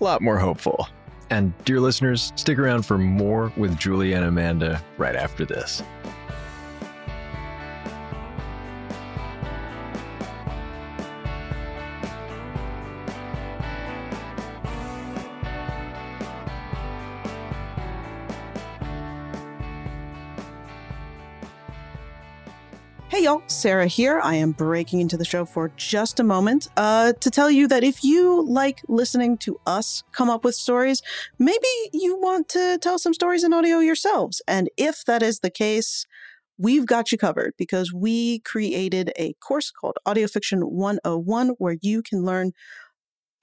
a 0.01 0.05
lot 0.05 0.21
more 0.21 0.39
hopeful. 0.39 0.89
And 1.31 1.55
dear 1.65 1.81
listeners, 1.81 2.31
stick 2.37 2.59
around 2.59 2.85
for 2.85 2.99
more 2.99 3.51
with 3.57 3.79
Julie 3.79 4.13
and 4.13 4.25
Amanda 4.25 4.83
right 4.99 5.17
after 5.17 5.47
this. 5.47 5.83
Hey 23.13 23.25
y'all, 23.25 23.43
Sarah 23.47 23.89
here. 23.89 24.21
I 24.21 24.37
am 24.37 24.53
breaking 24.53 25.03
into 25.03 25.19
the 25.19 25.25
show 25.27 25.45
for 25.45 25.71
just 25.77 26.19
a 26.19 26.25
moment 26.25 26.69
uh, 26.79 27.13
to 27.21 27.31
tell 27.31 27.51
you 27.51 27.69
that 27.69 27.85
if 27.85 28.03
you 28.03 28.43
like 28.49 28.81
listening 28.89 29.37
to 29.45 29.61
us 29.67 30.03
come 30.13 30.31
up 30.31 30.45
with 30.45 30.55
stories, 30.55 31.03
maybe 31.39 31.69
you 31.93 32.19
want 32.19 32.49
to 32.49 32.79
tell 32.81 32.99
some 32.99 33.13
stories 33.13 33.45
in 33.45 33.53
audio 33.53 33.81
yourselves. 33.81 34.41
And 34.49 34.71
if 34.79 35.05
that 35.05 35.23
is 35.23 35.41
the 35.41 35.51
case, 35.51 36.07
we've 36.57 36.87
got 36.87 37.13
you 37.13 37.19
covered 37.19 37.53
because 37.59 37.93
we 37.93 38.39
created 38.39 39.13
a 39.17 39.35
course 39.47 39.71
called 39.71 39.99
Audio 40.07 40.27
Fiction 40.27 40.61
101 40.61 41.49
where 41.59 41.77
you 41.83 42.01
can 42.01 42.25
learn 42.25 42.53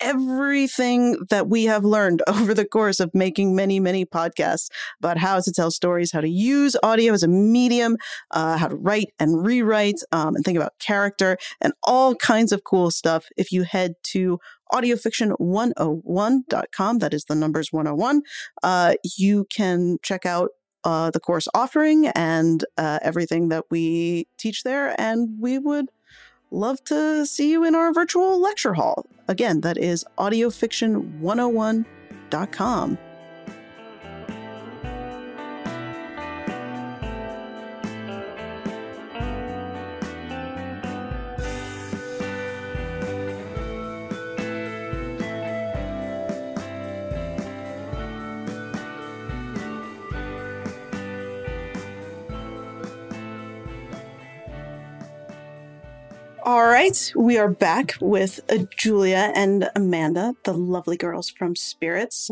everything 0.02 1.18
that 1.30 1.48
we 1.48 1.64
have 1.66 1.86
learned 1.86 2.24
over 2.28 2.54
the 2.54 2.66
course 2.66 3.00
of 3.00 3.10
making 3.14 3.56
many, 3.56 3.80
many 3.80 4.06
podcasts 4.06 4.70
about 5.00 5.18
how 5.18 5.40
to 5.40 5.52
tell 5.52 5.72
stories, 5.72 6.12
how 6.12 6.22
to 6.22 6.30
use 6.30 6.76
audio 6.84 7.14
as 7.14 7.24
a 7.24 7.28
medium, 7.28 7.98
uh, 8.32 8.58
how 8.58 8.68
to 8.68 8.76
write 8.76 9.14
and 9.20 9.44
rewrite, 9.46 10.02
um, 10.12 10.36
and 10.36 10.46
think 10.46 10.58
about 10.58 10.78
character 10.80 11.38
and 11.62 11.74
all 11.84 12.16
kinds 12.16 12.52
of 12.52 12.64
cool 12.64 12.90
stuff. 12.92 13.28
If 13.38 13.52
you 13.52 13.64
head 13.64 13.94
to 14.04 14.40
audiofiction101.com, 14.74 17.00
that 17.00 17.14
is 17.14 17.26
the 17.26 17.36
numbers 17.36 17.72
101, 17.72 18.22
uh, 18.64 18.96
you 19.18 19.46
can 19.50 19.98
check 20.04 20.26
out 20.26 20.50
uh, 20.84 21.12
the 21.12 21.20
course 21.20 21.48
offering 21.54 22.08
and 22.08 22.66
uh, 22.78 23.00
everything 23.02 23.50
that 23.50 23.66
we 23.70 24.28
teach 24.38 24.64
there. 24.64 24.96
And 25.00 25.38
we 25.40 25.60
would 25.60 25.90
love 26.52 26.84
to 26.86 27.26
see 27.26 27.52
you 27.52 27.64
in 27.64 27.76
our 27.76 27.94
virtual 27.94 28.40
lecture 28.40 28.74
hall. 28.74 29.06
Again, 29.28 29.62
that 29.62 29.78
is 29.78 30.04
audiofiction101.com. 30.18 32.98
All 56.50 56.66
right, 56.66 57.14
we 57.16 57.38
are 57.38 57.48
back 57.48 57.94
with 58.02 58.40
uh, 58.50 58.66
Julia 58.76 59.32
and 59.36 59.70
Amanda, 59.76 60.34
the 60.46 60.54
lovely 60.54 60.98
girls 60.98 61.30
from 61.30 61.56
Spirits. 61.56 62.28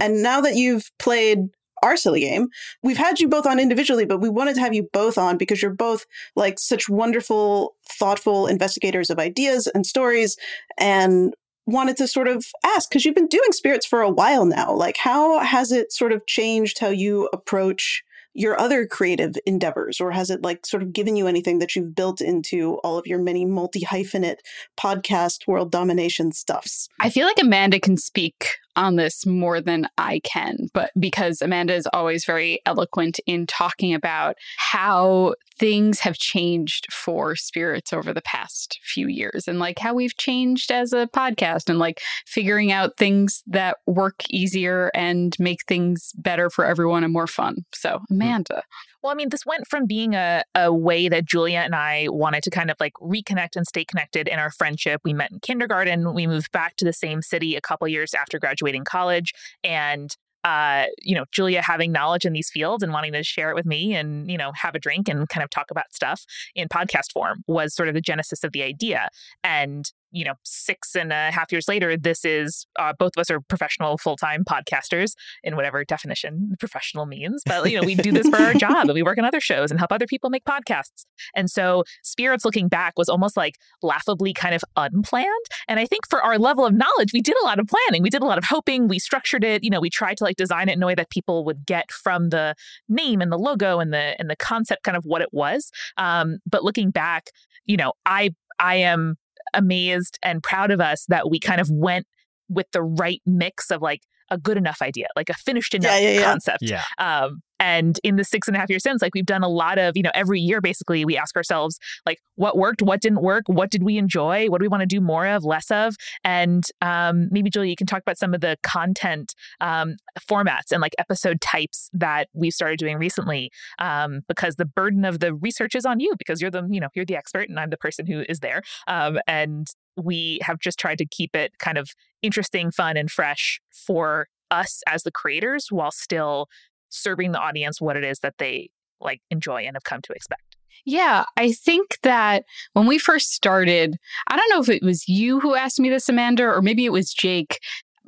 And 0.00 0.24
now 0.24 0.40
that 0.40 0.56
you've 0.56 0.90
played 0.98 1.50
our 1.80 1.96
silly 1.96 2.18
game, 2.18 2.48
we've 2.82 2.96
had 2.96 3.20
you 3.20 3.28
both 3.28 3.46
on 3.46 3.60
individually, 3.60 4.06
but 4.06 4.20
we 4.20 4.28
wanted 4.28 4.56
to 4.56 4.60
have 4.60 4.74
you 4.74 4.88
both 4.92 5.16
on 5.16 5.38
because 5.38 5.62
you're 5.62 5.72
both 5.72 6.04
like 6.34 6.58
such 6.58 6.88
wonderful, 6.88 7.76
thoughtful 7.88 8.48
investigators 8.48 9.08
of 9.08 9.20
ideas 9.20 9.68
and 9.68 9.86
stories, 9.86 10.36
and 10.76 11.32
wanted 11.64 11.96
to 11.98 12.08
sort 12.08 12.26
of 12.26 12.44
ask 12.64 12.90
because 12.90 13.04
you've 13.04 13.14
been 13.14 13.28
doing 13.28 13.52
spirits 13.52 13.86
for 13.86 14.02
a 14.02 14.10
while 14.10 14.46
now. 14.46 14.74
Like, 14.74 14.96
how 14.96 15.38
has 15.38 15.70
it 15.70 15.92
sort 15.92 16.10
of 16.10 16.26
changed 16.26 16.80
how 16.80 16.88
you 16.88 17.28
approach? 17.32 18.02
Your 18.34 18.60
other 18.60 18.86
creative 18.86 19.34
endeavors 19.46 20.00
or 20.00 20.10
has 20.10 20.30
it 20.30 20.42
like 20.42 20.66
sort 20.66 20.82
of 20.82 20.92
given 20.92 21.16
you 21.16 21.26
anything 21.26 21.60
that 21.60 21.74
you've 21.74 21.94
built 21.94 22.20
into 22.20 22.74
all 22.84 22.98
of 22.98 23.06
your 23.06 23.18
many 23.18 23.44
multi 23.44 23.80
hyphenate 23.80 24.38
podcast 24.76 25.46
world 25.46 25.70
domination 25.70 26.32
stuffs? 26.32 26.88
I 27.00 27.10
feel 27.10 27.26
like 27.26 27.40
Amanda 27.40 27.80
can 27.80 27.96
speak 27.96 28.58
on 28.76 28.96
this 28.96 29.26
more 29.26 29.60
than 29.60 29.88
I 29.98 30.20
can, 30.24 30.68
but 30.72 30.90
because 30.98 31.42
Amanda 31.42 31.74
is 31.74 31.88
always 31.92 32.24
very 32.24 32.60
eloquent 32.66 33.20
in 33.26 33.46
talking 33.46 33.94
about 33.94 34.36
how 34.56 35.34
things 35.58 36.00
have 36.00 36.16
changed 36.16 36.92
for 36.92 37.36
spirits 37.36 37.92
over 37.92 38.12
the 38.12 38.22
past 38.22 38.80
few 38.82 39.06
years 39.06 39.46
and 39.46 39.58
like 39.58 39.78
how 39.78 39.94
we've 39.94 40.16
changed 40.16 40.72
as 40.72 40.92
a 40.92 41.08
podcast 41.14 41.68
and 41.70 41.78
like 41.78 42.00
figuring 42.26 42.72
out 42.72 42.96
things 42.96 43.42
that 43.46 43.76
work 43.86 44.22
easier 44.30 44.90
and 44.94 45.36
make 45.38 45.64
things 45.66 46.10
better 46.16 46.50
for 46.50 46.64
everyone 46.64 47.04
and 47.04 47.12
more 47.12 47.26
fun. 47.26 47.64
So, 47.72 48.00
hmm. 48.08 48.14
Amanda. 48.14 48.62
Well, 49.04 49.12
I 49.12 49.16
mean, 49.16 49.28
this 49.28 49.44
went 49.44 49.66
from 49.66 49.84
being 49.84 50.14
a, 50.14 50.44
a 50.54 50.72
way 50.72 51.10
that 51.10 51.26
Julia 51.26 51.58
and 51.58 51.74
I 51.74 52.06
wanted 52.08 52.42
to 52.44 52.50
kind 52.50 52.70
of 52.70 52.78
like 52.80 52.94
reconnect 52.94 53.54
and 53.54 53.66
stay 53.66 53.84
connected 53.84 54.26
in 54.28 54.38
our 54.38 54.50
friendship. 54.50 55.02
We 55.04 55.12
met 55.12 55.30
in 55.30 55.40
kindergarten. 55.40 56.14
We 56.14 56.26
moved 56.26 56.50
back 56.52 56.76
to 56.76 56.86
the 56.86 56.92
same 56.94 57.20
city 57.20 57.54
a 57.54 57.60
couple 57.60 57.86
years 57.86 58.14
after 58.14 58.38
graduating 58.38 58.84
college. 58.84 59.34
And, 59.62 60.16
uh, 60.42 60.86
you 61.02 61.14
know, 61.14 61.26
Julia 61.32 61.60
having 61.60 61.92
knowledge 61.92 62.24
in 62.24 62.32
these 62.32 62.48
fields 62.48 62.82
and 62.82 62.94
wanting 62.94 63.12
to 63.12 63.22
share 63.22 63.50
it 63.50 63.54
with 63.54 63.66
me 63.66 63.94
and, 63.94 64.30
you 64.30 64.38
know, 64.38 64.52
have 64.54 64.74
a 64.74 64.78
drink 64.78 65.06
and 65.10 65.28
kind 65.28 65.44
of 65.44 65.50
talk 65.50 65.70
about 65.70 65.94
stuff 65.94 66.24
in 66.54 66.68
podcast 66.68 67.12
form 67.12 67.44
was 67.46 67.74
sort 67.74 67.88
of 67.90 67.94
the 67.94 68.00
genesis 68.00 68.42
of 68.42 68.52
the 68.52 68.62
idea. 68.62 69.10
And, 69.42 69.92
you 70.14 70.24
know, 70.24 70.34
six 70.44 70.94
and 70.94 71.12
a 71.12 71.32
half 71.32 71.50
years 71.50 71.66
later, 71.68 71.96
this 71.96 72.24
is 72.24 72.66
uh, 72.78 72.92
both 72.96 73.12
of 73.16 73.20
us 73.20 73.30
are 73.30 73.40
professional 73.40 73.98
full 73.98 74.16
time 74.16 74.44
podcasters 74.44 75.14
in 75.42 75.56
whatever 75.56 75.84
definition 75.84 76.54
professional 76.60 77.04
means. 77.04 77.42
But, 77.44 77.68
you 77.70 77.80
know, 77.80 77.84
we 77.84 77.96
do 77.96 78.12
this 78.12 78.28
for 78.28 78.36
our 78.36 78.54
job 78.54 78.84
and 78.84 78.94
we 78.94 79.02
work 79.02 79.18
on 79.18 79.24
other 79.24 79.40
shows 79.40 79.72
and 79.72 79.80
help 79.80 79.92
other 79.92 80.06
people 80.06 80.30
make 80.30 80.44
podcasts. 80.44 81.04
And 81.34 81.50
so 81.50 81.82
Spirits 82.04 82.44
looking 82.44 82.68
back 82.68 82.94
was 82.96 83.08
almost 83.08 83.36
like 83.36 83.56
laughably 83.82 84.32
kind 84.32 84.54
of 84.54 84.62
unplanned. 84.76 85.28
And 85.66 85.80
I 85.80 85.86
think 85.86 86.08
for 86.08 86.22
our 86.22 86.38
level 86.38 86.64
of 86.64 86.72
knowledge, 86.72 87.12
we 87.12 87.20
did 87.20 87.34
a 87.42 87.44
lot 87.44 87.58
of 87.58 87.66
planning. 87.66 88.02
We 88.02 88.10
did 88.10 88.22
a 88.22 88.26
lot 88.26 88.38
of 88.38 88.44
hoping. 88.44 88.86
We 88.86 89.00
structured 89.00 89.42
it. 89.42 89.64
You 89.64 89.70
know, 89.70 89.80
we 89.80 89.90
tried 89.90 90.16
to 90.18 90.24
like 90.24 90.36
design 90.36 90.68
it 90.68 90.76
in 90.76 90.82
a 90.82 90.86
way 90.86 90.94
that 90.94 91.10
people 91.10 91.44
would 91.44 91.66
get 91.66 91.90
from 91.90 92.28
the 92.28 92.54
name 92.88 93.20
and 93.20 93.32
the 93.32 93.38
logo 93.38 93.80
and 93.80 93.92
the 93.92 94.14
and 94.20 94.30
the 94.30 94.36
concept 94.36 94.84
kind 94.84 94.96
of 94.96 95.04
what 95.04 95.22
it 95.22 95.30
was. 95.32 95.72
Um, 95.96 96.38
but 96.46 96.62
looking 96.62 96.90
back, 96.90 97.30
you 97.66 97.76
know, 97.76 97.94
I 98.06 98.30
I 98.60 98.76
am 98.76 99.16
amazed 99.54 100.18
and 100.22 100.42
proud 100.42 100.70
of 100.70 100.80
us 100.80 101.04
that 101.08 101.30
we 101.30 101.38
kind 101.38 101.60
of 101.60 101.68
went 101.70 102.06
with 102.48 102.66
the 102.72 102.82
right 102.82 103.20
mix 103.26 103.70
of 103.70 103.80
like 103.82 104.00
a 104.30 104.38
good 104.38 104.56
enough 104.56 104.82
idea, 104.82 105.06
like 105.16 105.28
a 105.30 105.34
finished 105.34 105.74
enough 105.74 105.92
Yeah, 105.92 105.98
yeah, 106.10 106.18
yeah. 106.20 106.24
concept. 106.24 106.62
Yeah. 106.62 106.82
Um, 106.98 107.40
and 107.64 107.98
in 108.04 108.16
the 108.16 108.24
six 108.24 108.46
and 108.46 108.54
a 108.54 108.60
half 108.60 108.68
years 108.68 108.82
since, 108.82 109.00
like 109.00 109.14
we've 109.14 109.24
done 109.24 109.42
a 109.42 109.48
lot 109.48 109.78
of, 109.78 109.96
you 109.96 110.02
know, 110.02 110.10
every 110.14 110.38
year 110.38 110.60
basically 110.60 111.02
we 111.06 111.16
ask 111.16 111.34
ourselves, 111.34 111.78
like, 112.04 112.18
what 112.34 112.58
worked, 112.58 112.82
what 112.82 113.00
didn't 113.00 113.22
work, 113.22 113.44
what 113.46 113.70
did 113.70 113.82
we 113.82 113.96
enjoy, 113.96 114.48
what 114.48 114.58
do 114.58 114.64
we 114.64 114.68
want 114.68 114.82
to 114.82 114.86
do 114.86 115.00
more 115.00 115.26
of, 115.26 115.44
less 115.44 115.70
of, 115.70 115.96
and 116.24 116.64
um, 116.82 117.28
maybe 117.30 117.48
Julia, 117.48 117.70
you 117.70 117.76
can 117.76 117.86
talk 117.86 118.02
about 118.02 118.18
some 118.18 118.34
of 118.34 118.42
the 118.42 118.58
content 118.62 119.34
um, 119.62 119.96
formats 120.20 120.72
and 120.72 120.82
like 120.82 120.94
episode 120.98 121.40
types 121.40 121.88
that 121.94 122.28
we've 122.34 122.52
started 122.52 122.78
doing 122.78 122.98
recently, 122.98 123.50
um, 123.78 124.20
because 124.28 124.56
the 124.56 124.66
burden 124.66 125.06
of 125.06 125.20
the 125.20 125.32
research 125.32 125.74
is 125.74 125.86
on 125.86 126.00
you 126.00 126.12
because 126.18 126.42
you're 126.42 126.50
the, 126.50 126.68
you 126.70 126.80
know, 126.80 126.88
you're 126.94 127.06
the 127.06 127.16
expert 127.16 127.48
and 127.48 127.58
I'm 127.58 127.70
the 127.70 127.78
person 127.78 128.06
who 128.06 128.24
is 128.28 128.40
there, 128.40 128.60
um, 128.88 129.18
and 129.26 129.66
we 129.96 130.38
have 130.42 130.58
just 130.58 130.78
tried 130.78 130.98
to 130.98 131.06
keep 131.06 131.34
it 131.34 131.52
kind 131.58 131.78
of 131.78 131.90
interesting, 132.20 132.70
fun, 132.70 132.98
and 132.98 133.10
fresh 133.10 133.58
for 133.72 134.26
us 134.50 134.82
as 134.86 135.02
the 135.02 135.10
creators 135.10 135.68
while 135.70 135.90
still 135.90 136.48
serving 136.94 137.32
the 137.32 137.40
audience 137.40 137.80
what 137.80 137.96
it 137.96 138.04
is 138.04 138.20
that 138.20 138.34
they 138.38 138.70
like 139.00 139.20
enjoy 139.30 139.62
and 139.62 139.76
have 139.76 139.84
come 139.84 140.00
to 140.02 140.12
expect. 140.12 140.56
Yeah, 140.84 141.24
I 141.36 141.52
think 141.52 141.98
that 142.02 142.44
when 142.74 142.86
we 142.86 142.98
first 142.98 143.32
started, 143.32 143.96
I 144.28 144.36
don't 144.36 144.50
know 144.50 144.60
if 144.60 144.68
it 144.68 144.82
was 144.82 145.08
you 145.08 145.40
who 145.40 145.54
asked 145.54 145.80
me 145.80 145.88
this, 145.88 146.08
Amanda, 146.08 146.44
or 146.44 146.60
maybe 146.62 146.84
it 146.84 146.92
was 146.92 147.14
Jake, 147.14 147.58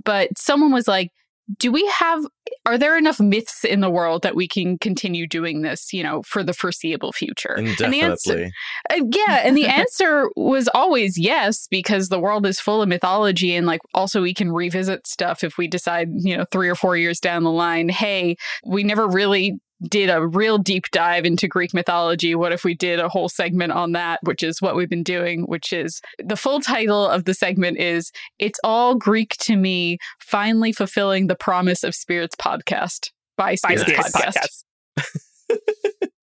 but 0.05 0.37
someone 0.37 0.72
was 0.72 0.87
like, 0.87 1.11
do 1.59 1.70
we 1.70 1.86
have 1.86 2.24
are 2.64 2.76
there 2.76 2.99
enough 2.99 3.20
myths 3.20 3.64
in 3.64 3.80
the 3.80 3.90
world 3.90 4.22
that 4.22 4.34
we 4.34 4.49
can 4.49 4.78
continue 4.78 5.26
doing 5.26 5.62
this 5.62 5.92
you 5.92 6.03
know 6.03 6.22
for 6.22 6.42
the 6.42 6.53
foreseeable 6.53 7.12
future? 7.12 7.55
And 7.59 7.92
the 7.92 8.01
answer, 8.01 8.51
uh, 8.90 9.05
yeah 9.12 9.42
and 9.44 9.57
the 9.57 9.66
answer 9.66 10.30
was 10.36 10.68
always 10.74 11.16
yes 11.18 11.66
because 11.70 12.09
the 12.09 12.20
world 12.20 12.47
is 12.47 12.61
full 12.61 12.82
of 12.82 12.88
mythology 12.88 13.55
and 13.55 13.66
like 13.66 13.80
also 13.94 14.22
we 14.22 14.34
can 14.34 14.53
revisit 14.53 15.07
stuff 15.07 15.44
if 15.44 15.57
we 15.59 15.68
decide 15.68 16.09
you 16.16 16.36
know 16.36 16.44
3 16.51 16.68
or 16.68 16.74
4 16.74 16.97
years 16.97 17.20
down 17.20 17.44
the 17.44 17.51
line 17.51 17.88
hey 17.88 18.36
we 18.64 18.82
never 18.82 19.07
really 19.07 19.59
did 19.89 20.09
a 20.09 20.27
real 20.27 20.59
deep 20.59 20.85
dive 20.93 21.24
into 21.24 21.49
Greek 21.49 21.74
mythology. 21.74 22.35
What 22.35 22.53
if 22.53 22.64
we 22.64 22.74
did 22.74 22.99
a 22.99 23.09
whole 23.09 23.29
segment 23.29 23.72
on 23.72 23.93
that, 23.93 24.20
which 24.22 24.43
is 24.43 24.62
what 24.62 24.77
we've 24.77 24.89
been 24.89 25.03
doing, 25.03 25.45
which 25.45 25.72
is 25.72 26.01
the 26.18 26.37
full 26.37 26.61
title 26.61 27.07
of 27.07 27.24
the 27.24 27.35
segment 27.35 27.79
is 27.79 28.11
It's 28.39 28.59
All 28.64 28.95
Greek 28.95 29.37
to 29.41 29.57
Me, 29.57 29.99
Finally 30.20 30.72
Fulfilling 30.72 31.27
the 31.27 31.37
Promise 31.37 31.85
of 31.85 31.95
Spirits 31.95 32.37
Podcast 32.37 33.11
by 33.37 33.55
Spirits 33.55 33.85
Podcast. 33.93 34.64
Podcast. 34.99 36.09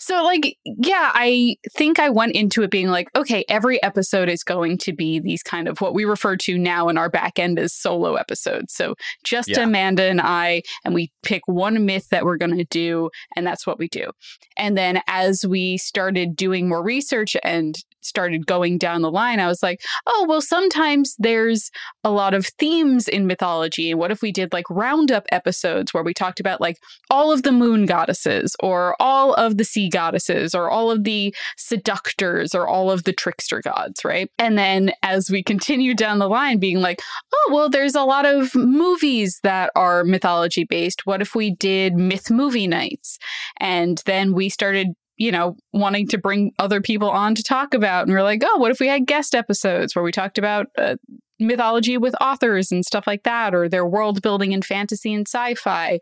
So, 0.00 0.22
like, 0.24 0.56
yeah, 0.64 1.10
I 1.14 1.56
think 1.76 1.98
I 1.98 2.08
went 2.08 2.32
into 2.32 2.62
it 2.62 2.70
being 2.70 2.88
like, 2.88 3.08
okay, 3.16 3.44
every 3.48 3.82
episode 3.82 4.28
is 4.28 4.42
going 4.42 4.78
to 4.78 4.92
be 4.92 5.18
these 5.18 5.42
kind 5.42 5.68
of 5.68 5.80
what 5.80 5.94
we 5.94 6.04
refer 6.04 6.36
to 6.36 6.58
now 6.58 6.88
in 6.88 6.98
our 6.98 7.08
back 7.08 7.38
end 7.38 7.58
as 7.58 7.74
solo 7.74 8.14
episodes. 8.14 8.74
So, 8.74 8.94
just 9.24 9.48
Yeah. 9.48 9.62
Amanda 9.62 10.04
and 10.04 10.20
I, 10.20 10.62
and 10.84 10.94
we 10.94 11.10
pick 11.22 11.42
one 11.46 11.84
myth 11.86 12.08
that 12.10 12.24
we're 12.24 12.36
going 12.36 12.56
to 12.56 12.64
do, 12.64 13.10
and 13.36 13.46
that's 13.46 13.66
what 13.66 13.78
we 13.78 13.88
do. 13.88 14.10
And 14.56 14.76
then 14.76 15.00
as 15.06 15.44
we 15.46 15.78
started 15.78 16.36
doing 16.36 16.68
more 16.68 16.82
research 16.82 17.36
and 17.42 17.76
started 18.00 18.46
going 18.46 18.78
down 18.78 19.02
the 19.02 19.10
line, 19.10 19.40
I 19.40 19.46
was 19.46 19.62
like, 19.62 19.80
oh, 20.06 20.26
well, 20.28 20.40
sometimes 20.40 21.14
there's 21.18 21.70
a 22.04 22.10
lot 22.10 22.34
of 22.34 22.46
themes 22.58 23.08
in 23.08 23.26
mythology. 23.26 23.94
What 23.94 24.10
if 24.10 24.22
we 24.22 24.32
did 24.32 24.52
like 24.52 24.68
roundup 24.70 25.26
episodes 25.32 25.92
where 25.92 26.02
we 26.02 26.14
talked 26.14 26.40
about 26.40 26.60
like 26.60 26.78
all 27.10 27.32
of 27.32 27.42
the 27.42 27.52
moon 27.52 27.86
goddesses 27.86 28.56
or 28.60 28.96
all 29.00 29.34
of 29.34 29.56
the 29.56 29.64
sea 29.64 29.88
goddesses 29.88 30.54
or 30.54 30.70
all 30.70 30.90
of 30.90 31.04
the 31.04 31.34
seductors 31.56 32.54
or 32.54 32.66
all 32.66 32.90
of 32.90 33.04
the 33.04 33.12
trickster 33.12 33.60
gods, 33.60 34.04
right? 34.04 34.30
And 34.38 34.56
then 34.56 34.92
as 35.02 35.30
we 35.30 35.42
continue 35.42 35.94
down 35.94 36.18
the 36.18 36.28
line, 36.28 36.58
being 36.58 36.80
like, 36.80 37.00
oh, 37.32 37.50
well, 37.52 37.68
there's 37.68 37.94
a 37.94 38.04
lot 38.04 38.26
of 38.26 38.54
movies 38.54 39.40
that 39.42 39.70
are 39.74 40.04
mythology 40.04 40.64
based. 40.64 41.06
What 41.06 41.22
if 41.22 41.34
we 41.34 41.54
did 41.54 41.94
myth 41.94 42.30
movie 42.30 42.66
nights? 42.66 43.18
And 43.58 44.02
then 44.06 44.32
we 44.32 44.48
started 44.48 44.88
you 45.18 45.30
know, 45.32 45.56
wanting 45.72 46.06
to 46.08 46.18
bring 46.18 46.52
other 46.58 46.80
people 46.80 47.10
on 47.10 47.34
to 47.34 47.42
talk 47.42 47.74
about. 47.74 48.06
And 48.06 48.12
we're 48.12 48.22
like, 48.22 48.42
oh, 48.44 48.58
what 48.58 48.70
if 48.70 48.80
we 48.80 48.86
had 48.86 49.06
guest 49.06 49.34
episodes 49.34 49.94
where 49.94 50.02
we 50.04 50.12
talked 50.12 50.38
about 50.38 50.66
uh, 50.78 50.94
mythology 51.40 51.98
with 51.98 52.14
authors 52.20 52.70
and 52.72 52.84
stuff 52.84 53.06
like 53.06 53.24
that, 53.24 53.54
or 53.54 53.68
their 53.68 53.86
world 53.86 54.22
building 54.22 54.52
in 54.52 54.62
fantasy 54.62 55.12
and 55.12 55.26
sci 55.28 55.54
fi? 55.54 55.98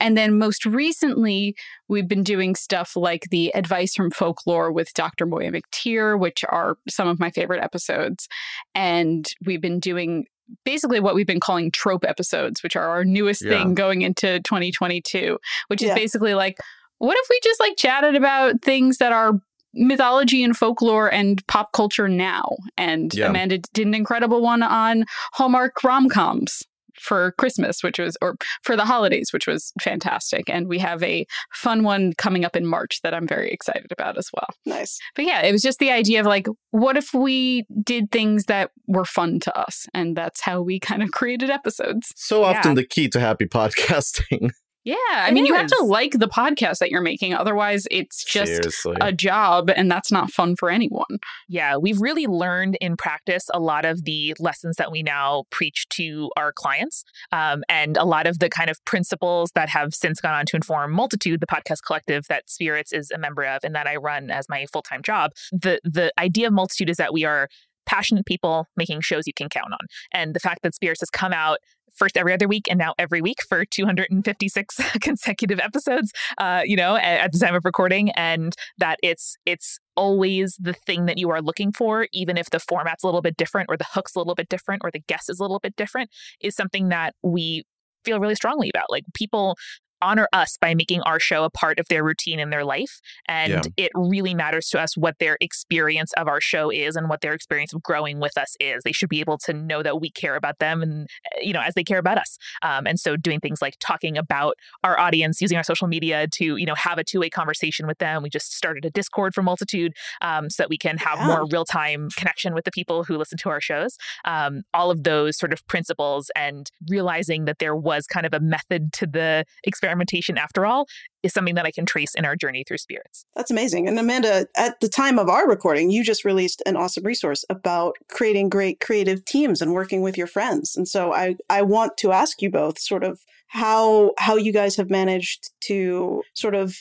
And 0.00 0.16
then 0.16 0.38
most 0.38 0.66
recently, 0.66 1.54
we've 1.88 2.08
been 2.08 2.24
doing 2.24 2.56
stuff 2.56 2.96
like 2.96 3.28
the 3.30 3.54
Advice 3.54 3.94
from 3.94 4.10
Folklore 4.10 4.72
with 4.72 4.92
Dr. 4.92 5.24
Moya 5.24 5.52
McTeer, 5.52 6.18
which 6.18 6.44
are 6.48 6.76
some 6.88 7.06
of 7.06 7.20
my 7.20 7.30
favorite 7.30 7.62
episodes. 7.62 8.26
And 8.74 9.24
we've 9.46 9.60
been 9.60 9.78
doing 9.78 10.24
basically 10.64 10.98
what 10.98 11.14
we've 11.14 11.26
been 11.28 11.38
calling 11.40 11.70
trope 11.70 12.04
episodes, 12.04 12.62
which 12.62 12.74
are 12.74 12.88
our 12.88 13.04
newest 13.04 13.44
Yeah. 13.44 13.50
thing 13.50 13.74
going 13.74 14.02
into 14.02 14.40
2022, 14.40 15.38
which 15.68 15.80
is 15.82 15.94
basically 15.94 16.34
like, 16.34 16.56
what 16.98 17.16
if 17.18 17.26
we 17.30 17.40
just 17.42 17.60
like 17.60 17.76
chatted 17.76 18.14
about 18.14 18.62
things 18.62 18.98
that 18.98 19.12
are 19.12 19.32
mythology 19.74 20.42
and 20.42 20.56
folklore 20.56 21.12
and 21.12 21.46
pop 21.46 21.72
culture 21.72 22.08
now? 22.08 22.56
And 22.76 23.12
Yeah. 23.14 23.28
Amanda 23.28 23.58
did 23.72 23.86
an 23.86 23.94
incredible 23.94 24.40
one 24.42 24.62
on 24.62 25.04
Hallmark 25.34 25.82
rom 25.84 26.08
coms 26.08 26.62
for 26.98 27.30
Christmas, 27.38 27.80
which 27.84 28.00
was, 28.00 28.16
or 28.20 28.34
for 28.64 28.74
the 28.74 28.84
holidays, 28.84 29.32
which 29.32 29.46
was 29.46 29.72
fantastic. 29.80 30.50
And 30.50 30.66
we 30.66 30.80
have 30.80 31.00
a 31.04 31.26
fun 31.54 31.84
one 31.84 32.12
coming 32.18 32.44
up 32.44 32.56
in 32.56 32.66
March 32.66 32.98
that 33.04 33.14
I'm 33.14 33.28
very 33.28 33.52
excited 33.52 33.92
about 33.92 34.18
as 34.18 34.28
well. 34.34 34.48
Nice. 34.66 34.98
But 35.14 35.26
yeah, 35.26 35.42
it 35.42 35.52
was 35.52 35.62
just 35.62 35.78
the 35.78 35.92
idea 35.92 36.18
of 36.18 36.26
like, 36.26 36.48
what 36.72 36.96
if 36.96 37.14
we 37.14 37.66
did 37.84 38.10
things 38.10 38.46
that 38.46 38.72
were 38.88 39.04
fun 39.04 39.38
to 39.40 39.56
us? 39.56 39.86
And 39.94 40.16
that's 40.16 40.40
how 40.40 40.60
we 40.60 40.80
kind 40.80 41.04
of 41.04 41.12
created 41.12 41.50
episodes. 41.50 42.12
So 42.16 42.42
often 42.42 42.72
Yeah. 42.72 42.74
the 42.82 42.86
key 42.86 43.08
to 43.10 43.20
happy 43.20 43.46
podcasting. 43.92 44.50
Yeah. 44.88 44.94
I 45.10 45.28
It 45.28 45.34
mean, 45.34 45.44
you 45.44 45.52
have 45.54 45.66
to 45.66 45.84
like 45.84 46.12
the 46.12 46.28
podcast 46.28 46.78
that 46.78 46.90
you're 46.90 47.02
making. 47.02 47.34
Otherwise, 47.34 47.86
it's 47.90 48.24
just 48.24 48.50
Seriously. 48.52 48.96
a 49.02 49.12
job 49.12 49.68
and 49.68 49.90
that's 49.90 50.10
not 50.10 50.30
fun 50.30 50.56
for 50.56 50.70
anyone. 50.70 51.18
Yeah, 51.46 51.76
we've 51.76 52.00
really 52.00 52.26
learned 52.26 52.78
in 52.80 52.96
practice 52.96 53.50
a 53.52 53.60
lot 53.60 53.84
of 53.84 54.04
the 54.04 54.34
lessons 54.38 54.76
that 54.76 54.90
we 54.90 55.02
now 55.02 55.44
preach 55.50 55.86
to 55.90 56.30
our 56.38 56.52
clients, 56.52 57.04
um, 57.32 57.64
and 57.68 57.98
a 57.98 58.04
lot 58.04 58.26
of 58.26 58.38
the 58.38 58.48
kind 58.48 58.70
of 58.70 58.82
principles 58.86 59.50
that 59.54 59.68
have 59.68 59.92
since 59.92 60.22
gone 60.22 60.32
on 60.32 60.46
to 60.46 60.56
inform 60.56 60.92
Multitude, 60.92 61.40
the 61.40 61.46
podcast 61.46 61.82
collective 61.86 62.24
that 62.30 62.48
Spirits 62.48 62.90
is 62.92 63.10
a 63.10 63.18
member 63.18 63.44
of, 63.44 63.64
and 63.64 63.74
that 63.74 63.86
I 63.86 63.96
run 63.96 64.30
as 64.30 64.48
my 64.48 64.64
full 64.72 64.82
time 64.82 65.02
job. 65.02 65.32
The 65.52 65.80
the 65.84 66.12
idea 66.18 66.46
of 66.46 66.54
Multitude 66.54 66.88
is 66.88 66.96
that 66.96 67.12
we 67.12 67.26
are 67.26 67.48
passionate 67.88 68.26
people 68.26 68.66
making 68.76 69.00
shows 69.00 69.26
you 69.26 69.32
can 69.34 69.48
count 69.48 69.72
on, 69.72 69.86
and 70.12 70.34
the 70.34 70.40
fact 70.40 70.62
that 70.62 70.74
Spirits 70.74 71.00
has 71.00 71.10
come 71.10 71.32
out 71.32 71.58
first 71.96 72.16
every 72.16 72.32
other 72.32 72.46
week 72.46 72.68
and 72.70 72.78
now 72.78 72.94
every 72.96 73.20
week 73.20 73.38
for 73.48 73.64
256 73.64 74.76
consecutive 75.00 75.58
episodes 75.58 76.12
uh, 76.36 76.62
you 76.64 76.76
know 76.76 76.94
at, 76.94 77.20
at 77.22 77.32
the 77.32 77.38
time 77.38 77.56
of 77.56 77.64
recording 77.64 78.10
and 78.12 78.54
that 78.76 78.98
it's 79.02 79.36
it's 79.46 79.78
always 79.96 80.56
the 80.60 80.74
thing 80.74 81.06
that 81.06 81.18
you 81.18 81.28
are 81.28 81.42
looking 81.42 81.72
for 81.72 82.06
even 82.12 82.36
if 82.36 82.50
the 82.50 82.60
format's 82.60 83.02
a 83.02 83.06
little 83.06 83.22
bit 83.22 83.36
different 83.36 83.66
or 83.68 83.76
the 83.76 83.86
hook's 83.90 84.14
a 84.14 84.18
little 84.18 84.36
bit 84.36 84.48
different 84.48 84.80
or 84.84 84.92
the 84.92 85.02
guest 85.08 85.28
is 85.28 85.40
a 85.40 85.42
little 85.42 85.58
bit 85.58 85.74
different 85.74 86.08
is 86.40 86.54
something 86.54 86.88
that 86.88 87.14
we 87.22 87.64
feel 88.04 88.20
really 88.20 88.34
strongly 88.34 88.70
about. 88.70 88.90
Like 88.90 89.04
people 89.14 89.56
honor 90.02 90.28
us 90.32 90.56
by 90.60 90.74
making 90.74 91.00
our 91.02 91.18
show 91.20 91.44
a 91.44 91.50
part 91.50 91.78
of 91.78 91.86
their 91.88 92.04
routine 92.04 92.38
in 92.38 92.50
their 92.50 92.64
life 92.64 93.00
and 93.26 93.52
Yeah. 93.52 93.62
it 93.76 93.92
really 93.94 94.34
matters 94.34 94.68
to 94.70 94.80
us 94.80 94.96
what 94.96 95.18
their 95.18 95.36
experience 95.40 96.12
of 96.14 96.28
our 96.28 96.40
show 96.40 96.70
is 96.70 96.96
and 96.96 97.08
what 97.08 97.20
their 97.20 97.32
experience 97.32 97.72
of 97.72 97.82
growing 97.82 98.20
with 98.20 98.36
us 98.38 98.56
is 98.60 98.82
they 98.84 98.92
should 98.92 99.08
be 99.08 99.20
able 99.20 99.38
to 99.38 99.52
know 99.52 99.82
that 99.82 100.00
we 100.00 100.10
care 100.10 100.36
about 100.36 100.58
them 100.58 100.82
and 100.82 101.08
uh, 101.34 101.40
you 101.40 101.52
know 101.52 101.60
as 101.60 101.74
they 101.74 101.84
care 101.84 101.98
about 101.98 102.18
us 102.18 102.38
um, 102.62 102.86
and 102.86 103.00
so 103.00 103.16
doing 103.16 103.40
things 103.40 103.60
like 103.62 103.76
talking 103.80 104.16
about 104.16 104.54
our 104.84 104.98
audience 104.98 105.40
using 105.40 105.56
our 105.56 105.64
social 105.64 105.88
media 105.88 106.26
to 106.28 106.56
you 106.56 106.66
know 106.66 106.74
have 106.74 106.98
a 106.98 107.04
two-way 107.04 107.30
conversation 107.30 107.86
with 107.86 107.98
them 107.98 108.22
we 108.22 108.28
just 108.30 108.52
started 108.54 108.84
a 108.84 108.90
discord 108.90 109.34
for 109.34 109.42
multitude 109.42 109.92
um, 110.22 110.48
so 110.50 110.62
that 110.62 110.68
we 110.70 110.78
can 110.78 110.96
have 110.98 111.18
Yeah. 111.18 111.26
more 111.26 111.46
real-time 111.50 112.08
connection 112.16 112.54
with 112.54 112.64
the 112.64 112.70
people 112.70 113.04
who 113.04 113.16
listen 113.16 113.38
to 113.38 113.48
our 113.48 113.60
shows 113.60 113.96
um, 114.24 114.62
all 114.74 114.90
of 114.90 115.04
those 115.04 115.36
sort 115.36 115.52
of 115.52 115.66
principles 115.66 116.30
and 116.36 116.70
realizing 116.88 117.44
that 117.46 117.58
there 117.58 117.74
was 117.76 118.06
kind 118.06 118.26
of 118.26 118.34
a 118.34 118.40
method 118.40 118.92
to 118.92 119.06
the 119.06 119.44
experimentation 119.88 120.38
after 120.38 120.66
all 120.66 120.86
is 121.22 121.32
something 121.32 121.54
that 121.54 121.66
i 121.66 121.70
can 121.70 121.86
trace 121.86 122.14
in 122.14 122.24
our 122.24 122.36
journey 122.36 122.64
through 122.66 122.78
spirits 122.78 123.24
That's 123.34 123.50
amazing. 123.52 123.86
And 123.88 123.98
Amanda, 123.98 124.46
at 124.56 124.80
the 124.80 124.88
time 124.88 125.18
of 125.18 125.28
our 125.28 125.48
recording, 125.48 125.90
you 125.90 126.02
just 126.02 126.24
released 126.24 126.62
an 126.66 126.76
awesome 126.76 127.04
resource 127.04 127.44
about 127.48 127.94
creating 128.10 128.48
great 128.48 128.80
creative 128.80 129.24
teams 129.24 129.62
and 129.62 129.72
working 129.72 130.02
with 130.02 130.18
your 130.18 130.26
friends. 130.26 130.76
And 130.76 130.88
so 130.88 131.12
I, 131.12 131.36
I 131.48 131.62
want 131.62 131.96
to 131.98 132.12
ask 132.12 132.42
you 132.42 132.50
both 132.50 132.78
sort 132.80 133.04
of 133.04 133.20
how 133.46 134.12
how 134.18 134.36
you 134.36 134.52
guys 134.52 134.76
have 134.76 134.90
managed 134.90 135.50
to 135.66 136.22
sort 136.34 136.54
of 136.54 136.76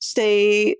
stay 0.00 0.76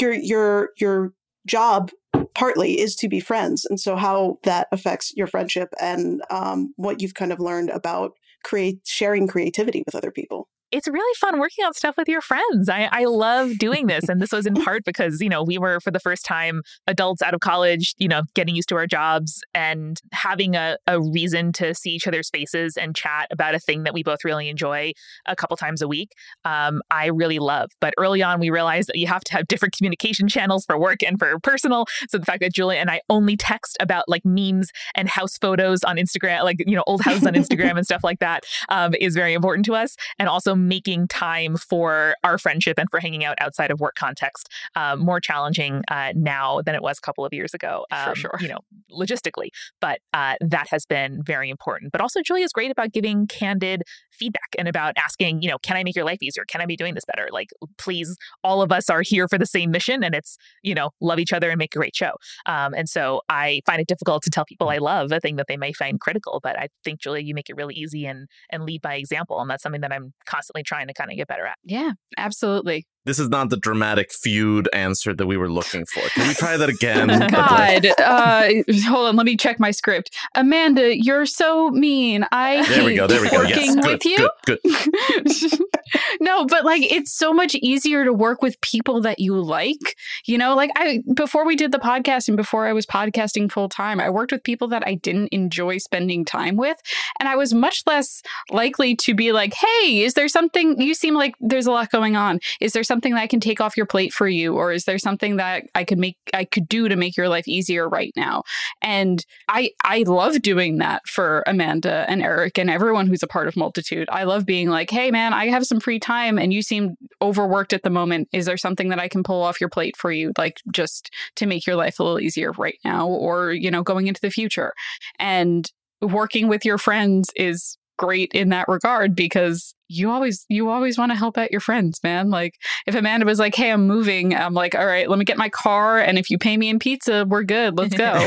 your 0.00 0.14
your 0.14 0.70
your 0.78 1.12
job 1.46 1.90
partly 2.34 2.78
is 2.78 2.94
to 2.96 3.08
be 3.08 3.20
friends 3.20 3.64
and 3.64 3.78
so 3.80 3.96
how 3.96 4.38
that 4.42 4.68
affects 4.72 5.12
your 5.16 5.26
friendship 5.26 5.68
and 5.80 6.22
um, 6.30 6.72
what 6.76 7.00
you've 7.00 7.14
kind 7.14 7.32
of 7.32 7.40
learned 7.40 7.70
about 7.70 8.12
create 8.42 8.80
sharing 8.84 9.26
creativity 9.26 9.82
with 9.84 9.94
other 9.94 10.10
people 10.10 10.48
it's 10.72 10.88
really 10.88 11.14
fun 11.18 11.38
working 11.38 11.64
on 11.64 11.72
stuff 11.74 11.96
with 11.96 12.08
your 12.08 12.20
friends. 12.20 12.68
I, 12.68 12.88
I 12.90 13.04
love 13.04 13.58
doing 13.58 13.86
this. 13.86 14.08
And 14.08 14.20
this 14.20 14.32
was 14.32 14.46
in 14.46 14.54
part 14.64 14.84
because, 14.84 15.20
you 15.20 15.28
know, 15.28 15.42
we 15.42 15.58
were 15.58 15.80
for 15.80 15.90
the 15.90 16.00
first 16.00 16.24
time 16.24 16.62
adults 16.86 17.22
out 17.22 17.34
of 17.34 17.40
college, 17.40 17.94
you 17.98 18.08
know, 18.08 18.22
getting 18.34 18.56
used 18.56 18.68
to 18.70 18.76
our 18.76 18.86
jobs 18.86 19.42
and 19.54 20.00
having 20.12 20.56
a, 20.56 20.76
a 20.86 21.00
reason 21.00 21.52
to 21.54 21.74
see 21.74 21.90
each 21.90 22.06
other's 22.06 22.30
faces 22.30 22.76
and 22.76 22.96
chat 22.96 23.28
about 23.30 23.54
a 23.54 23.58
thing 23.58 23.84
that 23.84 23.94
we 23.94 24.02
both 24.02 24.24
really 24.24 24.48
enjoy 24.48 24.92
a 25.26 25.36
couple 25.36 25.56
times 25.56 25.82
a 25.82 25.88
week. 25.88 26.10
Um, 26.44 26.82
I 26.90 27.06
really 27.06 27.38
love. 27.38 27.70
But 27.80 27.94
early 27.98 28.22
on, 28.22 28.40
we 28.40 28.50
realized 28.50 28.88
that 28.88 28.96
you 28.96 29.06
have 29.06 29.22
to 29.24 29.32
have 29.34 29.46
different 29.48 29.76
communication 29.76 30.28
channels 30.28 30.64
for 30.64 30.78
work 30.78 31.02
and 31.02 31.18
for 31.18 31.38
personal. 31.40 31.86
So 32.08 32.18
the 32.18 32.26
fact 32.26 32.40
that 32.40 32.52
Julia 32.52 32.80
and 32.80 32.90
I 32.90 33.02
only 33.08 33.36
text 33.36 33.76
about 33.80 34.08
like 34.08 34.24
memes 34.24 34.70
and 34.94 35.08
house 35.08 35.38
photos 35.38 35.84
on 35.84 35.96
Instagram, 35.96 36.42
like, 36.42 36.56
you 36.66 36.74
know, 36.74 36.84
old 36.86 37.02
houses 37.02 37.26
on 37.26 37.34
Instagram 37.34 37.70
and 37.76 37.84
stuff 37.84 38.02
like 38.02 38.18
that, 38.18 38.44
um, 38.68 38.94
is 39.00 39.14
very 39.14 39.32
important 39.32 39.64
to 39.66 39.74
us. 39.74 39.96
And 40.18 40.28
also 40.28 40.55
making 40.56 41.08
time 41.08 41.56
for 41.56 42.16
our 42.24 42.38
friendship 42.38 42.78
and 42.78 42.88
for 42.90 43.00
hanging 43.00 43.24
out 43.24 43.36
outside 43.40 43.70
of 43.70 43.80
work 43.80 43.94
context 43.94 44.48
um, 44.74 45.00
more 45.00 45.20
challenging 45.20 45.82
uh, 45.88 46.12
now 46.14 46.60
than 46.62 46.74
it 46.74 46.82
was 46.82 46.98
a 46.98 47.00
couple 47.00 47.24
of 47.24 47.32
years 47.32 47.54
ago. 47.54 47.86
Um, 47.90 48.10
for 48.10 48.14
sure. 48.16 48.38
You 48.40 48.48
know, 48.48 48.58
logistically, 48.90 49.48
but 49.80 50.00
uh, 50.12 50.34
that 50.40 50.68
has 50.70 50.86
been 50.86 51.22
very 51.22 51.50
important. 51.50 51.92
But 51.92 52.00
also, 52.00 52.22
Julia's 52.22 52.52
great 52.52 52.70
about 52.70 52.92
giving 52.92 53.26
candid 53.26 53.82
feedback 54.16 54.48
and 54.58 54.68
about 54.68 54.94
asking, 54.96 55.42
you 55.42 55.50
know, 55.50 55.58
can 55.58 55.76
I 55.76 55.84
make 55.84 55.94
your 55.94 56.04
life 56.04 56.18
easier? 56.22 56.44
Can 56.48 56.60
I 56.60 56.66
be 56.66 56.76
doing 56.76 56.94
this 56.94 57.04
better? 57.04 57.28
Like, 57.30 57.50
please, 57.78 58.16
all 58.42 58.62
of 58.62 58.72
us 58.72 58.90
are 58.90 59.02
here 59.02 59.28
for 59.28 59.38
the 59.38 59.46
same 59.46 59.70
mission, 59.70 60.02
and 60.02 60.14
it's, 60.14 60.36
you 60.62 60.74
know, 60.74 60.90
love 61.00 61.18
each 61.18 61.32
other 61.32 61.50
and 61.50 61.58
make 61.58 61.74
a 61.74 61.78
great 61.78 61.94
show. 61.94 62.12
Um, 62.46 62.74
and 62.74 62.88
so 62.88 63.20
I 63.28 63.60
find 63.66 63.80
it 63.80 63.86
difficult 63.86 64.22
to 64.24 64.30
tell 64.30 64.44
people 64.44 64.68
I 64.68 64.78
love 64.78 65.12
a 65.12 65.20
thing 65.20 65.36
that 65.36 65.46
they 65.48 65.56
may 65.56 65.72
find 65.72 66.00
critical, 66.00 66.40
but 66.42 66.58
I 66.58 66.68
think 66.84 67.00
Julia, 67.00 67.22
you 67.22 67.34
make 67.34 67.50
it 67.50 67.56
really 67.56 67.74
easy 67.74 68.06
and 68.06 68.26
and 68.50 68.64
lead 68.64 68.82
by 68.82 68.94
example, 68.94 69.40
and 69.40 69.50
that's 69.50 69.62
something 69.62 69.82
that 69.82 69.92
I'm 69.92 70.12
constantly 70.26 70.56
constantly 70.56 70.62
trying 70.62 70.88
to 70.88 70.94
kind 70.94 71.10
of 71.10 71.16
get 71.16 71.28
better 71.28 71.46
at. 71.46 71.58
Yeah, 71.64 71.92
absolutely. 72.16 72.86
This 73.06 73.20
is 73.20 73.28
not 73.28 73.50
the 73.50 73.56
dramatic 73.56 74.12
feud 74.12 74.68
answer 74.72 75.14
that 75.14 75.26
we 75.26 75.36
were 75.36 75.48
looking 75.48 75.86
for. 75.86 76.00
Can 76.08 76.26
we 76.26 76.34
try 76.34 76.56
that 76.56 76.68
again? 76.76 77.06
God, 77.06 77.86
uh, 78.00 78.50
hold 78.88 79.06
on. 79.06 79.14
Let 79.14 79.26
me 79.26 79.36
check 79.36 79.60
my 79.60 79.70
script. 79.70 80.12
Amanda, 80.34 80.96
you're 80.96 81.24
so 81.24 81.70
mean. 81.70 82.26
I 82.32 82.66
there 82.68 82.84
we 82.84 82.96
go. 82.96 83.06
There 83.06 83.22
we 83.22 83.30
go. 83.30 83.38
Working 83.38 83.76
yes, 83.76 83.86
with 83.86 84.04
you. 84.04 84.28
Good. 84.44 84.58
good. 84.64 85.60
no, 86.20 86.46
but 86.46 86.64
like 86.64 86.82
it's 86.82 87.12
so 87.12 87.32
much 87.32 87.54
easier 87.56 88.04
to 88.04 88.12
work 88.12 88.42
with 88.42 88.60
people 88.60 89.00
that 89.02 89.18
you 89.18 89.40
like. 89.40 89.96
You 90.26 90.38
know, 90.38 90.54
like 90.54 90.70
I 90.76 91.02
before 91.14 91.46
we 91.46 91.56
did 91.56 91.72
the 91.72 91.78
podcast 91.78 92.28
and 92.28 92.36
before 92.36 92.66
I 92.66 92.72
was 92.72 92.86
podcasting 92.86 93.50
full 93.50 93.68
time, 93.68 94.00
I 94.00 94.10
worked 94.10 94.32
with 94.32 94.42
people 94.42 94.68
that 94.68 94.86
I 94.86 94.94
didn't 94.94 95.28
enjoy 95.28 95.78
spending 95.78 96.24
time 96.24 96.56
with, 96.56 96.76
and 97.20 97.28
I 97.28 97.36
was 97.36 97.54
much 97.54 97.82
less 97.86 98.22
likely 98.50 98.96
to 98.96 99.14
be 99.14 99.32
like, 99.32 99.54
"Hey, 99.54 100.02
is 100.02 100.14
there 100.14 100.28
something 100.28 100.80
you 100.80 100.94
seem 100.94 101.14
like 101.14 101.34
there's 101.40 101.66
a 101.66 101.72
lot 101.72 101.90
going 101.90 102.16
on? 102.16 102.40
Is 102.60 102.72
there 102.72 102.84
something 102.84 103.14
that 103.14 103.20
I 103.20 103.26
can 103.26 103.40
take 103.40 103.60
off 103.60 103.76
your 103.76 103.86
plate 103.86 104.12
for 104.12 104.28
you 104.28 104.54
or 104.54 104.72
is 104.72 104.84
there 104.84 104.98
something 104.98 105.36
that 105.36 105.64
I 105.74 105.84
could 105.84 105.98
make 105.98 106.16
I 106.34 106.44
could 106.44 106.68
do 106.68 106.88
to 106.88 106.96
make 106.96 107.16
your 107.16 107.28
life 107.28 107.48
easier 107.48 107.88
right 107.88 108.12
now?" 108.16 108.42
And 108.82 109.24
I 109.48 109.70
I 109.84 110.04
love 110.06 110.42
doing 110.42 110.78
that 110.78 111.06
for 111.06 111.42
Amanda 111.46 112.04
and 112.08 112.22
Eric 112.22 112.58
and 112.58 112.70
everyone 112.70 113.06
who's 113.06 113.22
a 113.22 113.28
part 113.28 113.48
of 113.48 113.56
Multitude. 113.56 114.08
I 114.10 114.24
love 114.24 114.46
being 114.46 114.68
like, 114.68 114.90
"Hey 114.90 115.10
man, 115.10 115.32
I 115.32 115.46
have 115.48 115.66
some 115.66 115.75
free 115.80 115.98
time 115.98 116.38
and 116.38 116.52
you 116.52 116.62
seem 116.62 116.96
overworked 117.20 117.72
at 117.72 117.82
the 117.82 117.90
moment. 117.90 118.28
Is 118.32 118.46
there 118.46 118.56
something 118.56 118.88
that 118.88 118.98
I 118.98 119.08
can 119.08 119.22
pull 119.22 119.42
off 119.42 119.60
your 119.60 119.70
plate 119.70 119.96
for 119.96 120.10
you, 120.12 120.32
like 120.38 120.58
just 120.72 121.10
to 121.36 121.46
make 121.46 121.66
your 121.66 121.76
life 121.76 121.98
a 121.98 122.02
little 122.02 122.20
easier 122.20 122.52
right 122.52 122.78
now 122.84 123.08
or, 123.08 123.52
you 123.52 123.70
know, 123.70 123.82
going 123.82 124.06
into 124.06 124.20
the 124.20 124.30
future? 124.30 124.72
And 125.18 125.70
working 126.00 126.48
with 126.48 126.64
your 126.64 126.78
friends 126.78 127.30
is 127.36 127.78
great 127.96 128.30
in 128.32 128.50
that 128.50 128.68
regard 128.68 129.14
because 129.14 129.74
you 129.88 130.10
always 130.10 130.44
you 130.48 130.68
always 130.68 130.98
want 130.98 131.12
to 131.12 131.16
help 131.16 131.38
out 131.38 131.52
your 131.52 131.60
friends 131.60 132.00
man 132.02 132.28
like 132.30 132.54
if 132.86 132.94
amanda 132.94 133.24
was 133.24 133.38
like 133.38 133.54
hey 133.54 133.70
i'm 133.70 133.86
moving 133.86 134.34
i'm 134.34 134.52
like 134.54 134.74
all 134.74 134.86
right 134.86 135.08
let 135.08 135.18
me 135.18 135.24
get 135.24 135.38
my 135.38 135.48
car 135.48 135.98
and 135.98 136.18
if 136.18 136.28
you 136.28 136.38
pay 136.38 136.56
me 136.56 136.68
in 136.68 136.78
pizza 136.78 137.24
we're 137.28 137.44
good 137.44 137.78
let's 137.78 137.94
go 137.94 138.26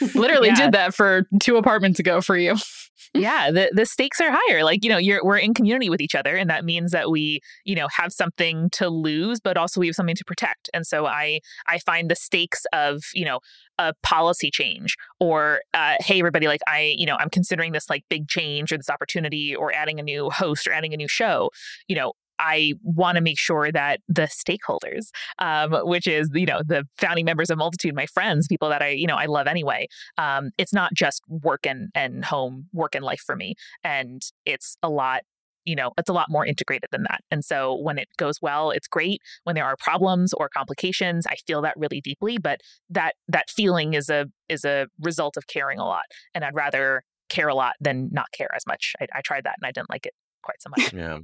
literally 0.14 0.48
Yeah. 0.48 0.54
did 0.56 0.72
that 0.72 0.94
for 0.94 1.28
two 1.40 1.56
apartments 1.56 1.98
ago 2.00 2.20
for 2.20 2.36
you 2.36 2.56
yeah, 3.16 3.52
the 3.52 3.70
the 3.72 3.86
stakes 3.86 4.20
are 4.20 4.30
higher. 4.32 4.64
Like, 4.64 4.82
you 4.82 4.90
know, 4.90 4.96
you're 4.98 5.24
we're 5.24 5.36
in 5.36 5.54
community 5.54 5.88
with 5.88 6.00
each 6.00 6.16
other 6.16 6.34
and 6.34 6.50
that 6.50 6.64
means 6.64 6.90
that 6.90 7.10
we, 7.10 7.40
you 7.64 7.76
know, 7.76 7.86
have 7.96 8.12
something 8.12 8.70
to 8.70 8.88
lose, 8.88 9.38
but 9.38 9.56
also 9.56 9.78
we 9.78 9.86
have 9.86 9.94
something 9.94 10.16
to 10.16 10.24
protect. 10.24 10.68
And 10.74 10.84
so 10.84 11.06
I 11.06 11.40
I 11.68 11.78
find 11.78 12.10
the 12.10 12.16
stakes 12.16 12.64
of, 12.72 13.04
you 13.14 13.24
know, 13.24 13.38
a 13.78 13.94
policy 14.02 14.50
change 14.50 14.96
or 15.20 15.60
uh, 15.72 15.96
hey 16.00 16.18
everybody 16.18 16.46
like 16.46 16.60
I, 16.66 16.94
you 16.96 17.06
know, 17.06 17.16
I'm 17.18 17.30
considering 17.30 17.72
this 17.72 17.88
like 17.90 18.04
big 18.08 18.28
change 18.28 18.72
or 18.72 18.76
this 18.76 18.90
opportunity 18.90 19.54
or 19.54 19.72
adding 19.72 19.98
a 19.98 20.02
new 20.02 20.30
host 20.30 20.66
or 20.66 20.72
adding 20.72 20.94
a 20.94 20.96
new 20.96 21.08
show, 21.08 21.50
you 21.88 21.96
know, 21.96 22.12
I 22.38 22.74
want 22.82 23.16
to 23.16 23.22
make 23.22 23.38
sure 23.38 23.70
that 23.70 24.00
the 24.08 24.22
stakeholders, 24.22 25.08
um, 25.38 25.72
which 25.86 26.06
is 26.06 26.30
you 26.32 26.46
know 26.46 26.62
the 26.64 26.84
founding 26.98 27.24
members 27.24 27.50
of 27.50 27.58
Multitude, 27.58 27.94
my 27.94 28.06
friends, 28.06 28.46
people 28.48 28.68
that 28.68 28.82
I 28.82 28.90
you 28.90 29.06
know 29.06 29.16
I 29.16 29.26
love 29.26 29.46
anyway. 29.46 29.88
Um, 30.18 30.50
it's 30.58 30.72
not 30.72 30.92
just 30.94 31.22
work 31.28 31.66
and 31.66 31.90
and 31.94 32.24
home, 32.24 32.66
work 32.72 32.94
and 32.94 33.04
life 33.04 33.22
for 33.24 33.36
me, 33.36 33.54
and 33.82 34.22
it's 34.44 34.76
a 34.82 34.88
lot. 34.88 35.22
You 35.64 35.76
know, 35.76 35.92
it's 35.98 36.10
a 36.10 36.12
lot 36.12 36.30
more 36.30 36.44
integrated 36.44 36.90
than 36.90 37.04
that. 37.04 37.20
And 37.30 37.44
so 37.44 37.74
when 37.74 37.98
it 37.98 38.08
goes 38.16 38.40
well, 38.42 38.70
it's 38.70 38.88
great. 38.88 39.20
When 39.44 39.54
there 39.54 39.64
are 39.64 39.76
problems 39.78 40.32
or 40.34 40.48
complications, 40.48 41.26
I 41.26 41.36
feel 41.46 41.62
that 41.62 41.74
really 41.76 42.00
deeply. 42.00 42.38
But 42.38 42.60
that 42.90 43.14
that 43.28 43.50
feeling 43.50 43.94
is 43.94 44.08
a 44.08 44.26
is 44.48 44.64
a 44.64 44.86
result 45.00 45.36
of 45.36 45.46
caring 45.46 45.78
a 45.78 45.84
lot, 45.84 46.04
and 46.34 46.44
I'd 46.44 46.54
rather 46.54 47.02
care 47.28 47.48
a 47.48 47.54
lot 47.54 47.74
than 47.80 48.10
not 48.12 48.30
care 48.32 48.50
as 48.54 48.66
much. 48.66 48.92
I, 49.00 49.06
I 49.14 49.20
tried 49.22 49.44
that 49.44 49.56
and 49.60 49.66
I 49.66 49.72
didn't 49.72 49.90
like 49.90 50.06
it 50.06 50.12
quite 50.44 50.62
so 50.62 50.70
much. 50.70 50.92
Yeah. 50.92 51.18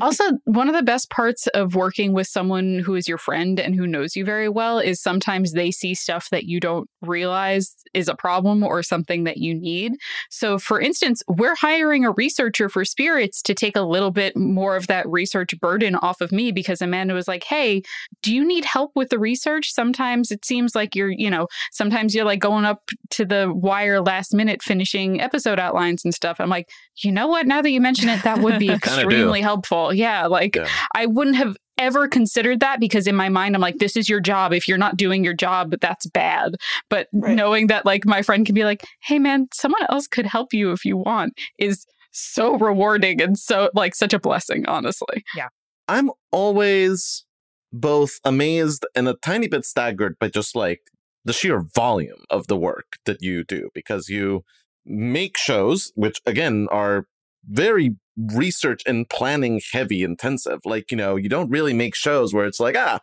also, 0.00 0.24
one 0.44 0.68
of 0.68 0.74
the 0.74 0.82
best 0.82 1.10
parts 1.10 1.46
of 1.48 1.74
working 1.74 2.12
with 2.12 2.26
someone 2.26 2.80
who 2.80 2.94
is 2.94 3.06
your 3.06 3.18
friend 3.18 3.60
and 3.60 3.74
who 3.74 3.86
knows 3.86 4.16
you 4.16 4.24
very 4.24 4.48
well 4.48 4.78
is 4.78 5.00
sometimes 5.00 5.52
they 5.52 5.70
see 5.70 5.94
stuff 5.94 6.28
that 6.30 6.44
you 6.44 6.60
don't 6.60 6.88
realize 7.02 7.76
is 7.94 8.08
a 8.08 8.14
problem 8.14 8.62
or 8.62 8.82
something 8.82 9.24
that 9.24 9.38
you 9.38 9.54
need. 9.54 9.92
So, 10.30 10.58
for 10.58 10.80
instance, 10.80 11.22
we're 11.28 11.54
hiring 11.54 12.04
a 12.04 12.10
researcher 12.10 12.68
for 12.68 12.84
spirits 12.84 13.40
to 13.42 13.54
take 13.54 13.76
a 13.76 13.82
little 13.82 14.10
bit 14.10 14.36
more 14.36 14.76
of 14.76 14.88
that 14.88 15.08
research 15.08 15.58
burden 15.60 15.94
off 15.96 16.20
of 16.20 16.32
me 16.32 16.50
because 16.50 16.82
Amanda 16.82 17.14
was 17.14 17.28
like, 17.28 17.44
Hey, 17.44 17.82
do 18.22 18.34
you 18.34 18.46
need 18.46 18.64
help 18.64 18.92
with 18.94 19.10
the 19.10 19.18
research? 19.18 19.72
Sometimes 19.72 20.30
it 20.30 20.44
seems 20.44 20.74
like 20.74 20.96
you're, 20.96 21.10
you 21.10 21.30
know, 21.30 21.46
sometimes 21.70 22.14
you're 22.14 22.24
like 22.24 22.40
going 22.40 22.64
up 22.64 22.90
to 23.10 23.24
the 23.24 23.52
wire 23.54 24.00
last 24.00 24.34
minute 24.34 24.62
finishing 24.62 25.20
episode 25.20 25.58
outlines 25.58 26.04
and 26.04 26.12
stuff. 26.12 26.40
I'm 26.40 26.50
like, 26.50 26.68
you 26.96 27.12
know 27.12 27.26
what? 27.26 27.46
Now 27.46 27.62
that 27.62 27.70
you 27.70 27.80
mention 27.80 28.08
it, 28.08 28.22
that 28.24 28.38
would 28.38 28.53
be 28.58 28.70
extremely 28.72 29.40
helpful. 29.40 29.92
Yeah. 29.92 30.26
Like, 30.26 30.56
Yeah. 30.56 30.68
I 30.94 31.06
wouldn't 31.06 31.36
have 31.36 31.56
ever 31.76 32.06
considered 32.06 32.60
that 32.60 32.78
because 32.78 33.06
in 33.08 33.16
my 33.16 33.28
mind 33.28 33.56
I'm 33.56 33.60
like 33.60 33.78
this 33.78 33.96
is 33.96 34.08
your 34.08 34.20
job 34.20 34.52
if 34.52 34.68
you're 34.68 34.78
not 34.78 34.96
doing 34.96 35.24
your 35.24 35.34
job 35.34 35.74
that's 35.80 36.06
bad 36.06 36.54
but 36.88 37.08
Right. 37.12 37.34
knowing 37.34 37.66
that 37.66 37.84
like 37.84 38.06
my 38.06 38.22
friend 38.22 38.46
can 38.46 38.54
be 38.54 38.62
like 38.62 38.84
hey 39.02 39.18
man 39.18 39.48
someone 39.52 39.82
else 39.88 40.06
could 40.06 40.24
help 40.24 40.52
you 40.54 40.70
if 40.70 40.84
you 40.84 40.96
want 40.96 41.32
is 41.58 41.84
so 42.12 42.56
rewarding 42.56 43.20
and 43.20 43.36
so 43.36 43.70
like 43.74 43.96
such 43.96 44.14
a 44.14 44.20
blessing 44.20 44.64
honestly 44.68 45.24
yeah 45.34 45.48
I'm 45.88 46.12
always 46.30 47.24
both 47.72 48.20
amazed 48.24 48.86
and 48.94 49.08
a 49.08 49.16
tiny 49.20 49.48
bit 49.48 49.64
staggered 49.64 50.16
by 50.20 50.28
just 50.28 50.54
like 50.54 50.80
the 51.24 51.32
sheer 51.32 51.60
volume 51.74 52.22
of 52.30 52.46
the 52.46 52.56
work 52.56 52.98
that 53.04 53.20
you 53.20 53.42
do 53.42 53.70
because 53.74 54.08
you 54.08 54.44
make 54.86 55.36
shows, 55.36 55.90
which 55.96 56.20
again 56.24 56.68
are 56.70 57.06
very 57.48 57.96
research 58.16 58.82
and 58.86 59.08
planning 59.08 59.60
heavy 59.72 60.02
intensive. 60.02 60.60
Like, 60.64 60.90
you 60.90 60.96
know, 60.96 61.16
you 61.16 61.28
don't 61.28 61.50
really 61.50 61.72
make 61.72 61.94
shows 61.94 62.32
where 62.32 62.46
it's 62.46 62.60
like, 62.60 62.76
ah, 62.76 63.00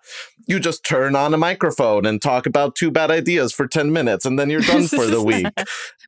you 0.48 0.60
just 0.60 0.86
turn 0.86 1.16
on 1.16 1.34
a 1.34 1.38
microphone 1.38 2.06
and 2.06 2.22
talk 2.22 2.46
about 2.46 2.76
two 2.76 2.92
bad 2.92 3.12
ideas 3.12 3.54
for 3.54 3.68
10 3.68 3.92
minutes 3.92 4.26
and 4.26 4.40
then 4.40 4.50
you're 4.50 4.62
done 4.62 4.88
for 4.88 5.06
the 5.06 5.22
week. 5.22 5.48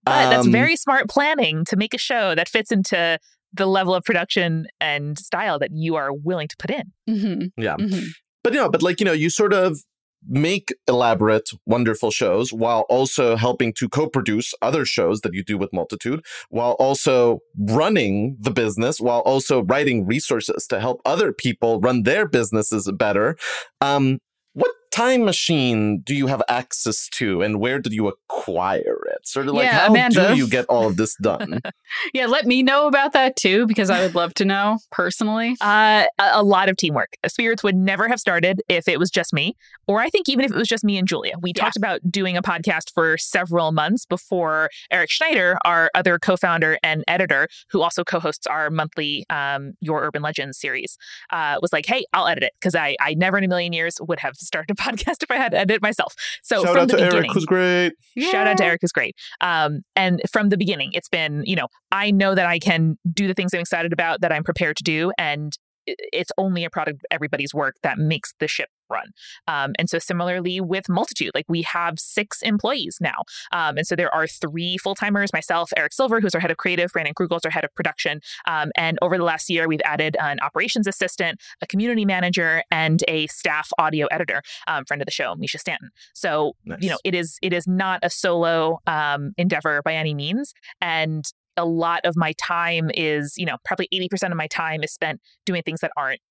But 0.06 0.30
that's 0.30 0.46
Um, 0.48 0.52
very 0.52 0.76
smart 0.76 1.10
planning 1.10 1.64
to 1.66 1.78
make 1.78 1.94
a 1.94 1.98
show 1.98 2.36
that 2.36 2.50
fits 2.50 2.72
into 2.74 3.18
the 3.54 3.66
level 3.66 3.96
of 3.96 4.04
production 4.04 4.68
and 4.82 5.18
style 5.18 5.60
that 5.60 5.70
you 5.72 5.96
are 5.96 6.12
willing 6.12 6.50
to 6.50 6.56
put 6.58 6.72
in. 6.72 6.92
mm-hmm. 7.10 7.62
Yeah. 7.62 7.78
Mm-hmm. 7.78 8.08
but 8.44 8.54
you 8.54 8.60
know, 8.60 8.70
but 8.70 8.82
like 8.82 9.00
you 9.00 9.06
know, 9.06 9.14
you 9.14 9.30
sort 9.30 9.54
of 9.54 9.80
make 10.28 10.74
elaborate, 10.88 11.50
wonderful 11.66 12.12
shows 12.12 12.54
while 12.54 12.82
also 12.90 13.36
helping 13.36 13.74
to 13.74 13.90
co-produce 13.90 14.54
other 14.62 14.86
shows 14.86 15.22
that 15.22 15.34
you 15.34 15.44
do 15.44 15.58
with 15.58 15.74
Multitude, 15.74 16.26
while 16.50 16.74
also 16.74 17.40
running 17.58 18.38
the 18.40 18.52
business, 18.52 19.00
while 19.00 19.20
also 19.22 19.64
writing 19.64 20.06
resources 20.06 20.68
to 20.68 20.80
help 20.80 21.02
other 21.06 21.34
people 21.34 21.80
run 21.80 22.04
their 22.04 22.28
businesses 22.28 22.90
better. 22.98 23.36
Um, 23.82 24.20
what 24.54 24.72
time 24.94 25.26
machine 25.26 26.02
do 26.02 26.14
you 26.16 26.28
have 26.28 26.42
access 26.48 27.10
to 27.10 27.42
and 27.42 27.60
where 27.60 27.80
did 27.80 27.94
you 27.94 28.08
acquire 28.08 29.00
it? 29.12 29.28
Sort 29.28 29.48
of 29.48 29.56
like 29.56 29.66
Yeah, 29.66 29.80
how 29.80 29.88
Amanda. 29.88 30.30
do 30.32 30.38
you 30.38 30.48
get 30.48 30.66
all 30.68 30.88
of 30.88 30.98
this 30.98 31.16
done? 31.16 31.62
Yeah, 32.14 32.26
let 32.26 32.46
me 32.48 32.64
know 32.64 32.88
about 32.88 33.14
that 33.14 33.36
too, 33.36 33.68
because 33.68 33.92
I 33.92 34.02
would 34.02 34.16
love 34.16 34.34
to 34.36 34.46
know 34.46 34.80
personally. 34.92 35.56
Uh, 35.62 36.06
a, 36.20 36.30
a 36.34 36.44
lot 36.44 36.68
of 36.68 36.76
teamwork. 36.76 37.14
Spirits 37.28 37.62
would 37.64 37.76
never 37.76 38.08
have 38.08 38.20
started 38.20 38.62
if 38.68 38.88
it 38.88 38.98
was 38.98 39.12
just 39.12 39.32
me, 39.32 39.56
or 39.88 40.00
I 40.00 40.10
think 40.10 40.28
even 40.28 40.44
if 40.44 40.52
it 40.52 40.58
was 40.58 40.68
just 40.68 40.84
me 40.84 40.98
and 40.98 41.08
Julia. 41.08 41.34
We 41.40 41.54
Yeah. 41.56 41.64
talked 41.66 41.78
about 41.78 42.00
doing 42.10 42.36
a 42.36 42.42
podcast 42.42 42.92
for 42.96 43.18
several 43.20 43.72
months 43.72 44.06
before 44.06 44.70
Eric 44.92 45.12
Schneider, 45.12 45.58
our 45.66 45.92
other 45.94 46.18
co-founder 46.18 46.80
and 46.82 47.04
editor, 47.08 47.48
who 47.70 47.82
also 47.84 48.04
co-hosts 48.04 48.48
our 48.48 48.72
monthly 48.72 49.26
um, 49.30 49.74
Your 49.80 50.04
Urban 50.04 50.24
Legends 50.24 50.58
series, 50.60 50.98
uh, 51.32 51.58
was 51.62 51.72
like, 51.72 51.86
"Hey, 51.86 52.06
I'll 52.14 52.28
edit 52.28 52.44
it," 52.44 52.54
because 52.60 52.74
I, 52.76 52.96
I 53.00 53.14
never 53.14 53.38
in 53.38 53.44
a 53.44 53.48
million 53.48 53.72
years 53.74 53.98
would 54.02 54.20
have 54.20 54.36
started 54.36 54.72
a 54.72 54.76
podcast 54.84 55.24
if 55.24 55.32
I 55.32 55.38
had 55.38 55.52
to 55.54 55.58
edit 55.60 55.82
myself. 55.82 56.14
So 56.44 56.64
Shout 56.64 56.74
from 56.74 56.82
out 56.84 56.88
the 56.90 56.98
to 56.98 57.04
beginning, 57.04 57.26
Eric, 57.26 57.32
who's 57.34 57.46
great. 57.46 57.94
Shout 58.32 58.48
out 58.48 58.58
to 58.58 58.66
Eric, 58.66 58.80
who's 58.82 58.92
great. 58.92 59.16
Um, 59.42 59.82
and 59.96 60.22
from 60.32 60.50
the 60.50 60.58
beginning, 60.58 60.92
it's 60.94 61.10
been, 61.10 61.44
you 61.46 61.56
know, 61.56 61.68
I 61.92 62.12
know 62.12 62.36
that 62.36 62.46
I 62.46 62.60
can 62.60 62.98
do 63.12 63.28
the 63.28 63.34
things 63.34 63.54
I'm 63.54 63.60
excited 63.62 63.94
about, 63.94 64.22
that 64.22 64.32
I'm 64.32 64.44
prepared 64.44 64.76
to 64.78 64.84
do, 64.84 65.12
and 65.18 65.54
i- 65.54 65.63
it's 65.86 66.32
only 66.38 66.64
a 66.64 66.70
product 66.70 66.98
of 66.98 67.06
everybody's 67.12 67.54
work 67.54 67.76
that 67.84 67.98
makes 67.98 68.34
the 68.40 68.48
ship 68.48 68.70
run. 68.90 69.08
Um, 69.48 69.74
and 69.80 69.90
so 69.90 70.00
similarly 70.00 70.62
with 70.62 70.88
Multitude, 70.90 71.32
like 71.34 71.46
we 71.48 71.64
have 71.64 72.00
six 72.00 72.42
employees 72.42 72.98
now. 73.02 73.24
Um, 73.52 73.78
and 73.78 73.88
so 73.88 73.96
there 73.96 74.14
are 74.14 74.28
three 74.28 74.78
full 74.78 74.96
timers 74.96 75.34
myself, 75.34 75.72
Eric 75.76 75.94
Silver, 75.94 76.22
who's 76.22 76.36
our 76.36 76.42
head 76.42 76.52
of 76.52 76.58
creative, 76.58 76.92
Brandon 76.92 77.14
Grugle 77.14 77.38
is 77.38 77.46
our 77.46 77.52
head 77.52 77.64
of 77.64 77.74
production. 77.76 78.22
Um, 78.48 78.72
and 78.76 79.00
over 79.02 79.18
the 79.18 79.24
last 79.24 79.50
year, 79.50 79.68
we've 79.68 79.82
added 79.84 80.16
an 80.20 80.40
operations 80.42 80.88
assistant, 80.88 81.42
a 81.62 81.68
community 81.68 82.06
manager, 82.06 82.64
and 82.72 83.04
a 83.08 83.28
staff 83.28 83.70
audio 83.78 84.08
editor, 84.08 84.42
um, 84.68 84.86
friend 84.86 85.02
of 85.02 85.06
the 85.06 85.12
show, 85.12 85.36
Misha 85.36 85.58
Stanton. 85.58 85.90
So 86.14 86.54
you 86.80 86.90
know 86.90 86.98
it 87.04 87.16
is 87.16 87.38
it 87.42 87.54
is 87.54 87.68
not 87.68 88.00
a 88.04 88.10
solo 88.10 88.80
um, 88.88 89.34
endeavor 89.38 89.82
by 89.84 89.96
any 89.96 90.14
means 90.14 90.54
and 90.82 91.26
a 91.58 91.66
lot 91.66 92.02
of 92.04 92.16
my 92.16 92.34
time 92.34 92.90
is 92.94 93.34
you 93.38 93.46
know 93.46 93.58
probably 93.66 93.88
80% 93.94 94.32
of 94.32 94.38
my 94.38 94.48
time 94.48 94.84
is 94.84 94.94
spent 94.94 95.22
doing 95.46 95.62
things 95.64 95.82
that 95.82 95.92
aren't 95.98 96.22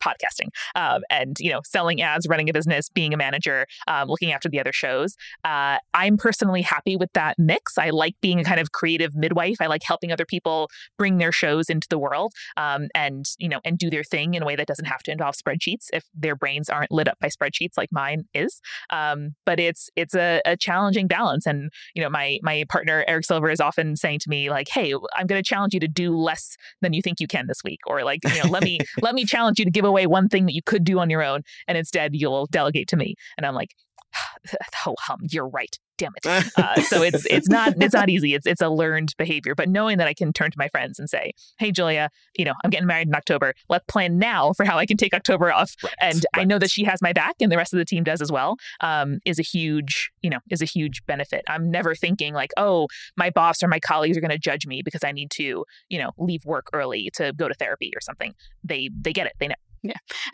podcasting 0.00 0.48
um, 0.74 1.02
and 1.10 1.36
you 1.40 1.50
know 1.50 1.60
selling 1.64 2.00
ads 2.00 2.26
running 2.28 2.48
a 2.48 2.52
business 2.52 2.88
being 2.88 3.14
a 3.14 3.16
manager 3.16 3.66
um, 3.88 4.08
looking 4.08 4.32
after 4.32 4.48
the 4.48 4.60
other 4.60 4.72
shows. 4.72 5.16
Uh, 5.44 5.78
i'm 5.94 6.16
personally 6.16 6.62
happy 6.62 6.96
with 6.96 7.12
that 7.14 7.38
mix. 7.38 7.78
I 7.78 7.90
like 7.90 8.14
being 8.20 8.40
a 8.40 8.44
kind 8.44 8.60
of 8.60 8.72
creative 8.72 9.14
midwife. 9.14 9.56
I 9.60 9.66
like 9.66 9.82
helping 9.84 10.12
other 10.12 10.26
people 10.26 10.70
bring 10.98 11.18
their 11.18 11.32
shows 11.32 11.68
into 11.68 11.86
the 11.88 11.98
world 11.98 12.32
um, 12.56 12.88
and 12.94 13.24
you 13.38 13.48
know 13.48 13.60
and 13.64 13.78
do 13.78 13.90
their 13.90 14.04
thing 14.04 14.34
in 14.34 14.42
a 14.42 14.46
way 14.46 14.56
that 14.56 14.66
doesn't 14.66 14.86
have 14.86 15.02
to 15.04 15.12
involve 15.12 15.34
spreadsheets 15.34 15.86
if 15.92 16.04
their 16.14 16.36
brains 16.36 16.68
aren't 16.68 16.90
lit 16.90 17.08
up 17.08 17.18
by 17.20 17.28
spreadsheets 17.28 17.76
like 17.76 17.90
mine 17.92 18.24
is. 18.34 18.60
Um, 18.90 19.34
but 19.46 19.60
it's 19.60 19.90
it's 19.96 20.14
a, 20.14 20.40
a 20.44 20.56
challenging 20.56 21.06
balance 21.06 21.46
and 21.46 21.70
you 21.94 22.02
know 22.02 22.08
my 22.10 22.38
my 22.42 22.64
partner 22.68 23.04
eric 23.06 23.24
silver 23.24 23.50
is 23.50 23.60
often 23.60 23.96
saying 23.96 24.18
to 24.18 24.28
me 24.28 24.50
like 24.50 24.68
hey 24.68 24.94
i'm 25.16 25.26
going 25.26 25.42
to 25.42 25.46
challenge 25.46 25.74
you 25.74 25.80
to 25.80 25.88
do 25.88 26.16
less 26.16 26.56
than 26.80 26.92
you 26.92 27.02
think 27.02 27.20
you 27.20 27.26
can 27.26 27.46
this 27.46 27.62
week 27.64 27.80
or 27.86 28.04
like 28.04 28.20
you 28.24 28.42
know 28.42 28.48
let 28.48 28.62
me 28.62 28.78
let 29.02 29.14
me 29.14 29.24
challenge 29.24 29.58
you 29.58 29.64
to 29.64 29.70
give 29.70 29.84
away 29.90 30.06
one 30.06 30.28
thing 30.28 30.46
that 30.46 30.54
you 30.54 30.62
could 30.62 30.84
do 30.84 30.98
on 30.98 31.10
your 31.10 31.22
own 31.22 31.42
and 31.68 31.76
instead 31.76 32.14
you'll 32.14 32.46
delegate 32.46 32.88
to 32.88 32.96
me. 32.96 33.14
And 33.36 33.44
i'm 33.46 33.54
like 33.54 33.74
oh 34.86 34.94
hum 34.98 35.20
you're 35.30 35.48
right. 35.48 35.78
Damn 35.98 36.12
it. 36.24 36.50
Uh, 36.56 36.80
so 36.80 37.02
it's 37.02 37.26
it's 37.26 37.48
not 37.48 37.74
it's 37.80 37.94
not 37.94 38.08
easy. 38.08 38.34
It's 38.34 38.46
it's 38.46 38.62
a 38.62 38.68
learned 38.68 39.14
behavior 39.18 39.54
but 39.54 39.68
knowing 39.68 39.98
that 39.98 40.06
i 40.06 40.14
can 40.14 40.32
turn 40.32 40.50
to 40.50 40.58
my 40.58 40.68
friends 40.68 40.98
and 40.98 41.10
say 41.10 41.32
hey 41.58 41.70
julia 41.70 42.08
you 42.36 42.44
know 42.44 42.54
i'm 42.64 42.70
getting 42.70 42.86
married 42.86 43.08
in 43.08 43.14
october. 43.14 43.54
Let's 43.68 43.84
plan 43.86 44.18
now 44.18 44.52
for 44.52 44.64
how 44.64 44.78
i 44.78 44.86
can 44.86 44.96
take 44.96 45.12
october 45.14 45.52
off. 45.52 45.74
Right, 45.82 45.94
and 46.00 46.26
i 46.34 46.44
know 46.44 46.58
that 46.58 46.70
she 46.70 46.84
has 46.84 47.02
my 47.02 47.12
back 47.12 47.36
and 47.40 47.52
the 47.52 47.56
rest 47.56 47.72
of 47.72 47.78
the 47.78 47.84
team 47.84 48.02
does 48.04 48.22
as 48.22 48.32
well 48.32 48.56
um, 48.80 49.18
is 49.24 49.38
a 49.38 49.42
huge 49.42 50.10
you 50.22 50.30
know 50.30 50.38
is 50.50 50.62
a 50.62 50.66
huge 50.66 51.04
benefit. 51.06 51.42
I'm 51.48 51.70
never 51.70 51.94
thinking 51.94 52.34
like 52.34 52.52
oh 52.56 52.88
my 53.16 53.30
boss 53.30 53.62
or 53.62 53.68
my 53.68 53.80
colleagues 53.80 54.16
are 54.16 54.20
going 54.20 54.30
to 54.30 54.38
judge 54.38 54.66
me 54.66 54.82
because 54.82 55.04
i 55.04 55.12
need 55.12 55.30
to 55.32 55.64
you 55.88 55.98
know 55.98 56.12
leave 56.18 56.44
work 56.44 56.68
early 56.72 57.10
to 57.14 57.32
go 57.34 57.48
to 57.48 57.54
therapy 57.54 57.92
or 57.94 58.00
something. 58.00 58.34
They 58.64 58.90
they 58.98 59.12
get 59.12 59.26
it. 59.26 59.34
They 59.38 59.48
know 59.48 59.54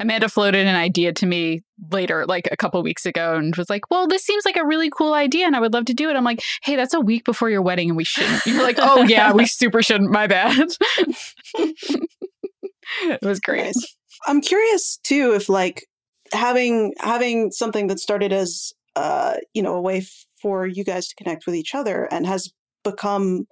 Amanda 0.00 0.28
floated 0.28 0.66
an 0.66 0.76
idea 0.76 1.12
to 1.14 1.26
me 1.26 1.62
later, 1.90 2.26
like 2.26 2.48
a 2.50 2.56
couple 2.56 2.82
weeks 2.82 3.06
ago, 3.06 3.36
and 3.36 3.54
was 3.56 3.70
like, 3.70 3.90
Well, 3.90 4.06
this 4.06 4.24
seems 4.24 4.44
like 4.44 4.56
a 4.56 4.66
really 4.66 4.90
cool 4.90 5.14
idea, 5.14 5.46
and 5.46 5.54
I 5.56 5.60
would 5.60 5.72
love 5.72 5.84
to 5.86 5.94
do 5.94 6.10
it. 6.10 6.16
I'm 6.16 6.24
like, 6.24 6.42
Hey, 6.62 6.76
that's 6.76 6.94
a 6.94 7.00
week 7.00 7.24
before 7.24 7.50
your 7.50 7.62
wedding, 7.62 7.90
and 7.90 7.96
we 7.96 8.04
shouldn't. 8.04 8.44
You're 8.46 8.62
like, 8.62 8.78
Oh, 8.78 9.02
yeah, 9.02 9.32
we 9.32 9.46
super 9.56 9.82
shouldn't. 9.82 10.10
My 10.10 10.26
bad. 10.26 10.68
it 13.02 13.22
was 13.22 13.40
great. 13.40 13.74
I'm 14.26 14.40
curious 14.40 14.98
too 15.02 15.34
if 15.34 15.48
like 15.48 15.86
having 16.32 16.94
having 16.98 17.50
something 17.52 17.86
that 17.86 18.00
started 18.00 18.32
as 18.32 18.72
uh 18.96 19.34
you 19.54 19.62
know 19.62 19.74
a 19.74 19.80
way 19.80 19.98
f- 19.98 20.26
for 20.40 20.66
you 20.66 20.82
guys 20.82 21.06
to 21.08 21.14
connect 21.14 21.46
with 21.46 21.54
each 21.54 21.74
other 21.74 22.08
and 22.10 22.26
has 22.26 22.52
become 22.82 23.46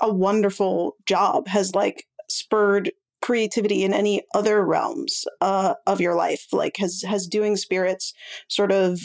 a 0.00 0.12
wonderful 0.12 0.96
job 1.06 1.48
has 1.48 1.74
like 1.74 2.06
spurred 2.28 2.90
creativity 3.24 3.82
in 3.84 3.94
any 3.94 4.22
other 4.34 4.62
realms 4.62 5.24
uh 5.40 5.72
of 5.86 5.98
your 5.98 6.14
life 6.14 6.46
like 6.52 6.76
has 6.76 7.02
has 7.06 7.26
doing 7.26 7.56
spirits 7.56 8.12
sort 8.48 8.70
of 8.70 9.00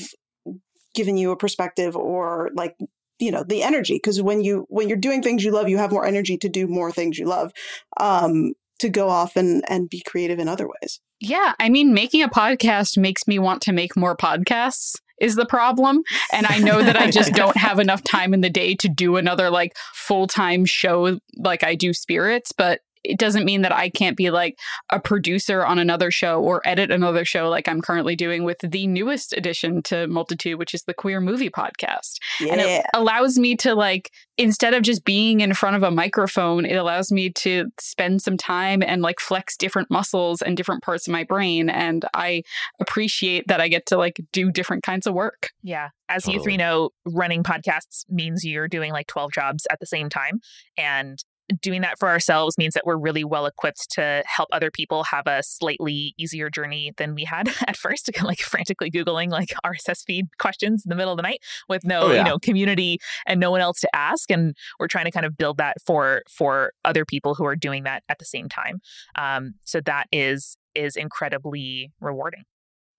given 0.94 1.16
you 1.16 1.32
a 1.32 1.38
perspective 1.38 1.96
or 1.96 2.50
like 2.54 2.76
you 3.20 3.32
know 3.32 3.44
the 3.44 3.64
energy 3.64 3.96
because 3.96 4.22
when 4.22 4.44
you 4.44 4.66
when 4.68 4.90
you're 4.90 4.98
doing 4.98 5.24
things 5.24 5.42
you 5.42 5.52
love 5.52 5.70
you 5.70 5.78
have 5.78 5.92
more 5.92 6.06
energy 6.06 6.38
to 6.38 6.50
do 6.50 6.68
more 6.68 6.92
things 6.92 7.18
you 7.18 7.26
love 7.26 7.54
um 7.98 8.52
to 8.80 8.90
go 8.90 9.08
off 9.08 9.38
and 9.38 9.64
and 9.70 9.90
be 9.90 10.02
creative 10.06 10.38
in 10.38 10.50
other 10.50 10.68
ways 10.68 11.00
Yeah, 11.20 11.54
I 11.60 11.70
mean, 11.70 11.94
making 11.94 12.24
a 12.24 12.30
podcast 12.30 12.98
makes 12.98 13.28
me 13.28 13.40
want 13.40 13.62
to 13.64 13.74
make 13.74 13.96
more 13.96 14.16
podcasts. 14.16 14.96
Is 15.20 15.36
the 15.36 15.46
problem. 15.46 16.02
And 16.32 16.48
I 16.48 16.60
know 16.60 16.82
that 16.82 16.96
I 16.96 17.12
just 17.12 17.34
don't 17.34 17.58
have 17.68 17.78
enough 17.78 18.02
time 18.06 18.34
in 18.34 18.40
the 18.40 18.50
day 18.50 18.74
to 18.76 18.88
do 18.88 19.18
another 19.18 19.50
like 19.50 19.76
full 19.94 20.28
time 20.28 20.64
show 20.64 21.20
like 21.36 21.62
I 21.62 21.76
do 21.76 21.92
spirits, 21.92 22.54
but 22.54 22.80
it 23.10 23.18
doesn't 23.18 23.46
mean 23.46 23.64
that 23.64 23.72
I 23.72 23.90
can't 23.90 24.16
be 24.16 24.30
like 24.30 24.60
a 24.92 25.00
producer 25.00 25.66
on 25.66 25.80
another 25.80 26.12
show 26.12 26.42
or 26.42 26.62
edit 26.64 26.92
another 26.92 27.26
show 27.26 27.50
like 27.50 27.68
I'm 27.68 27.82
currently 27.82 28.16
doing 28.16 28.44
with 28.44 28.60
the 28.60 28.88
newest 28.88 29.34
addition 29.34 29.82
to 29.84 30.08
Multitude, 30.08 30.60
which 30.60 30.74
is 30.74 30.84
the 30.84 30.94
Queer 30.94 31.20
Movie 31.20 31.50
Podcast. 31.50 32.18
Yeah. 32.40 32.54
And 32.54 32.62
it 32.62 32.86
allows 32.94 33.40
me 33.40 33.56
to 33.58 33.74
like 33.74 34.12
instead 34.38 34.74
of 34.74 34.84
just 34.84 35.04
being 35.04 35.42
in 35.42 35.54
front 35.54 35.76
of 35.76 35.84
a 35.84 35.92
microphone, 35.92 36.66
it 36.66 36.76
allows 36.76 37.12
me 37.12 37.30
to 37.32 37.66
spend 37.80 38.22
some 38.22 38.38
time 38.38 38.82
and 38.82 39.02
like 39.02 39.20
flex 39.20 39.58
different 39.58 39.90
muscles 39.90 40.42
and 40.42 40.56
different 40.56 40.84
parts 40.84 41.08
of 41.08 41.12
my 41.12 41.24
brain. 41.24 41.70
And 41.70 42.06
I 42.14 42.44
appreciate 42.80 43.48
that 43.48 43.60
I 43.60 43.68
get 43.68 43.88
to 43.88 43.98
like 43.98 44.22
do 44.32 44.52
different 44.52 44.84
kinds 44.84 45.08
of 45.08 45.14
work. 45.14 45.50
Yeah. 45.64 45.90
As 46.08 46.28
you 46.28 46.42
three 46.42 46.58
know, 46.58 46.90
running 47.06 47.44
podcasts 47.44 48.06
means 48.10 48.44
you're 48.44 48.68
doing 48.68 48.92
like 48.92 49.08
12 49.08 49.32
jobs 49.32 49.68
at 49.70 49.80
the 49.80 49.86
same 49.86 50.10
time. 50.10 50.40
And 50.78 51.24
doing 51.62 51.82
that 51.82 51.98
for 52.00 52.10
ourselves 52.10 52.58
means 52.58 52.74
that 52.74 52.86
we're 52.86 52.98
really 52.98 53.24
well 53.24 53.46
equipped 53.46 53.90
to 53.92 54.24
help 54.26 54.50
other 54.52 54.72
people 54.72 55.04
have 55.06 55.28
a 55.28 55.42
slightly 55.44 56.14
easier 56.18 56.50
journey 56.50 56.94
than 56.98 57.16
we 57.16 57.24
had 57.24 57.50
at 57.68 57.76
first, 57.76 58.10
like 58.24 58.40
frantically 58.40 58.92
Googling 58.92 59.30
like 59.30 59.54
RSS 59.66 60.04
feed 60.06 60.28
questions 60.38 60.84
in 60.86 60.90
the 60.90 60.96
middle 60.96 61.12
of 61.14 61.18
the 61.18 61.24
night 61.24 61.42
with 61.68 61.84
no, 61.84 62.02
Oh, 62.04 62.12
yeah. 62.12 62.20
you 62.20 62.24
know, 62.24 62.40
community 62.40 63.00
and 63.26 63.40
no 63.40 63.52
one 63.52 63.62
else 63.62 63.80
to 63.82 63.90
ask. 63.96 64.32
And 64.32 64.56
we're 64.80 64.88
trying 64.88 65.06
to 65.06 65.12
kind 65.12 65.26
of 65.26 65.38
build 65.38 65.58
that 65.58 65.78
for 65.86 66.24
for 66.30 66.72
other 66.86 67.06
people 67.06 67.36
who 67.36 67.46
are 67.46 67.56
doing 67.56 67.84
that 67.84 68.04
at 68.10 68.20
the 68.20 68.26
same 68.26 68.48
time. 68.50 68.80
Um, 69.18 69.56
so 69.66 69.82
that 69.82 70.08
is 70.12 70.58
is 70.76 70.96
incredibly 70.96 71.92
rewarding. 72.00 72.44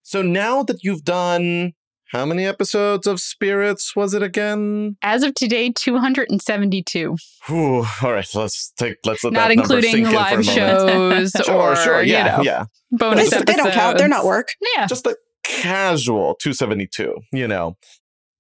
So 0.03 0.22
now 0.22 0.62
that 0.64 0.82
you've 0.82 1.05
done 1.05 1.72
how 2.12 2.26
many 2.26 2.44
episodes 2.44 3.06
of 3.06 3.20
Spirits 3.20 3.94
was 3.94 4.14
it 4.14 4.22
again? 4.22 4.96
As 5.02 5.22
of 5.22 5.34
today, 5.34 5.70
272, 5.74 7.16
Whew, 7.46 7.84
all 8.02 8.12
right, 8.12 8.28
let's 8.34 8.72
take 8.76 8.96
let's 9.04 9.22
let 9.24 9.32
not 9.32 9.48
that 9.48 9.56
number 9.56 9.62
including 9.62 9.90
sink 9.92 10.06
in 10.06 10.12
for 10.12 10.16
a 10.16 10.20
live 10.20 10.44
shows 10.44 11.34
or, 11.48 11.76
sure, 11.76 12.02
yeah, 12.02 12.18
you 12.32 12.38
know, 12.38 12.42
yeah. 12.42 12.64
bonus 12.90 13.30
They- 13.30 13.36
episodes. 13.36 13.44
they 13.46 13.56
don't 13.56 13.72
count 13.72 13.98
they're 13.98 14.08
not 14.08 14.24
work 14.24 14.48
Yeah. 14.76 14.86
Just 14.86 15.06
a 15.06 15.16
casual 15.44 16.34
272, 16.40 17.14
you 17.32 17.48
know. 17.48 17.76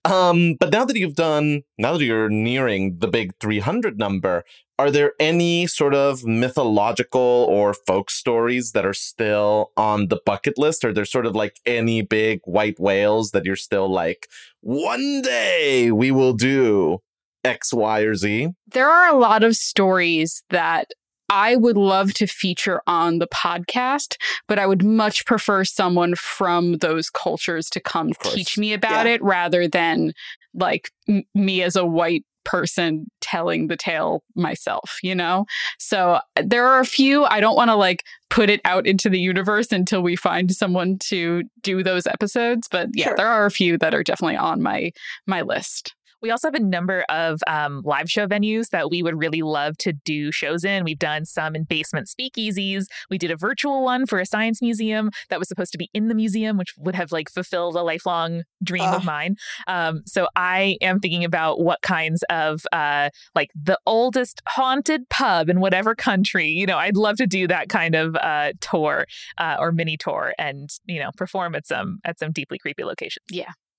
Um, 0.04 0.54
but 0.58 0.70
now 0.72 0.84
that 0.86 0.96
you've 0.96 1.14
done, 1.14 1.62
now 1.78 1.92
that 1.96 2.04
you're 2.04 2.30
nearing 2.30 2.98
the 3.00 3.08
big 3.08 3.32
300 3.40 3.98
number, 3.98 4.44
are 4.80 4.90
there 4.90 5.12
any 5.20 5.66
sort 5.66 5.94
of 5.94 6.24
mythological 6.24 7.46
or 7.50 7.74
folk 7.74 8.10
stories 8.10 8.72
that 8.72 8.86
are 8.86 8.94
still 8.94 9.72
on 9.76 10.08
the 10.08 10.18
bucket 10.24 10.56
list? 10.56 10.84
Are 10.86 10.92
there 10.94 11.04
sort 11.04 11.26
of 11.26 11.34
like 11.34 11.56
any 11.66 12.00
big 12.00 12.40
white 12.44 12.80
whales 12.80 13.32
that 13.32 13.44
you're 13.44 13.56
still 13.56 13.92
like, 13.92 14.26
one 14.62 15.20
day 15.20 15.90
we 15.92 16.10
will 16.10 16.32
do 16.32 16.98
X, 17.44 17.74
Y, 17.74 18.00
or 18.00 18.14
Z? 18.14 18.48
there 18.72 18.88
are 18.88 19.12
a 19.14 19.18
lot 19.18 19.42
of 19.44 19.54
stories 19.54 20.42
that 20.48 20.86
I 21.28 21.56
would 21.56 21.76
love 21.76 22.14
to 22.14 22.26
feature 22.26 22.80
on 22.86 23.18
the 23.18 23.28
podcast, 23.28 24.16
but 24.48 24.58
I 24.58 24.66
would 24.66 24.82
much 24.82 25.26
prefer 25.26 25.62
someone 25.64 26.14
from 26.16 26.78
those 26.78 27.10
cultures 27.10 27.68
to 27.70 27.80
come 27.80 28.12
teach 28.22 28.56
me 28.56 28.72
about 28.72 29.04
Yeah. 29.06 29.12
it 29.14 29.22
rather 29.22 29.68
than 29.68 30.12
like 30.54 30.90
m- 31.06 31.22
me 31.34 31.62
as 31.62 31.76
a 31.76 31.84
white 31.84 32.24
person 32.50 33.06
telling 33.20 33.68
the 33.68 33.76
tale 33.76 34.22
myself, 34.34 34.98
you 35.02 35.14
know? 35.14 35.44
So 35.78 36.18
uh, 36.36 36.42
there 36.44 36.66
are 36.66 36.80
a 36.80 36.84
few 36.84 37.24
I 37.24 37.40
don't 37.40 37.56
want 37.56 37.70
to 37.70 37.76
like 37.76 38.02
put 38.28 38.50
it 38.50 38.60
out 38.64 38.86
into 38.86 39.08
the 39.08 39.18
universe 39.20 39.70
until 39.72 40.02
we 40.02 40.16
find 40.16 40.50
someone 40.52 40.98
to 41.10 41.42
do 41.62 41.82
those 41.82 42.06
episodes, 42.06 42.68
but 42.70 42.88
yeah, 42.94 43.06
Sure. 43.06 43.16
there 43.16 43.28
are 43.28 43.46
a 43.46 43.50
few 43.50 43.78
that 43.78 43.94
are 43.94 44.02
definitely 44.02 44.36
on 44.36 44.62
my 44.62 44.92
my 45.26 45.42
list. 45.42 45.94
We 46.22 46.30
also 46.30 46.48
have 46.48 46.54
a 46.54 46.60
number 46.60 47.04
of 47.08 47.40
um, 47.46 47.82
live 47.84 48.10
show 48.10 48.26
venues 48.26 48.68
that 48.70 48.90
we 48.90 49.02
would 49.02 49.18
really 49.18 49.42
love 49.42 49.76
to 49.78 49.92
do 49.92 50.30
shows 50.32 50.64
in. 50.64 50.84
We've 50.84 50.98
done 50.98 51.24
some 51.24 51.54
in 51.56 51.64
basement 51.64 52.08
speakeasies. 52.08 52.84
We 53.10 53.18
did 53.18 53.30
a 53.30 53.36
virtual 53.36 53.82
one 53.82 54.06
for 54.06 54.20
a 54.20 54.26
science 54.26 54.60
museum 54.60 55.10
that 55.30 55.38
was 55.38 55.48
supposed 55.48 55.72
to 55.72 55.78
be 55.78 55.88
in 55.94 56.08
the 56.08 56.14
museum, 56.14 56.56
which 56.58 56.74
would 56.76 56.94
have 56.94 57.12
like 57.12 57.30
fulfilled 57.30 57.76
a 57.76 57.82
lifelong 57.82 58.42
dream 58.62 58.84
of 58.84 59.02
Ah. 59.02 59.04
mine. 59.04 59.36
Um, 59.66 60.02
so 60.06 60.28
I 60.36 60.76
am 60.80 61.00
thinking 61.00 61.24
about 61.24 61.60
what 61.60 61.80
kinds 61.82 62.22
of 62.30 62.62
uh, 62.72 63.10
like 63.34 63.50
the 63.54 63.78
oldest 63.86 64.42
haunted 64.48 65.08
pub 65.08 65.48
in 65.48 65.60
whatever 65.60 65.94
country. 65.94 66.48
You 66.48 66.66
know, 66.66 66.78
I'd 66.78 66.96
love 66.96 67.16
to 67.16 67.26
do 67.26 67.46
that 67.48 67.68
kind 67.68 67.94
of 67.94 68.16
uh, 68.16 68.52
tour 68.60 69.06
uh, 69.38 69.56
or 69.58 69.72
mini 69.72 69.96
tour 69.96 70.34
and 70.38 70.68
you 70.86 71.00
know 71.00 71.10
perform 71.16 71.54
at 71.54 71.66
some 71.66 71.98
at 72.04 72.18
some 72.18 72.32
deeply 72.32 72.58
creepy 72.58 72.84
locations. 72.84 73.24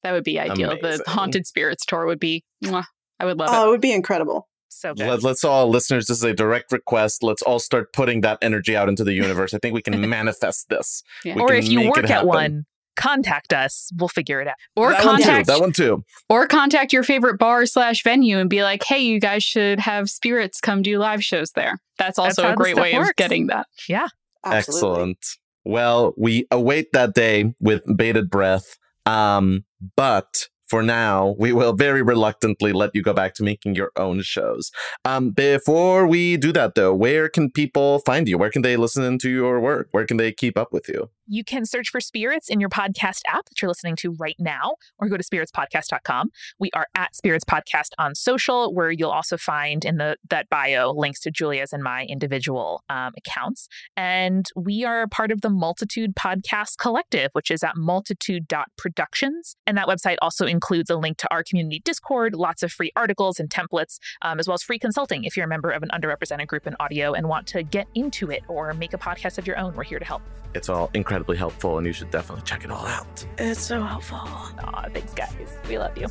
That 0.04 0.12
would 0.14 0.24
be 0.24 0.40
ideal. 0.40 0.72
Amazing. 0.72 1.02
The 1.06 1.12
Haunted 1.12 1.46
Spirits 1.48 1.86
tour 1.86 2.06
would 2.06 2.20
be 2.20 2.44
mwah, 2.64 2.86
I 3.20 3.26
would 3.26 3.38
love 3.38 3.50
Oh, 3.52 3.64
it. 3.64 3.68
it 3.68 3.70
would 3.72 3.82
be 3.82 3.92
incredible. 3.94 4.48
So 4.70 4.94
good. 4.94 5.06
Let, 5.08 5.22
let's 5.24 5.44
all 5.44 5.68
listeners. 5.70 6.08
This 6.08 6.18
is 6.18 6.24
a 6.24 6.34
direct 6.34 6.72
request. 6.72 7.24
Let's 7.24 7.42
all 7.42 7.60
start 7.60 7.92
putting 7.94 8.22
that 8.22 8.38
energy 8.42 8.76
out 8.76 8.88
into 8.90 9.04
the 9.04 9.14
universe. 9.14 9.54
I 9.54 9.60
think 9.60 9.74
we 9.76 9.82
can 9.82 10.00
manifest 10.10 10.70
this. 10.70 11.04
Yeah. 11.26 11.36
We 11.36 11.42
or 11.42 11.48
can 11.50 11.58
if 11.58 11.70
you 11.70 11.90
work 11.90 12.10
at 12.10 12.26
one, 12.26 12.66
contact 12.96 13.52
us. 13.54 13.90
We'll 13.98 14.08
figure 14.08 14.42
it 14.42 14.48
out. 14.48 14.56
Or 14.76 14.92
that 14.92 15.06
one 15.06 15.16
contact 15.22 15.48
That 15.48 15.60
one 15.60 15.72
too. 15.74 16.04
or 16.30 16.48
contact 16.48 16.94
your 16.94 17.04
favorite 17.04 17.38
bar 17.38 17.66
slash 17.66 18.02
venue 18.04 18.38
and 18.38 18.50
be 18.50 18.64
like, 18.64 18.84
hey, 18.84 19.00
you 19.00 19.20
guys 19.20 19.44
should 19.44 19.80
have 19.80 20.10
spirits 20.10 20.60
come 20.62 20.82
do 20.82 20.98
live 20.98 21.24
shows 21.24 21.52
there. 21.52 21.80
That's 21.98 22.18
also 22.18 22.44
how 22.44 22.54
a 22.54 22.56
great 22.56 22.76
stuff 22.76 22.84
way 22.84 22.94
of 22.96 23.16
getting 23.18 23.48
that. 23.48 23.68
Yeah. 23.90 24.08
Absolutely. 24.46 24.58
Excellent. 24.90 25.18
Well, 25.66 26.14
we 26.18 26.48
await 26.50 26.94
that 26.94 27.14
day 27.14 27.54
with 27.60 27.84
bated 27.98 28.30
breath. 28.32 28.78
Um, 29.06 29.64
but 29.96 30.48
for 30.72 30.82
now, 30.82 31.36
we 31.38 31.52
will 31.52 31.74
very 31.74 32.02
reluctantly 32.02 32.72
let 32.72 32.92
you 32.96 33.02
go 33.02 33.12
back 33.12 33.34
to 33.34 33.44
making 33.44 33.76
your 33.76 33.92
own 33.98 34.22
shows. 34.22 34.72
Um, 35.04 35.32
before 35.32 36.08
we 36.08 36.38
do 36.38 36.54
that, 36.54 36.76
though, 36.76 36.96
where 36.96 37.28
can 37.28 37.52
people 37.52 38.00
find 38.00 38.26
you? 38.26 38.38
Where 38.38 38.50
can 38.50 38.62
they 38.62 38.78
listen 38.78 39.18
to 39.20 39.30
your 39.30 39.60
work? 39.60 39.90
Where 39.92 40.06
can 40.06 40.16
they 40.16 40.32
keep 40.32 40.58
up 40.58 40.72
with 40.72 40.88
you? 40.88 41.10
You 41.28 41.44
can 41.44 41.66
search 41.66 41.90
for 41.90 42.00
Spirits 42.02 42.50
in 42.50 42.60
your 42.60 42.70
podcast 42.70 43.20
app 43.28 43.46
that 43.46 43.62
you're 43.62 43.70
listening 43.70 43.96
to 43.98 44.14
right 44.20 44.36
now, 44.40 44.76
or 45.00 45.08
go 45.08 45.18
to 45.18 45.24
spiritspodcast.com. 45.24 46.30
We 46.60 46.72
are 46.74 46.88
at 46.96 47.16
Spirits 47.16 47.46
Podcast 47.46 47.92
on 47.98 48.16
social, 48.16 48.74
where 48.74 48.92
you'll 48.92 49.12
also 49.12 49.38
find 49.38 49.86
in 49.86 49.98
the 49.98 50.18
that 50.30 50.50
bio 50.50 50.92
links 50.92 51.20
to 51.22 51.32
Julia's 51.32 51.72
and 51.72 51.84
my 51.84 52.04
individual 52.06 52.84
um, 52.90 53.14
accounts. 53.18 53.68
And 53.96 54.46
we 54.56 54.84
are 54.84 55.08
part 55.08 55.32
of 55.32 55.42
the 55.42 55.50
Multitude 55.50 56.16
Podcast 56.16 56.78
Collective, 56.78 57.30
which 57.34 57.50
is 57.50 57.64
at 57.64 57.76
multitude.productions. 57.78 59.56
And 59.66 59.78
that 59.78 59.88
website 59.88 60.18
also 60.22 60.46
includes 60.46 60.61
a 60.90 60.96
link 60.96 61.18
to 61.18 61.28
our 61.32 61.44
community 61.44 61.82
Discord, 61.84 62.36
lots 62.36 62.64
of 62.64 62.72
free 62.72 62.92
articles 62.96 63.40
and 63.40 63.50
templates, 63.50 64.00
um, 64.22 64.40
as 64.40 64.48
well 64.48 64.56
as 64.56 64.64
free 64.64 64.80
consulting 64.80 65.24
if 65.24 65.36
you're 65.36 65.46
a 65.46 65.50
member 65.50 65.72
of 65.72 65.84
an 65.84 65.90
underrepresented 65.90 66.48
group 66.48 66.68
in 66.68 66.76
audio 66.80 67.14
and 67.14 67.28
want 67.28 67.48
to 67.48 67.64
get 67.64 67.88
into 67.96 68.32
it 68.32 68.44
or 68.48 68.74
make 68.74 68.94
a 68.94 68.98
podcast 68.98 69.38
of 69.38 69.48
your 69.48 69.58
own. 69.58 69.76
We're 69.76 69.84
here 69.84 70.00
to 70.00 70.06
help. 70.06 70.22
It's 70.54 70.70
all 70.70 70.90
incredibly 70.94 71.38
helpful, 71.38 71.78
and 71.78 71.88
you 71.88 71.94
should 71.94 72.12
definitely 72.12 72.44
check 72.44 72.64
it 72.64 72.72
all 72.72 72.86
out. 72.86 73.26
It's 73.38 73.62
so 73.62 73.82
helpful. 73.82 74.18
Aw, 74.20 74.88
thanks, 74.94 75.14
guys. 75.14 75.58
We 75.68 75.78
love 75.78 75.98
you. 75.98 76.08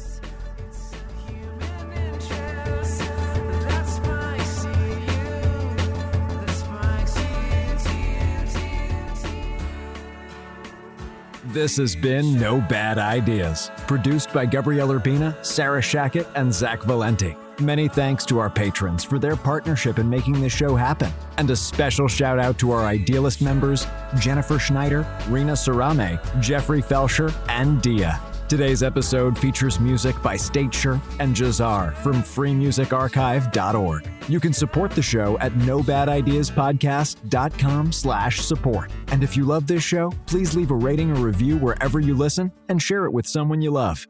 This 11.53 11.79
has 11.79 11.97
been 11.97 12.39
No 12.39 12.61
Bad 12.61 12.97
Ideas, 12.99 13.73
produced 13.89 14.33
by 14.33 14.47
Gabrielle 14.47 14.91
Urbina, 14.91 15.35
Sarah 15.45 15.81
Shachat, 15.81 16.25
and 16.37 16.55
Zach 16.55 16.81
Valenti. 16.85 17.35
Many 17.61 17.89
thanks 17.89 18.25
to 18.27 18.39
our 18.39 18.49
patrons 18.49 19.03
for 19.03 19.19
their 19.19 19.35
partnership 19.35 19.99
in 19.99 20.09
making 20.09 20.41
this 20.41 20.53
show 20.53 20.77
happen. 20.77 21.13
And 21.39 21.51
a 21.51 21.57
special 21.57 22.07
shout 22.07 22.39
out 22.39 22.57
to 22.61 22.71
our 22.71 22.85
Idealist 22.85 23.43
members 23.43 23.89
Jennifer 24.21 24.61
Schneider, 24.61 25.05
Rena 25.29 25.55
Sarame, 25.55 26.21
Jeffrey 26.41 26.81
Felsher, 26.81 27.35
and 27.49 27.83
Dia. 27.83 28.21
Today's 28.51 28.83
episode 28.83 29.39
features 29.39 29.79
music 29.79 30.21
by 30.25 30.35
Stateshire 30.35 31.01
and 31.21 31.37
Jazar 31.37 31.95
from 31.99 32.15
freemusicarchive.org. 32.15 34.11
You 34.29 34.41
can 34.41 34.53
support 34.53 34.91
the 34.91 35.03
show 35.03 35.39
at 35.39 35.53
nobadideaspodcast.com 35.53 37.93
slash 37.93 38.41
support. 38.41 38.91
And 39.13 39.23
if 39.23 39.37
you 39.37 39.45
love 39.45 39.69
this 39.69 39.85
show, 39.85 40.13
please 40.27 40.57
leave 40.57 40.73
a 40.73 40.75
rating 40.75 41.13
or 41.13 41.21
review 41.21 41.59
wherever 41.59 42.01
you 42.01 42.17
listen 42.17 42.51
and 42.69 42.83
share 42.83 43.05
it 43.05 43.13
with 43.13 43.29
someone 43.29 43.63
you 43.63 43.71
love. 43.71 44.09